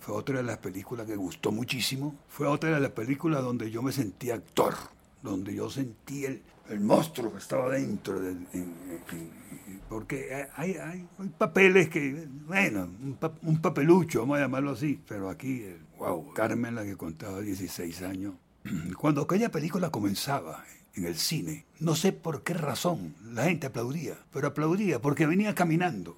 Fue 0.00 0.14
otra 0.14 0.38
de 0.38 0.42
las 0.42 0.58
películas 0.58 1.06
que 1.06 1.16
gustó 1.16 1.52
muchísimo. 1.52 2.16
Fue 2.28 2.46
otra 2.46 2.70
de 2.70 2.80
las 2.80 2.92
películas 2.92 3.42
donde 3.42 3.70
yo 3.70 3.82
me 3.82 3.92
sentí 3.92 4.30
actor, 4.30 4.74
donde 5.22 5.54
yo 5.54 5.68
sentí 5.70 6.24
el, 6.24 6.42
el 6.70 6.80
monstruo 6.80 7.32
que 7.32 7.38
estaba 7.38 7.70
dentro, 7.70 8.20
porque 9.88 10.46
hay, 10.54 10.76
hay, 10.76 11.08
papeles 11.36 11.88
que, 11.88 12.28
bueno, 12.46 12.88
un, 13.42 13.60
papelucho, 13.60 14.20
vamos 14.20 14.38
a 14.38 14.42
llamarlo 14.42 14.70
así, 14.70 15.00
pero 15.08 15.28
aquí, 15.28 15.66
wow, 15.98 16.32
Carmen, 16.32 16.76
la 16.76 16.84
que 16.84 16.96
contaba 16.96 17.40
16 17.40 18.02
años, 18.02 18.34
cuando 18.98 19.22
aquella 19.22 19.50
película 19.50 19.90
comenzaba 19.90 20.64
en 20.94 21.04
el 21.04 21.16
cine, 21.16 21.64
no 21.78 21.94
sé 21.94 22.12
por 22.12 22.42
qué 22.42 22.54
razón, 22.54 23.14
la 23.32 23.44
gente 23.44 23.68
aplaudía, 23.68 24.18
pero 24.32 24.48
aplaudía 24.48 25.00
porque 25.00 25.26
venía 25.26 25.54
caminando. 25.54 26.16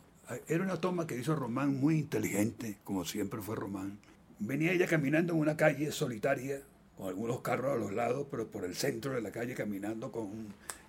Era 0.48 0.64
una 0.64 0.80
toma 0.80 1.06
que 1.06 1.18
hizo 1.18 1.36
Román 1.36 1.78
muy 1.78 1.98
inteligente, 1.98 2.78
como 2.84 3.04
siempre 3.04 3.42
fue 3.42 3.54
Román. 3.54 3.98
Venía 4.38 4.72
ella 4.72 4.86
caminando 4.86 5.34
en 5.34 5.40
una 5.40 5.56
calle 5.56 5.92
solitaria, 5.92 6.62
con 6.96 7.08
algunos 7.08 7.40
carros 7.40 7.72
a 7.72 7.76
los 7.76 7.92
lados, 7.92 8.26
pero 8.30 8.46
por 8.46 8.64
el 8.64 8.74
centro 8.74 9.12
de 9.12 9.20
la 9.20 9.30
calle 9.30 9.54
caminando 9.54 10.10
con, 10.10 10.30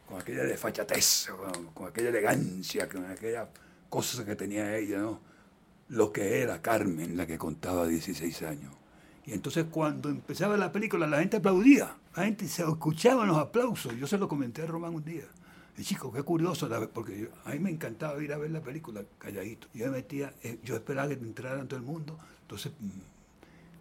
con 0.07 0.21
aquella 0.21 0.43
desfachatez, 0.43 1.29
con, 1.73 1.87
aquella 1.87 2.09
elegancia, 2.09 2.87
con 2.87 3.05
aquella 3.05 3.49
cosa 3.89 4.25
que 4.25 4.35
tenía 4.35 4.77
ella, 4.77 4.99
¿no? 4.99 5.19
Lo 5.89 6.11
que 6.11 6.41
era 6.41 6.61
Carmen, 6.61 7.17
la 7.17 7.27
que 7.27 7.37
contaba 7.37 7.85
16 7.85 8.43
años. 8.43 8.73
Y 9.25 9.33
entonces 9.33 9.65
cuando 9.69 10.09
empezaba 10.09 10.57
la 10.57 10.71
película 10.71 11.05
la 11.07 11.19
gente 11.19 11.37
aplaudía, 11.37 11.95
la 12.15 12.25
gente 12.25 12.47
se 12.47 12.63
escuchaban 12.63 13.27
los 13.27 13.37
aplausos. 13.37 13.95
Yo 13.97 14.07
se 14.07 14.17
lo 14.17 14.27
comenté 14.27 14.61
a 14.61 14.67
Román 14.67 14.93
un 14.93 15.03
día. 15.03 15.25
Y 15.77 15.83
chico, 15.83 16.11
qué 16.11 16.21
curioso, 16.21 16.69
porque 16.93 17.29
a 17.45 17.51
mí 17.51 17.59
me 17.59 17.71
encantaba 17.71 18.21
ir 18.23 18.31
a 18.31 18.37
ver 18.37 18.51
la 18.51 18.61
película 18.61 19.03
calladito. 19.17 19.67
Yo 19.73 19.85
me 19.85 19.93
metía, 19.93 20.33
eh, 20.43 20.59
yo 20.63 20.75
esperaba 20.75 21.07
que 21.07 21.15
entraran 21.15 21.67
todo 21.67 21.79
el 21.79 21.85
mundo. 21.85 22.17
Entonces 22.41 22.71
mm, 22.79 22.89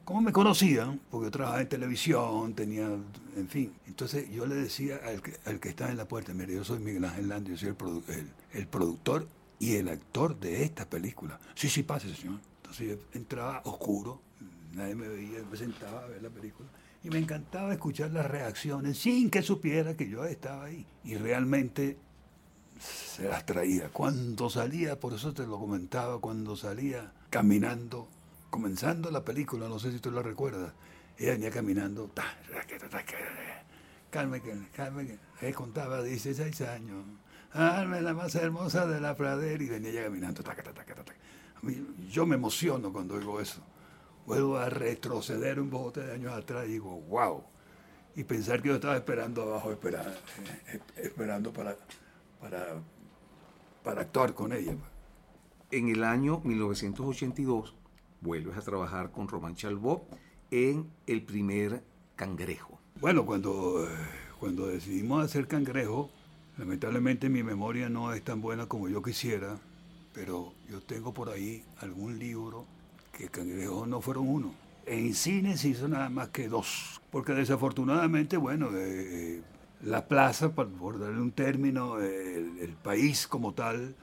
como 0.04 0.20
me 0.20 0.32
conocían, 0.32 1.00
porque 1.10 1.26
yo 1.26 1.30
trabajaba 1.30 1.60
en 1.60 1.68
televisión, 1.68 2.54
tenía, 2.54 2.88
en 3.36 3.48
fin. 3.48 3.72
Entonces 3.86 4.28
yo 4.30 4.46
le 4.46 4.56
decía 4.56 5.00
al 5.04 5.22
que, 5.22 5.36
al 5.44 5.60
que 5.60 5.68
estaba 5.68 5.90
en 5.90 5.96
la 5.96 6.08
puerta, 6.08 6.34
mire, 6.34 6.54
yo 6.54 6.64
soy 6.64 6.80
Miguel 6.80 7.04
Ángel 7.04 7.28
Lando, 7.28 7.50
yo 7.50 7.56
soy 7.56 7.68
el, 8.08 8.30
el, 8.52 8.66
productor 8.66 9.28
y 9.60 9.76
el 9.76 9.88
actor 9.88 10.38
de 10.40 10.64
esta 10.64 10.88
película. 10.88 11.38
Sí, 11.54 11.68
sí, 11.68 11.82
pase, 11.82 12.12
señor. 12.14 12.40
Entonces 12.56 12.88
yo 12.88 12.96
entraba 13.12 13.60
oscuro, 13.64 14.20
nadie 14.72 14.94
me 14.94 15.08
veía, 15.08 15.38
me 15.48 15.56
sentaba 15.56 16.04
a 16.04 16.06
ver 16.08 16.22
la 16.22 16.30
película. 16.30 16.68
Y 17.04 17.10
me 17.10 17.18
encantaba 17.18 17.72
escuchar 17.72 18.12
las 18.12 18.26
reacciones 18.26 18.98
sin 18.98 19.30
que 19.30 19.42
supiera 19.42 19.96
que 19.96 20.08
yo 20.08 20.24
estaba 20.24 20.64
ahí. 20.64 20.86
Y 21.04 21.16
realmente 21.16 21.98
se 22.78 23.28
las 23.28 23.44
traía. 23.44 23.88
Cuando 23.88 24.48
salía, 24.48 24.98
por 24.98 25.12
eso 25.12 25.32
te 25.32 25.46
lo 25.46 25.58
comentaba, 25.58 26.20
cuando 26.20 26.56
salía 26.56 27.12
caminando 27.30 28.08
comenzando 28.52 29.10
la 29.10 29.24
película, 29.24 29.66
no 29.66 29.78
sé 29.78 29.90
si 29.92 29.98
tú 29.98 30.10
la 30.10 30.20
recuerdas, 30.20 30.74
ella 31.16 31.32
venía 31.32 31.50
caminando, 31.50 32.10
Carmen, 34.10 34.68
Carmen, 34.76 35.18
ella 35.40 35.54
contaba 35.54 36.02
16 36.02 36.60
años, 36.60 37.02
Carmen 37.50 38.04
la 38.04 38.12
más 38.12 38.34
hermosa 38.34 38.86
de 38.86 39.00
la 39.00 39.16
pradera, 39.16 39.64
y 39.64 39.68
venía 39.68 39.90
ella 39.90 40.04
caminando, 40.04 40.42
yo 42.10 42.26
me 42.26 42.34
emociono 42.34 42.92
cuando 42.92 43.14
oigo 43.14 43.40
eso. 43.40 43.62
Vuelvo 44.26 44.56
a 44.56 44.68
retroceder 44.68 45.58
un 45.58 45.70
bote 45.70 46.00
de 46.00 46.12
años 46.12 46.32
atrás 46.32 46.66
y 46.66 46.72
digo, 46.72 47.00
wow. 47.08 47.42
Y 48.14 48.24
pensar 48.24 48.62
que 48.62 48.68
yo 48.68 48.74
estaba 48.76 48.96
esperando 48.96 49.42
abajo, 49.42 49.72
esperando, 49.72 50.10
eh, 50.68 50.80
esperando 50.96 51.52
para, 51.52 51.76
para, 52.40 52.80
para 53.82 54.02
actuar 54.02 54.34
con 54.34 54.52
ella. 54.52 54.74
En 55.70 55.88
el 55.88 56.04
año 56.04 56.40
1982, 56.44 57.74
vuelves 58.20 58.56
a 58.56 58.60
trabajar 58.60 59.10
con 59.10 59.28
Román 59.28 59.56
Chalbó 59.56 60.06
en 60.50 60.90
el 61.06 61.22
primer 61.22 61.82
Cangrejo. 62.14 62.78
Bueno, 63.00 63.26
cuando, 63.26 63.84
eh, 63.84 63.88
cuando 64.38 64.66
decidimos 64.66 65.24
hacer 65.24 65.48
Cangrejo, 65.48 66.10
lamentablemente 66.58 67.28
mi 67.28 67.42
memoria 67.42 67.88
no 67.88 68.12
es 68.12 68.22
tan 68.22 68.40
buena 68.40 68.66
como 68.66 68.88
yo 68.88 69.02
quisiera, 69.02 69.58
pero 70.12 70.52
yo 70.70 70.80
tengo 70.80 71.12
por 71.12 71.30
ahí 71.30 71.64
algún 71.78 72.18
libro 72.18 72.66
que 73.12 73.28
Cangrejo 73.28 73.86
no 73.86 74.00
fueron 74.00 74.28
uno. 74.28 74.54
En 74.86 75.14
cine 75.14 75.56
se 75.56 75.68
hizo 75.68 75.86
nada 75.86 76.08
más 76.08 76.30
que 76.30 76.48
dos, 76.48 77.00
porque 77.10 77.32
desafortunadamente, 77.32 78.36
bueno, 78.36 78.76
eh, 78.76 79.36
eh, 79.36 79.42
la 79.82 80.06
plaza, 80.08 80.52
por, 80.52 80.98
darle 80.98 81.20
un 81.20 81.32
término, 81.32 82.00
el, 82.00 82.74
país 82.82 83.28
como 83.28 83.52
tal, 83.52 83.94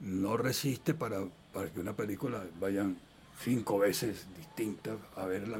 no 0.00 0.36
resiste 0.36 0.94
para, 0.94 1.20
para 1.52 1.70
que 1.70 1.80
una 1.80 1.94
película 1.94 2.44
vayan 2.60 2.96
cinco 3.42 3.78
veces 3.78 4.26
distintas 4.36 4.96
a 5.16 5.26
ver 5.26 5.48
la, 5.48 5.58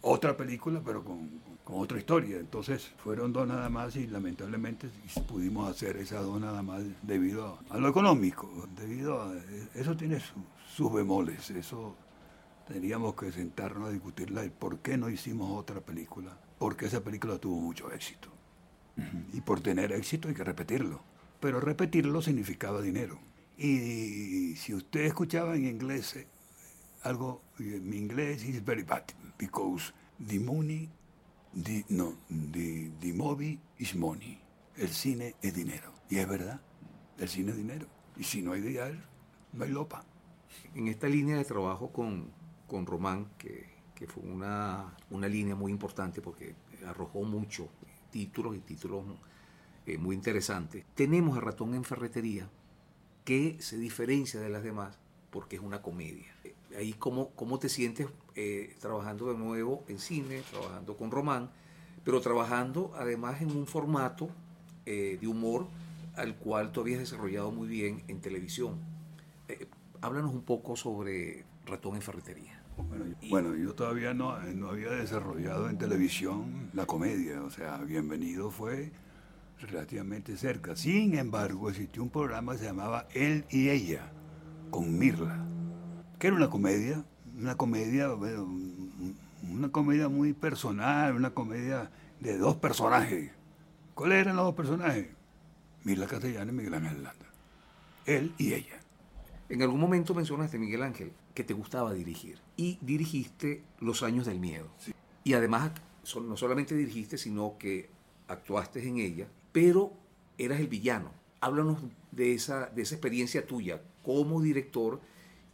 otra 0.00 0.36
película, 0.36 0.80
pero 0.84 1.02
con, 1.02 1.28
con, 1.64 1.80
otra 1.80 1.98
historia. 1.98 2.38
Entonces 2.38 2.92
fueron 2.98 3.32
dos 3.32 3.48
nada 3.48 3.68
más 3.68 3.96
y 3.96 4.06
lamentablemente 4.06 4.88
pudimos 5.26 5.68
hacer 5.68 5.96
esas 5.96 6.22
dos 6.22 6.40
nada 6.40 6.62
más 6.62 6.82
debido 7.02 7.58
a, 7.70 7.78
lo 7.78 7.88
económico. 7.88 8.68
Debido 8.76 9.22
a, 9.22 9.34
eso 9.74 9.96
tiene 9.96 10.20
sus 10.76 10.92
bemoles, 10.92 11.50
eso 11.50 11.96
teníamos 12.66 13.14
que 13.14 13.32
sentarnos 13.32 13.88
a 13.88 13.92
discutirla 13.92 14.44
y 14.44 14.50
por 14.50 14.78
qué 14.78 14.96
no 14.96 15.08
hicimos 15.08 15.58
otra 15.58 15.80
película, 15.80 16.38
porque 16.58 16.86
esa 16.86 17.02
película 17.02 17.38
tuvo 17.38 17.60
mucho 17.60 17.92
éxito. 17.92 18.28
Y 19.32 19.40
por 19.40 19.60
tener 19.60 19.92
éxito 19.92 20.28
hay 20.28 20.34
que 20.34 20.44
repetirlo. 20.44 21.02
Pero 21.40 21.60
repetirlo 21.60 22.22
significaba 22.22 22.80
dinero. 22.80 23.18
Y 23.58 24.54
si 24.56 24.72
usted 24.74 25.00
escuchaba 25.00 25.56
en 25.56 25.66
inglés 25.66 26.16
algo, 27.02 27.42
mi 27.58 27.96
inglés 27.96 28.44
is 28.44 28.64
very 28.64 28.82
bad, 28.82 29.04
because 29.38 29.92
the 30.26 30.38
money, 30.38 30.88
the, 31.54 31.84
no, 31.88 32.14
the, 32.28 32.90
the 33.00 33.12
movie 33.12 33.58
is 33.78 33.94
money. 33.94 34.40
El 34.76 34.88
cine 34.88 35.34
es 35.42 35.54
dinero. 35.54 35.92
Y 36.08 36.18
es 36.18 36.28
verdad, 36.28 36.60
el 37.18 37.28
cine 37.28 37.50
es 37.50 37.56
dinero. 37.56 37.86
Y 38.16 38.24
si 38.24 38.42
no 38.42 38.52
hay 38.52 38.60
dinero, 38.60 38.96
no 39.52 39.64
hay 39.64 39.70
lopa. 39.70 40.04
En 40.74 40.88
esta 40.88 41.08
línea 41.08 41.36
de 41.36 41.44
trabajo 41.44 41.92
con, 41.92 42.30
con 42.66 42.86
Román, 42.86 43.30
que, 43.38 43.72
fue 44.06 44.22
una, 44.22 44.94
una, 45.08 45.28
línea 45.28 45.54
muy 45.54 45.72
importante 45.72 46.20
porque 46.20 46.54
arrojó 46.86 47.22
muchos 47.22 47.68
títulos 48.10 48.54
y 48.54 48.60
títulos 48.60 49.02
eh, 49.86 49.96
muy 49.96 50.14
interesantes, 50.14 50.84
tenemos 50.94 51.38
a 51.38 51.40
Ratón 51.40 51.74
en 51.74 51.84
Ferretería, 51.84 52.50
que 53.24 53.56
se 53.60 53.78
diferencia 53.78 54.40
de 54.40 54.50
las 54.50 54.62
demás 54.62 54.98
porque 55.30 55.56
es 55.56 55.62
una 55.62 55.80
comedia 55.80 56.34
ahí 56.76 56.92
cómo, 56.94 57.30
cómo 57.30 57.58
te 57.58 57.68
sientes 57.68 58.08
eh, 58.34 58.76
trabajando 58.80 59.32
de 59.32 59.38
nuevo 59.38 59.84
en 59.88 59.98
cine, 59.98 60.42
trabajando 60.50 60.96
con 60.96 61.10
Román, 61.10 61.50
pero 62.04 62.20
trabajando 62.20 62.92
además 62.96 63.40
en 63.40 63.50
un 63.50 63.66
formato 63.66 64.28
eh, 64.86 65.18
de 65.20 65.26
humor 65.26 65.66
al 66.16 66.36
cual 66.36 66.72
tú 66.72 66.80
habías 66.80 67.00
desarrollado 67.00 67.50
muy 67.50 67.68
bien 67.68 68.04
en 68.08 68.20
televisión. 68.20 68.78
Eh, 69.48 69.66
háblanos 70.00 70.32
un 70.32 70.42
poco 70.42 70.76
sobre 70.76 71.44
Ratón 71.66 71.96
en 71.96 72.02
Ferretería. 72.02 72.62
Bueno, 73.30 73.54
yo 73.54 73.74
todavía 73.74 74.14
no, 74.14 74.38
no 74.40 74.68
había 74.68 74.90
desarrollado 74.90 75.68
en 75.68 75.78
televisión 75.78 76.70
la 76.72 76.86
comedia, 76.86 77.42
o 77.42 77.50
sea, 77.50 77.78
Bienvenido 77.78 78.50
fue 78.50 78.92
relativamente 79.60 80.36
cerca. 80.36 80.76
Sin 80.76 81.16
embargo, 81.16 81.70
existió 81.70 82.02
un 82.02 82.10
programa 82.10 82.52
que 82.52 82.58
se 82.58 82.64
llamaba 82.64 83.06
Él 83.14 83.44
y 83.50 83.70
Ella, 83.70 84.10
con 84.70 84.98
Mirla 84.98 85.44
que 86.18 86.28
era 86.28 86.36
una 86.36 86.48
comedia, 86.48 87.04
una 87.36 87.56
comedia, 87.56 88.08
una 88.10 89.68
comedia 89.70 90.08
muy 90.08 90.32
personal, 90.32 91.14
una 91.14 91.30
comedia 91.30 91.90
de 92.20 92.38
dos 92.38 92.56
personajes. 92.56 93.30
¿Cuáles 93.94 94.20
eran 94.20 94.36
los 94.36 94.46
dos 94.46 94.54
personajes? 94.54 95.08
Mila 95.82 96.06
Castellana 96.06 96.50
y 96.50 96.54
Miguel 96.54 96.74
Ángel 96.74 97.02
Landa. 97.02 97.26
Él 98.06 98.32
y 98.38 98.54
ella. 98.54 98.80
En 99.48 99.60
algún 99.60 99.80
momento 99.80 100.14
mencionaste, 100.14 100.58
Miguel 100.58 100.82
Ángel, 100.82 101.12
que 101.34 101.44
te 101.44 101.54
gustaba 101.54 101.92
dirigir. 101.92 102.38
Y 102.56 102.78
dirigiste 102.80 103.62
Los 103.80 104.02
Años 104.02 104.26
del 104.26 104.38
Miedo. 104.38 104.68
Y 105.24 105.34
además 105.34 105.72
no 106.22 106.36
solamente 106.36 106.74
dirigiste, 106.74 107.18
sino 107.18 107.56
que 107.58 107.90
actuaste 108.28 108.86
en 108.86 108.98
ella, 108.98 109.28
pero 109.52 109.92
eras 110.38 110.60
el 110.60 110.68
villano. 110.68 111.12
Háblanos 111.40 111.78
de 112.12 112.34
esa, 112.34 112.66
de 112.66 112.82
esa 112.82 112.94
experiencia 112.94 113.46
tuya 113.46 113.82
como 114.02 114.40
director 114.40 115.00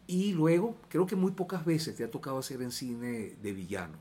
y 0.06 0.32
luego 0.32 0.76
creo 0.88 1.06
que 1.06 1.16
muy 1.16 1.32
pocas 1.32 1.64
veces 1.64 1.96
te 1.96 2.04
ha 2.04 2.10
tocado 2.10 2.38
hacer 2.38 2.62
en 2.62 2.72
cine 2.72 3.36
de 3.42 3.52
villano. 3.52 3.98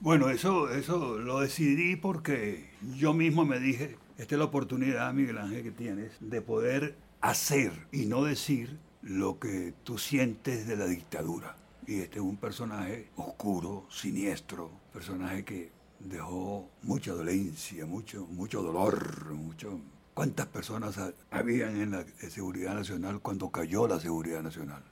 Bueno, 0.00 0.28
eso, 0.28 0.70
eso 0.70 1.18
lo 1.18 1.40
decidí 1.40 1.96
porque 1.96 2.70
yo 2.96 3.14
mismo 3.14 3.44
me 3.44 3.58
dije, 3.58 3.96
esta 4.18 4.34
es 4.34 4.38
la 4.38 4.44
oportunidad, 4.44 5.12
Miguel 5.14 5.38
Ángel, 5.38 5.62
que 5.62 5.70
tienes 5.70 6.12
de 6.20 6.40
poder 6.40 6.96
hacer 7.20 7.72
y 7.90 8.06
no 8.06 8.24
decir 8.24 8.78
lo 9.04 9.38
que 9.38 9.74
tú 9.84 9.98
sientes 9.98 10.66
de 10.66 10.76
la 10.76 10.86
dictadura. 10.86 11.56
Y 11.86 12.00
este 12.00 12.16
es 12.16 12.24
un 12.24 12.38
personaje 12.38 13.10
oscuro, 13.16 13.86
siniestro, 13.90 14.70
personaje 14.92 15.44
que 15.44 15.72
dejó 16.00 16.70
mucha 16.82 17.12
dolencia, 17.12 17.84
mucho, 17.86 18.26
mucho 18.26 18.62
dolor, 18.62 19.34
mucho... 19.34 19.78
¿Cuántas 20.14 20.46
personas 20.46 20.98
habían 21.30 21.76
en 21.76 21.90
la 21.90 22.04
Seguridad 22.30 22.74
Nacional 22.74 23.20
cuando 23.20 23.50
cayó 23.50 23.88
la 23.88 23.98
Seguridad 23.98 24.42
Nacional? 24.42 24.82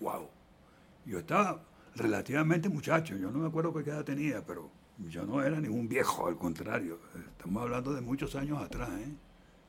¡Wow! 0.00 0.28
Yo 1.06 1.18
estaba 1.18 1.62
relativamente 1.94 2.68
muchacho, 2.68 3.16
yo 3.16 3.30
no 3.30 3.38
me 3.38 3.48
acuerdo 3.48 3.72
qué 3.72 3.90
edad 3.90 4.04
tenía, 4.04 4.44
pero 4.44 4.70
yo 5.08 5.24
no 5.24 5.42
era 5.42 5.58
ningún 5.60 5.88
viejo, 5.88 6.26
al 6.28 6.36
contrario. 6.36 7.00
Estamos 7.38 7.62
hablando 7.62 7.94
de 7.94 8.02
muchos 8.02 8.34
años 8.36 8.62
atrás, 8.62 8.90
¿eh? 9.00 9.14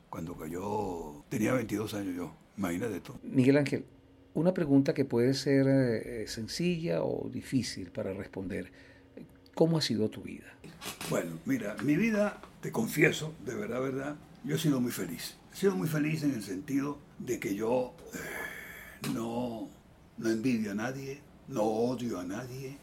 Cuando 0.09 0.35
cayó, 0.35 1.23
tenía 1.29 1.53
22 1.53 1.93
años 1.93 2.15
yo, 2.15 2.33
imagínate 2.57 2.99
tú. 3.01 3.13
Miguel 3.23 3.57
Ángel, 3.57 3.85
una 4.33 4.53
pregunta 4.53 4.93
que 4.93 5.05
puede 5.05 5.33
ser 5.33 5.67
eh, 5.67 6.27
sencilla 6.27 7.03
o 7.03 7.29
difícil 7.29 7.91
para 7.91 8.13
responder. 8.13 8.71
¿Cómo 9.55 9.77
ha 9.77 9.81
sido 9.81 10.09
tu 10.09 10.21
vida? 10.21 10.45
Bueno, 11.09 11.39
mira, 11.45 11.75
mi 11.83 11.95
vida, 11.95 12.39
te 12.61 12.71
confieso, 12.71 13.33
de 13.45 13.55
verdad, 13.55 13.81
verdad, 13.81 14.15
yo 14.43 14.55
he 14.55 14.59
sido 14.59 14.79
muy 14.79 14.91
feliz. 14.91 15.37
He 15.51 15.57
sido 15.57 15.75
muy 15.75 15.87
feliz 15.87 16.21
en 16.21 16.33
el 16.33 16.43
sentido 16.43 16.99
de 17.17 17.39
que 17.39 17.55
yo 17.55 17.95
eh, 18.13 19.09
no, 19.13 19.67
no 20.17 20.29
envidio 20.29 20.71
a 20.71 20.75
nadie, 20.75 21.19
no 21.47 21.63
odio 21.63 22.19
a 22.19 22.23
nadie, 22.23 22.77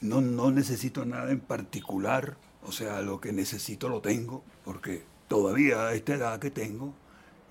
no, 0.00 0.20
no 0.20 0.50
necesito 0.50 1.04
nada 1.04 1.30
en 1.30 1.40
particular, 1.40 2.36
o 2.62 2.72
sea, 2.72 3.02
lo 3.02 3.20
que 3.20 3.32
necesito 3.32 3.88
lo 3.88 4.00
tengo, 4.00 4.42
porque 4.64 5.02
todavía 5.28 5.88
a 5.88 5.94
esta 5.94 6.14
edad 6.14 6.40
que 6.40 6.50
tengo, 6.50 6.94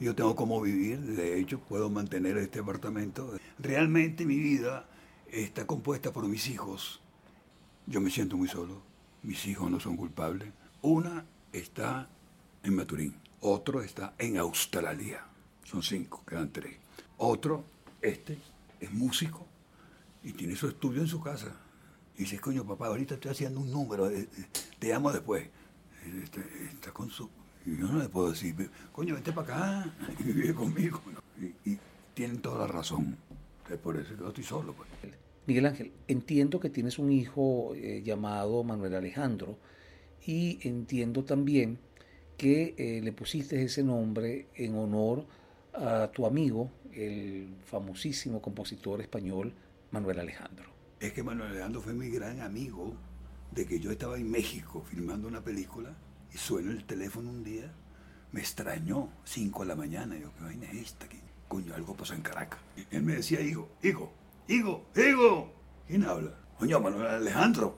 yo 0.02 0.16
tengo 0.16 0.36
cómo 0.36 0.60
vivir, 0.60 0.99
de 0.99 1.39
hecho 1.39 1.60
puedo 1.60 1.89
mantener 1.89 2.36
este 2.38 2.60
apartamento. 2.60 3.38
Realmente 3.60 4.26
mi 4.26 4.38
vida 4.38 4.88
está 5.32 5.68
compuesta 5.68 6.12
por 6.12 6.28
mis 6.28 6.47
hijos. 6.47 7.02
Yo 7.86 8.02
me 8.02 8.10
siento 8.10 8.36
muy 8.36 8.47
solo, 8.47 8.82
mis 9.22 9.45
hijos 9.45 9.70
no 9.70 9.80
son 9.80 9.97
culpables. 9.97 10.49
Una 10.82 11.24
está 11.54 12.10
en 12.64 12.76
Maturín, 12.76 13.16
otro 13.41 13.84
está 13.84 14.16
en 14.18 14.38
Australia, 14.38 15.24
son 15.64 15.84
cinco, 15.84 16.24
quedan 16.28 16.52
tres. 16.52 16.78
Otro, 17.18 17.64
este, 18.02 18.39
es 18.80 18.91
músico 18.91 19.45
y 20.24 20.34
tiene 20.34 20.56
su 20.56 20.68
estudio 20.68 21.02
en 21.02 21.08
su 21.08 21.22
casa. 21.22 21.56
Y 22.18 22.24
dice, 22.24 22.39
coño, 22.39 22.66
papá, 22.66 22.88
ahorita 22.88 23.16
estoy 23.16 23.32
haciendo 23.32 23.60
un 23.60 23.70
número, 23.70 24.10
te 24.80 24.88
llamo 24.88 25.12
después. 25.12 25.47
Este, 26.24 26.41
está 26.72 26.91
con 26.91 27.12
su 27.12 27.30
y 27.66 27.78
yo 27.78 27.88
no 27.88 27.99
le 27.99 28.09
puedo 28.09 28.32
decir, 28.32 28.70
coño, 28.91 29.14
vente 29.14 29.32
para 29.32 29.82
acá 29.82 29.95
y 30.20 30.24
vive 30.24 30.53
conmigo. 30.53 31.01
Y, 31.66 31.78
tienen 32.14 32.41
toda 32.41 32.68
la 32.68 32.68
razón. 32.68 33.16
Es 33.70 33.78
por 33.78 33.97
eso 33.97 34.14
que 34.14 34.20
yo 34.20 34.28
estoy 34.28 34.43
solo. 34.43 34.74
Pues. 34.74 34.89
Miguel 35.47 35.66
Ángel, 35.66 35.91
entiendo 36.07 36.59
que 36.59 36.70
tienes 36.70 36.99
un 36.99 37.12
hijo 37.12 37.74
eh, 37.76 38.01
llamado 38.03 38.64
Manuel 38.64 38.95
Alejandro 38.95 39.57
y 40.26 40.59
entiendo 40.68 41.24
también 41.24 41.80
que 42.38 42.76
eh, 42.78 43.01
le 43.01 43.14
pusiste 43.14 43.64
ese 43.64 43.84
nombre 43.84 44.47
en 44.55 44.76
honor 44.76 45.26
a 45.74 46.12
tu 46.14 46.26
amigo, 46.26 46.70
el 46.93 47.55
famosísimo 47.66 48.41
compositor 48.41 49.01
español 49.01 49.53
Manuel 49.91 50.20
Alejandro. 50.20 50.70
Es 50.99 51.14
que 51.14 51.24
Manuel 51.24 51.51
Alejandro 51.51 51.82
fue 51.82 51.93
mi 51.93 52.09
gran 52.09 52.41
amigo 52.41 52.93
de 53.51 53.66
que 53.66 53.80
yo 53.80 53.91
estaba 53.91 54.18
en 54.18 54.30
México 54.30 54.84
filmando 54.89 55.28
una 55.28 55.41
película 55.41 55.95
y 56.34 56.38
suena 56.38 56.72
el 56.72 56.86
teléfono 56.86 57.30
un 57.30 57.44
día, 57.44 57.72
me 58.32 58.40
extrañó, 58.40 59.10
5 59.26 59.64
de 59.64 59.68
la 59.68 59.76
mañana. 59.76 60.18
Yo, 60.18 60.34
¿qué 60.36 60.44
vaina 60.44 60.66
es 60.72 60.76
esta? 60.76 61.08
¿Qué 61.08 61.22
coño, 61.52 61.76
algo 61.76 61.94
pasó 61.94 62.14
en 62.14 62.22
Caracas. 62.22 62.62
Él 62.92 63.04
me 63.04 63.16
decía, 63.16 63.42
hijo, 63.42 63.68
hijo, 63.84 64.14
hijo, 64.48 64.86
hijo. 64.96 65.54
¿Quién 65.86 66.06
habla? 66.06 66.32
Coño, 66.58 66.80
Manuel 66.80 67.08
Alejandro. 67.08 67.78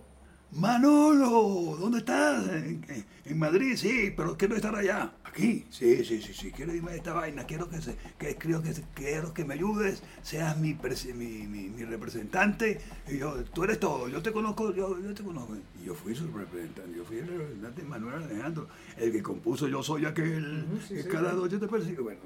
Manolo, 0.56 1.78
¿dónde 1.80 2.00
estás? 2.00 2.46
En, 2.48 3.40
Madrid, 3.40 3.76
sí, 3.76 4.14
pero 4.16 4.38
quiero 4.38 4.56
estar 4.56 4.76
allá. 4.76 5.12
Aquí, 5.24 5.66
sí, 5.72 6.06
sí, 6.06 6.22
sí, 6.22 6.32
sí, 6.32 6.52
quiero 6.52 6.76
irme 6.76 6.92
a 6.92 6.96
esta 6.96 7.14
vaina, 7.14 7.44
quiero 7.46 7.68
que, 7.68 7.82
se, 7.82 7.96
que, 8.20 8.36
quiero 8.36 8.62
que, 8.62 8.72
quiero 8.94 9.34
que 9.34 9.46
me 9.46 9.56
ayudes, 9.56 10.04
seas 10.22 10.60
mi, 10.60 10.78
mi, 11.16 11.48
mi, 11.48 11.84
representante. 11.86 12.80
Y 13.08 13.18
yo, 13.18 13.44
tú 13.46 13.64
eres 13.64 13.80
todo, 13.80 14.08
yo 14.10 14.22
te 14.22 14.32
conozco, 14.32 14.72
yo, 14.76 15.00
yo 15.02 15.14
te 15.16 15.24
conozco. 15.24 15.56
Y 15.82 15.88
yo 15.88 15.96
fui 15.96 16.14
su 16.14 16.28
representante, 16.28 16.96
yo 16.96 17.04
fui 17.04 17.18
el 17.18 17.28
representante 17.28 17.82
de 17.82 17.88
Manuel 17.88 18.24
Alejandro, 18.24 18.68
el 18.98 19.12
que 19.12 19.24
compuso 19.24 19.68
Yo 19.68 19.82
Soy 19.82 20.06
Aquel, 20.06 20.66
cada 21.12 21.34
noche 21.34 21.58
te 21.58 21.68
persigo. 21.68 22.04
Bueno, 22.04 22.20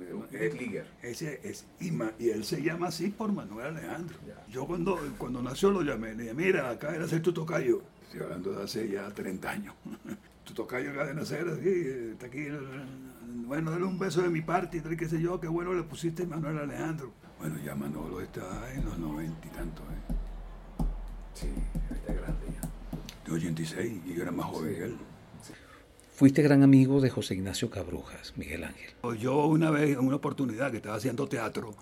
ese 1.01 1.39
es, 1.43 1.65
y, 1.79 1.93
y 2.19 2.29
él 2.29 2.43
se 2.43 2.61
llama 2.61 2.87
así 2.87 3.07
por 3.07 3.31
Manuel 3.31 3.67
Alejandro. 3.67 4.17
Yo 4.49 4.65
cuando, 4.65 4.99
cuando 5.17 5.41
nació 5.41 5.71
lo 5.71 5.81
llamé, 5.81 6.13
le 6.13 6.23
dije, 6.23 6.33
mira, 6.33 6.69
acá 6.69 6.93
era 6.93 7.07
ser 7.07 7.21
tu 7.21 7.31
tocayo. 7.31 7.81
Estoy 8.07 8.21
hablando 8.21 8.53
de 8.53 8.63
hace 8.63 8.89
ya 8.89 9.09
30 9.09 9.49
años. 9.49 9.75
tu 10.45 10.53
tocayo 10.53 10.91
acá 10.91 11.05
de 11.05 11.13
nacer, 11.13 11.45
aquí, 11.49 12.13
está 12.13 12.27
aquí. 12.27 12.47
Bueno, 13.45 13.69
dale 13.71 13.83
un 13.83 13.99
beso 13.99 14.21
de 14.21 14.29
mi 14.29 14.41
parte 14.41 14.77
y 14.77 14.95
qué 14.95 15.09
sé 15.09 15.21
yo, 15.21 15.39
qué 15.39 15.47
bueno 15.47 15.73
le 15.73 15.83
pusiste 15.83 16.25
Manuel 16.25 16.59
Alejandro. 16.59 17.11
Bueno, 17.37 17.57
ya 17.63 17.75
Manolo 17.75 18.21
está 18.21 18.73
en 18.73 18.85
los 18.85 18.97
90 18.97 19.45
y 19.45 19.49
tanto, 19.49 19.81
¿eh? 19.83 20.85
Sí, 21.33 21.49
está 21.93 22.13
grande 22.13 22.45
ya. 22.61 23.29
De 23.29 23.35
86 23.35 24.01
y 24.05 24.13
yo 24.13 24.23
era 24.23 24.31
más 24.31 24.45
joven 24.47 24.73
que 24.73 24.83
él. 24.85 24.97
Fuiste 26.13 26.41
gran 26.41 26.63
amigo 26.63 27.01
de 27.01 27.09
José 27.09 27.35
Ignacio 27.35 27.69
Cabrujas, 27.69 28.33
Miguel 28.37 28.63
Ángel. 28.63 28.89
Yo 29.19 29.45
una 29.45 29.69
vez, 29.69 29.97
en 29.97 29.99
una 29.99 30.15
oportunidad 30.15 30.71
que 30.71 30.77
estaba 30.77 30.95
haciendo 30.95 31.27
teatro, 31.27 31.75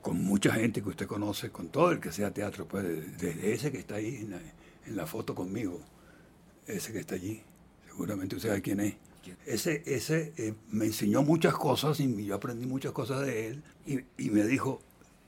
con 0.00 0.24
mucha 0.24 0.54
gente 0.54 0.82
que 0.82 0.88
usted 0.88 1.06
conoce, 1.06 1.50
con 1.50 1.68
todo 1.68 1.92
el 1.92 2.00
que 2.00 2.10
sea 2.10 2.32
teatro, 2.32 2.66
pues 2.66 2.84
desde 3.18 3.52
ese 3.52 3.70
que 3.70 3.78
está 3.78 3.96
ahí 3.96 4.28
en 4.86 4.96
la, 4.96 5.06
foto 5.06 5.34
conmigo, 5.34 5.80
ese 6.66 6.92
que 6.92 7.00
está 7.00 7.14
allí, 7.14 7.42
seguramente 7.86 8.36
usted 8.36 8.48
sabe 8.48 8.62
quién 8.62 8.80
es. 8.80 8.94
Ese, 9.46 9.82
ese 9.86 10.32
eh, 10.36 10.54
me 10.70 10.86
enseñó 10.86 11.22
muchas 11.22 11.54
cosas 11.54 12.00
y 12.00 12.24
yo 12.24 12.34
aprendí 12.34 12.66
muchas 12.66 12.92
cosas 12.92 13.24
de 13.24 13.46
él 13.46 13.62
y, 13.86 14.00
y 14.18 14.30
me 14.30 14.44
dijo, 14.44 14.80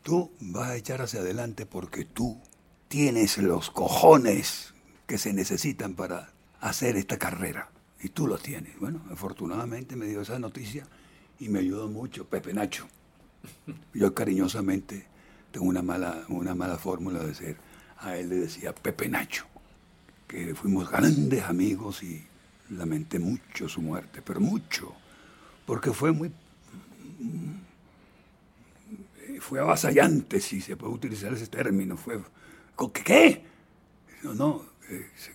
tú 0.03 0.33
vas 0.41 0.71
a 0.71 0.77
echar 0.77 1.01
hacia 1.01 1.21
adelante 1.21 1.65
porque 1.65 2.05
tú 2.05 2.41
tienes 2.89 3.39
los 3.39 3.71
cojones 3.71 4.75
que 5.07 5.19
se 5.19 5.33
necesitan 5.33 5.95
para 5.95 6.33
hacer 6.61 6.97
esta 6.97 7.19
carrera. 7.19 7.71
Y 8.03 8.11
tú 8.11 8.27
los 8.27 8.43
tienes. 8.43 8.79
Bueno, 8.79 9.01
afortunadamente 9.11 9.97
me 9.97 10.07
dio 10.07 10.21
esa 10.21 10.39
noticia 10.39 10.87
y 11.39 11.49
me 11.49 11.61
ayudó 11.61 11.89
mucho 11.89 12.27
Pepe 12.27 12.53
Nacho. 12.53 12.87
Yo 13.95 14.15
cariñosamente 14.15 15.07
tengo 15.51 15.67
una 15.67 15.83
mala, 15.83 16.25
una 16.29 16.55
mala 16.55 16.79
fórmula 16.79 17.21
de 17.21 17.35
ser 17.35 17.57
a 17.99 18.17
él 18.17 18.29
le 18.29 18.37
decía 18.37 18.75
Pepe 18.75 19.09
Nacho, 19.09 19.47
que 20.27 20.55
fuimos 20.55 20.91
grandes 20.91 21.45
amigos 21.45 22.03
y 22.03 22.25
lamenté 22.71 23.19
mucho 23.19 23.69
su 23.69 23.81
muerte, 23.81 24.23
pero 24.23 24.41
mucho, 24.41 24.95
porque 25.67 25.93
fue 25.93 26.13
muy... 26.13 26.33
fue 29.41 29.61
avasallante, 29.61 30.41
si 30.41 30.61
se 30.61 30.77
puede 30.77 30.95
utilizar 30.95 31.33
ese 31.33 31.47
término, 31.47 31.97
fue... 31.97 32.21
¿Qué? 32.93 33.03
qué? 33.05 33.45
No, 34.23 34.35
no, 34.35 34.65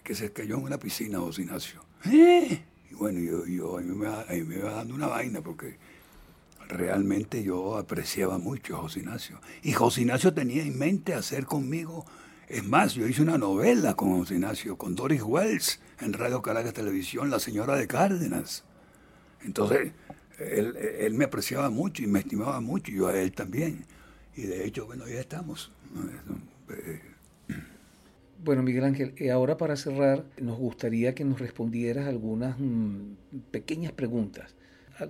que 0.03 0.15
se 0.15 0.31
cayó 0.31 0.57
en 0.57 0.63
una 0.63 0.77
piscina, 0.77 1.19
José 1.19 1.43
Ignacio. 1.43 1.83
¿Eh? 2.05 2.63
Y 2.91 2.95
bueno, 2.95 3.19
yo, 3.19 3.45
yo 3.45 3.77
a, 3.77 3.81
mí 3.81 3.95
me, 3.95 4.07
a 4.07 4.25
mí 4.29 4.41
me 4.43 4.55
iba 4.55 4.71
dando 4.71 4.95
una 4.95 5.07
vaina 5.07 5.41
porque 5.41 5.77
realmente 6.67 7.43
yo 7.43 7.77
apreciaba 7.77 8.37
mucho 8.37 8.77
a 8.77 8.81
José 8.81 8.99
Ignacio. 8.99 9.39
Y 9.63 9.73
José 9.73 10.01
Ignacio 10.01 10.33
tenía 10.33 10.63
en 10.63 10.77
mente 10.77 11.13
hacer 11.13 11.45
conmigo 11.45 12.05
es 12.49 12.67
más, 12.67 12.95
yo 12.95 13.07
hice 13.07 13.21
una 13.21 13.37
novela 13.37 13.93
con 13.93 14.17
José 14.17 14.33
Ignacio, 14.33 14.75
con 14.75 14.95
Doris 14.95 15.21
Wells, 15.21 15.79
en 16.01 16.13
Radio 16.13 16.41
Caracas 16.41 16.73
Televisión, 16.73 17.29
La 17.29 17.39
Señora 17.39 17.75
de 17.75 17.85
Cárdenas. 17.85 18.63
Entonces, 19.45 19.91
él, 20.39 21.13
me 21.13 21.25
apreciaba 21.25 21.69
mucho 21.69 22.01
y 22.01 22.07
me 22.07 22.19
estimaba 22.19 22.59
mucho, 22.59 22.91
y 22.91 22.95
yo 22.95 23.07
a 23.07 23.19
él 23.19 23.31
también. 23.33 23.85
Y 24.35 24.43
de 24.43 24.65
hecho, 24.65 24.87
bueno, 24.87 25.07
ya 25.07 25.19
estamos. 25.19 25.71
Bueno, 28.43 28.63
Miguel 28.63 28.85
Ángel, 28.85 29.13
y 29.17 29.29
ahora 29.29 29.57
para 29.57 29.75
cerrar, 29.75 30.25
nos 30.41 30.57
gustaría 30.57 31.13
que 31.13 31.25
nos 31.25 31.39
respondieras 31.39 32.07
algunas 32.07 32.57
mm, 32.57 33.13
pequeñas 33.51 33.91
preguntas 33.91 34.55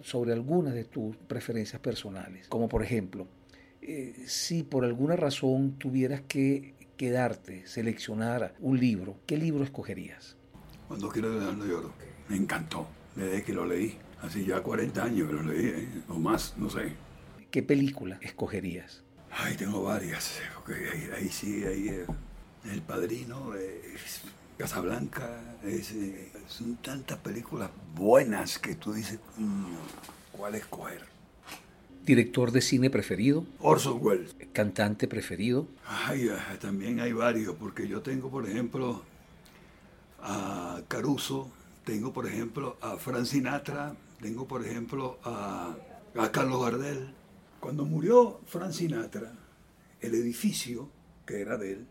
sobre 0.01 0.33
algunas 0.33 0.73
de 0.73 0.83
tus 0.83 1.15
preferencias 1.15 1.81
personales. 1.81 2.47
Como 2.47 2.67
por 2.67 2.83
ejemplo, 2.83 3.27
eh, 3.81 4.13
si 4.25 4.63
por 4.63 4.83
alguna 4.83 5.15
razón 5.15 5.77
tuvieras 5.77 6.21
que 6.27 6.73
quedarte, 6.99 7.65
seleccionar 7.65 8.55
un 8.59 8.77
libro, 8.77 9.21
¿qué 9.25 9.37
libro 9.37 9.63
escogerías? 9.63 10.35
Cuando 10.89 11.07
quiero 11.07 11.31
llorar 11.31 11.55
no 11.55 11.65
lloro. 11.65 11.93
Me 12.27 12.35
encantó 12.35 12.89
desde 13.15 13.41
que 13.41 13.53
lo 13.53 13.65
leí. 13.65 13.97
Así 14.21 14.43
ya 14.43 14.61
40 14.61 15.01
años 15.01 15.29
que 15.29 15.33
lo 15.33 15.43
leí, 15.43 15.65
¿eh? 15.67 15.87
o 16.09 16.19
más, 16.19 16.57
no 16.57 16.69
sé. 16.69 16.91
¿Qué 17.51 17.63
película 17.63 18.19
escogerías? 18.21 19.01
Ay, 19.31 19.55
tengo 19.55 19.81
varias. 19.81 20.41
Porque 20.55 20.89
ahí, 21.15 21.29
sí, 21.29 21.63
ahí 21.63 21.87
eh, 21.87 22.05
El 22.65 22.81
Padrino, 22.81 23.53
Casablanca, 24.57 25.41
eh, 25.63 26.33
son 26.49 26.75
tantas 26.81 27.17
películas 27.19 27.69
buenas 27.95 28.59
que 28.59 28.75
tú 28.75 28.91
dices, 28.91 29.19
¿cuál 30.33 30.55
escoger? 30.55 31.05
¿Director 32.09 32.51
de 32.51 32.61
cine 32.61 32.89
preferido? 32.89 33.45
Orson 33.59 33.99
Welles. 34.01 34.35
¿Cantante 34.51 35.07
preferido? 35.07 35.67
Ay, 35.85 36.27
también 36.59 36.99
hay 36.99 37.13
varios, 37.13 37.55
porque 37.55 37.87
yo 37.87 38.01
tengo, 38.01 38.31
por 38.31 38.49
ejemplo, 38.49 39.03
a 40.19 40.81
Caruso, 40.87 41.51
tengo, 41.85 42.11
por 42.11 42.25
ejemplo, 42.25 42.77
a 42.81 42.97
Frank 42.97 43.25
Sinatra, 43.25 43.95
tengo, 44.19 44.47
por 44.47 44.65
ejemplo, 44.65 45.19
a, 45.23 45.75
a 46.15 46.31
Carlos 46.31 46.63
Gardel. 46.63 47.13
Cuando 47.59 47.85
murió 47.85 48.39
Frank 48.47 48.71
Sinatra, 48.71 49.31
el 50.01 50.15
edificio 50.15 50.89
que 51.27 51.41
era 51.41 51.57
de 51.57 51.73
él, 51.73 51.87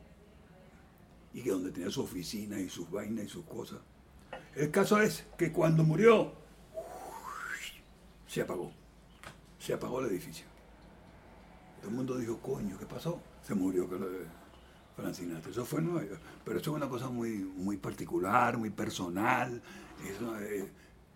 y 1.33 1.43
que 1.43 1.51
donde 1.51 1.71
tenía 1.71 1.91
su 1.91 2.03
oficina 2.03 2.59
y 2.59 2.69
sus 2.69 2.91
vainas 2.91 3.27
y 3.27 3.29
sus 3.29 3.45
cosas, 3.45 3.79
el 4.57 4.73
caso 4.73 5.01
es 5.01 5.27
que 5.39 5.53
cuando 5.53 5.85
murió, 5.85 6.33
se 8.27 8.41
apagó. 8.41 8.73
Se 9.59 9.73
apagó 9.73 10.01
el 10.01 10.07
edificio. 10.11 10.47
Todo 11.79 11.91
el 11.91 11.97
mundo 11.97 12.17
dijo, 12.17 12.39
coño, 12.39 12.79
¿qué 12.79 12.87
pasó? 12.87 13.21
Se 13.43 13.55
murió 13.55 13.89
Frank 14.97 15.15
Sinatra. 15.15 15.51
Eso 15.51 15.65
fue 15.65 15.81
nuevo. 15.81 16.17
Pero 16.45 16.59
eso 16.59 16.71
es 16.71 16.77
una 16.77 16.89
cosa 16.89 17.09
muy, 17.09 17.39
muy 17.39 17.77
particular, 17.77 18.57
muy 18.57 18.71
personal. 18.71 19.63
Eso, 20.07 20.39
eh, 20.41 20.69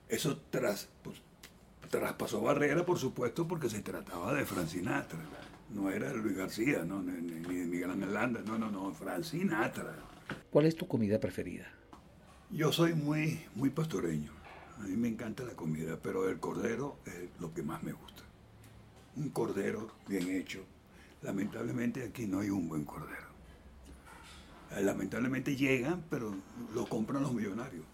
eso 0.08 0.40
tras, 0.50 0.88
pues, 1.02 1.20
traspasó 1.90 2.40
barrera, 2.40 2.84
por 2.86 2.98
supuesto, 2.98 3.46
porque 3.46 3.68
se 3.68 3.80
trataba 3.80 4.34
de 4.34 4.44
Frank 4.44 4.68
Sinatra. 4.68 5.18
No 5.70 5.90
era 5.90 6.12
Luis 6.12 6.36
García, 6.36 6.84
no, 6.84 7.02
ni, 7.02 7.12
ni 7.20 7.64
Miguel 7.66 7.90
Ángel 7.90 8.12
Landa, 8.12 8.42
no, 8.44 8.58
no, 8.58 8.70
no, 8.70 8.92
Frank 8.92 9.24
Sinatra. 9.24 9.94
¿Cuál 10.50 10.66
es 10.66 10.76
tu 10.76 10.86
comida 10.86 11.18
preferida? 11.18 11.66
Yo 12.50 12.72
soy 12.72 12.94
muy, 12.94 13.40
muy 13.54 13.70
pastoreño. 13.70 14.30
A 14.78 14.82
mí 14.82 14.96
me 14.96 15.08
encanta 15.08 15.44
la 15.44 15.54
comida, 15.54 15.98
pero 16.02 16.28
el 16.28 16.38
cordero 16.38 16.98
es 17.06 17.40
lo 17.40 17.54
que 17.54 17.62
más 17.62 17.82
me 17.82 17.92
gusta. 17.92 18.22
Un 19.16 19.28
cordero 19.30 19.90
bien 20.08 20.28
hecho. 20.30 20.64
Lamentablemente 21.22 22.02
aquí 22.02 22.26
no 22.26 22.40
hay 22.40 22.50
un 22.50 22.68
buen 22.68 22.84
cordero. 22.84 23.32
Eh, 24.76 24.82
lamentablemente 24.82 25.54
llegan, 25.54 26.04
pero 26.10 26.34
lo 26.74 26.86
compran 26.86 27.22
los 27.22 27.32
millonarios. 27.32 27.84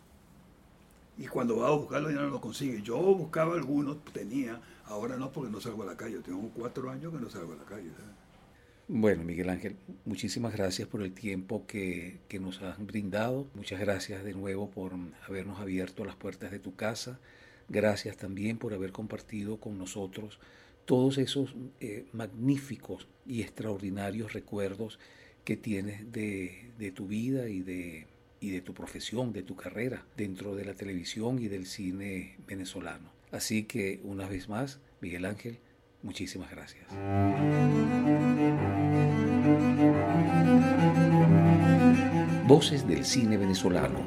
Y 1.19 1.27
cuando 1.27 1.59
va 1.59 1.69
a 1.69 1.73
buscarlo 1.73 2.11
ya 2.11 2.21
no 2.21 2.29
lo 2.29 2.41
consigue. 2.41 2.81
Yo 2.83 2.97
buscaba 2.99 3.55
algunos, 3.55 4.05
tenía, 4.13 4.61
ahora 4.87 5.17
no 5.17 5.33
porque 5.33 5.51
no 5.51 5.61
salgo 5.61 5.83
a 5.83 5.87
la 5.87 5.97
calle. 5.97 6.19
Tengo 6.21 6.49
cuatro 6.55 6.91
años 6.91 7.13
que 7.13 7.19
no 7.19 7.29
salgo 7.29 7.55
a 7.55 7.57
la 7.57 7.65
calle. 7.65 7.91
Bueno, 8.87 9.25
Miguel 9.25 9.51
Ángel, 9.51 9.77
muchísimas 10.05 10.55
gracias 10.55 10.89
por 10.89 11.03
el 11.03 11.13
tiempo 11.13 11.67
que, 11.67 12.21
que, 12.29 12.39
nos 12.39 12.63
has 12.63 12.79
brindado. 12.79 13.49
Muchas 13.55 13.81
gracias 13.81 14.25
de 14.25 14.33
nuevo 14.33 14.71
por 14.71 14.93
habernos 15.27 15.59
abierto 15.59 16.05
las 16.05 16.15
puertas 16.15 16.53
de 16.53 16.61
tu 16.61 16.77
casa. 16.77 17.19
Gracias 17.69 18.17
también 18.17 18.57
por 18.57 18.73
haber 18.73 18.93
compartido 18.93 19.59
con 19.59 19.77
nosotros 19.77 20.39
todos 20.89 21.19
esos 21.19 21.55
eh, 21.81 22.07
magníficos 22.15 23.09
y 23.27 23.43
extraordinarios 23.43 24.33
recuerdos 24.33 24.99
que 25.45 25.55
tienes 25.55 26.11
de, 26.11 26.71
de 26.79 26.91
tu 26.93 27.07
vida 27.07 27.51
y 27.51 27.61
de, 27.61 28.07
y 28.41 28.53
de 28.53 28.63
tu 28.63 28.73
profesión, 28.73 29.35
de 29.35 29.43
tu 29.43 29.55
carrera 29.55 30.07
dentro 30.17 30.57
de 30.57 30.65
la 30.65 30.73
televisión 30.73 31.43
y 31.43 31.49
del 31.49 31.67
cine 31.67 32.39
venezolano. 32.47 33.11
Así 33.31 33.65
que 33.65 34.01
una 34.03 34.27
vez 34.27 34.49
más, 34.49 34.81
Miguel 35.03 35.27
Ángel, 35.27 35.59
muchísimas 36.03 36.51
gracias. 36.51 36.87
Voces 42.47 42.89
del 42.89 43.05
cine 43.05 43.37
venezolano, 43.37 44.07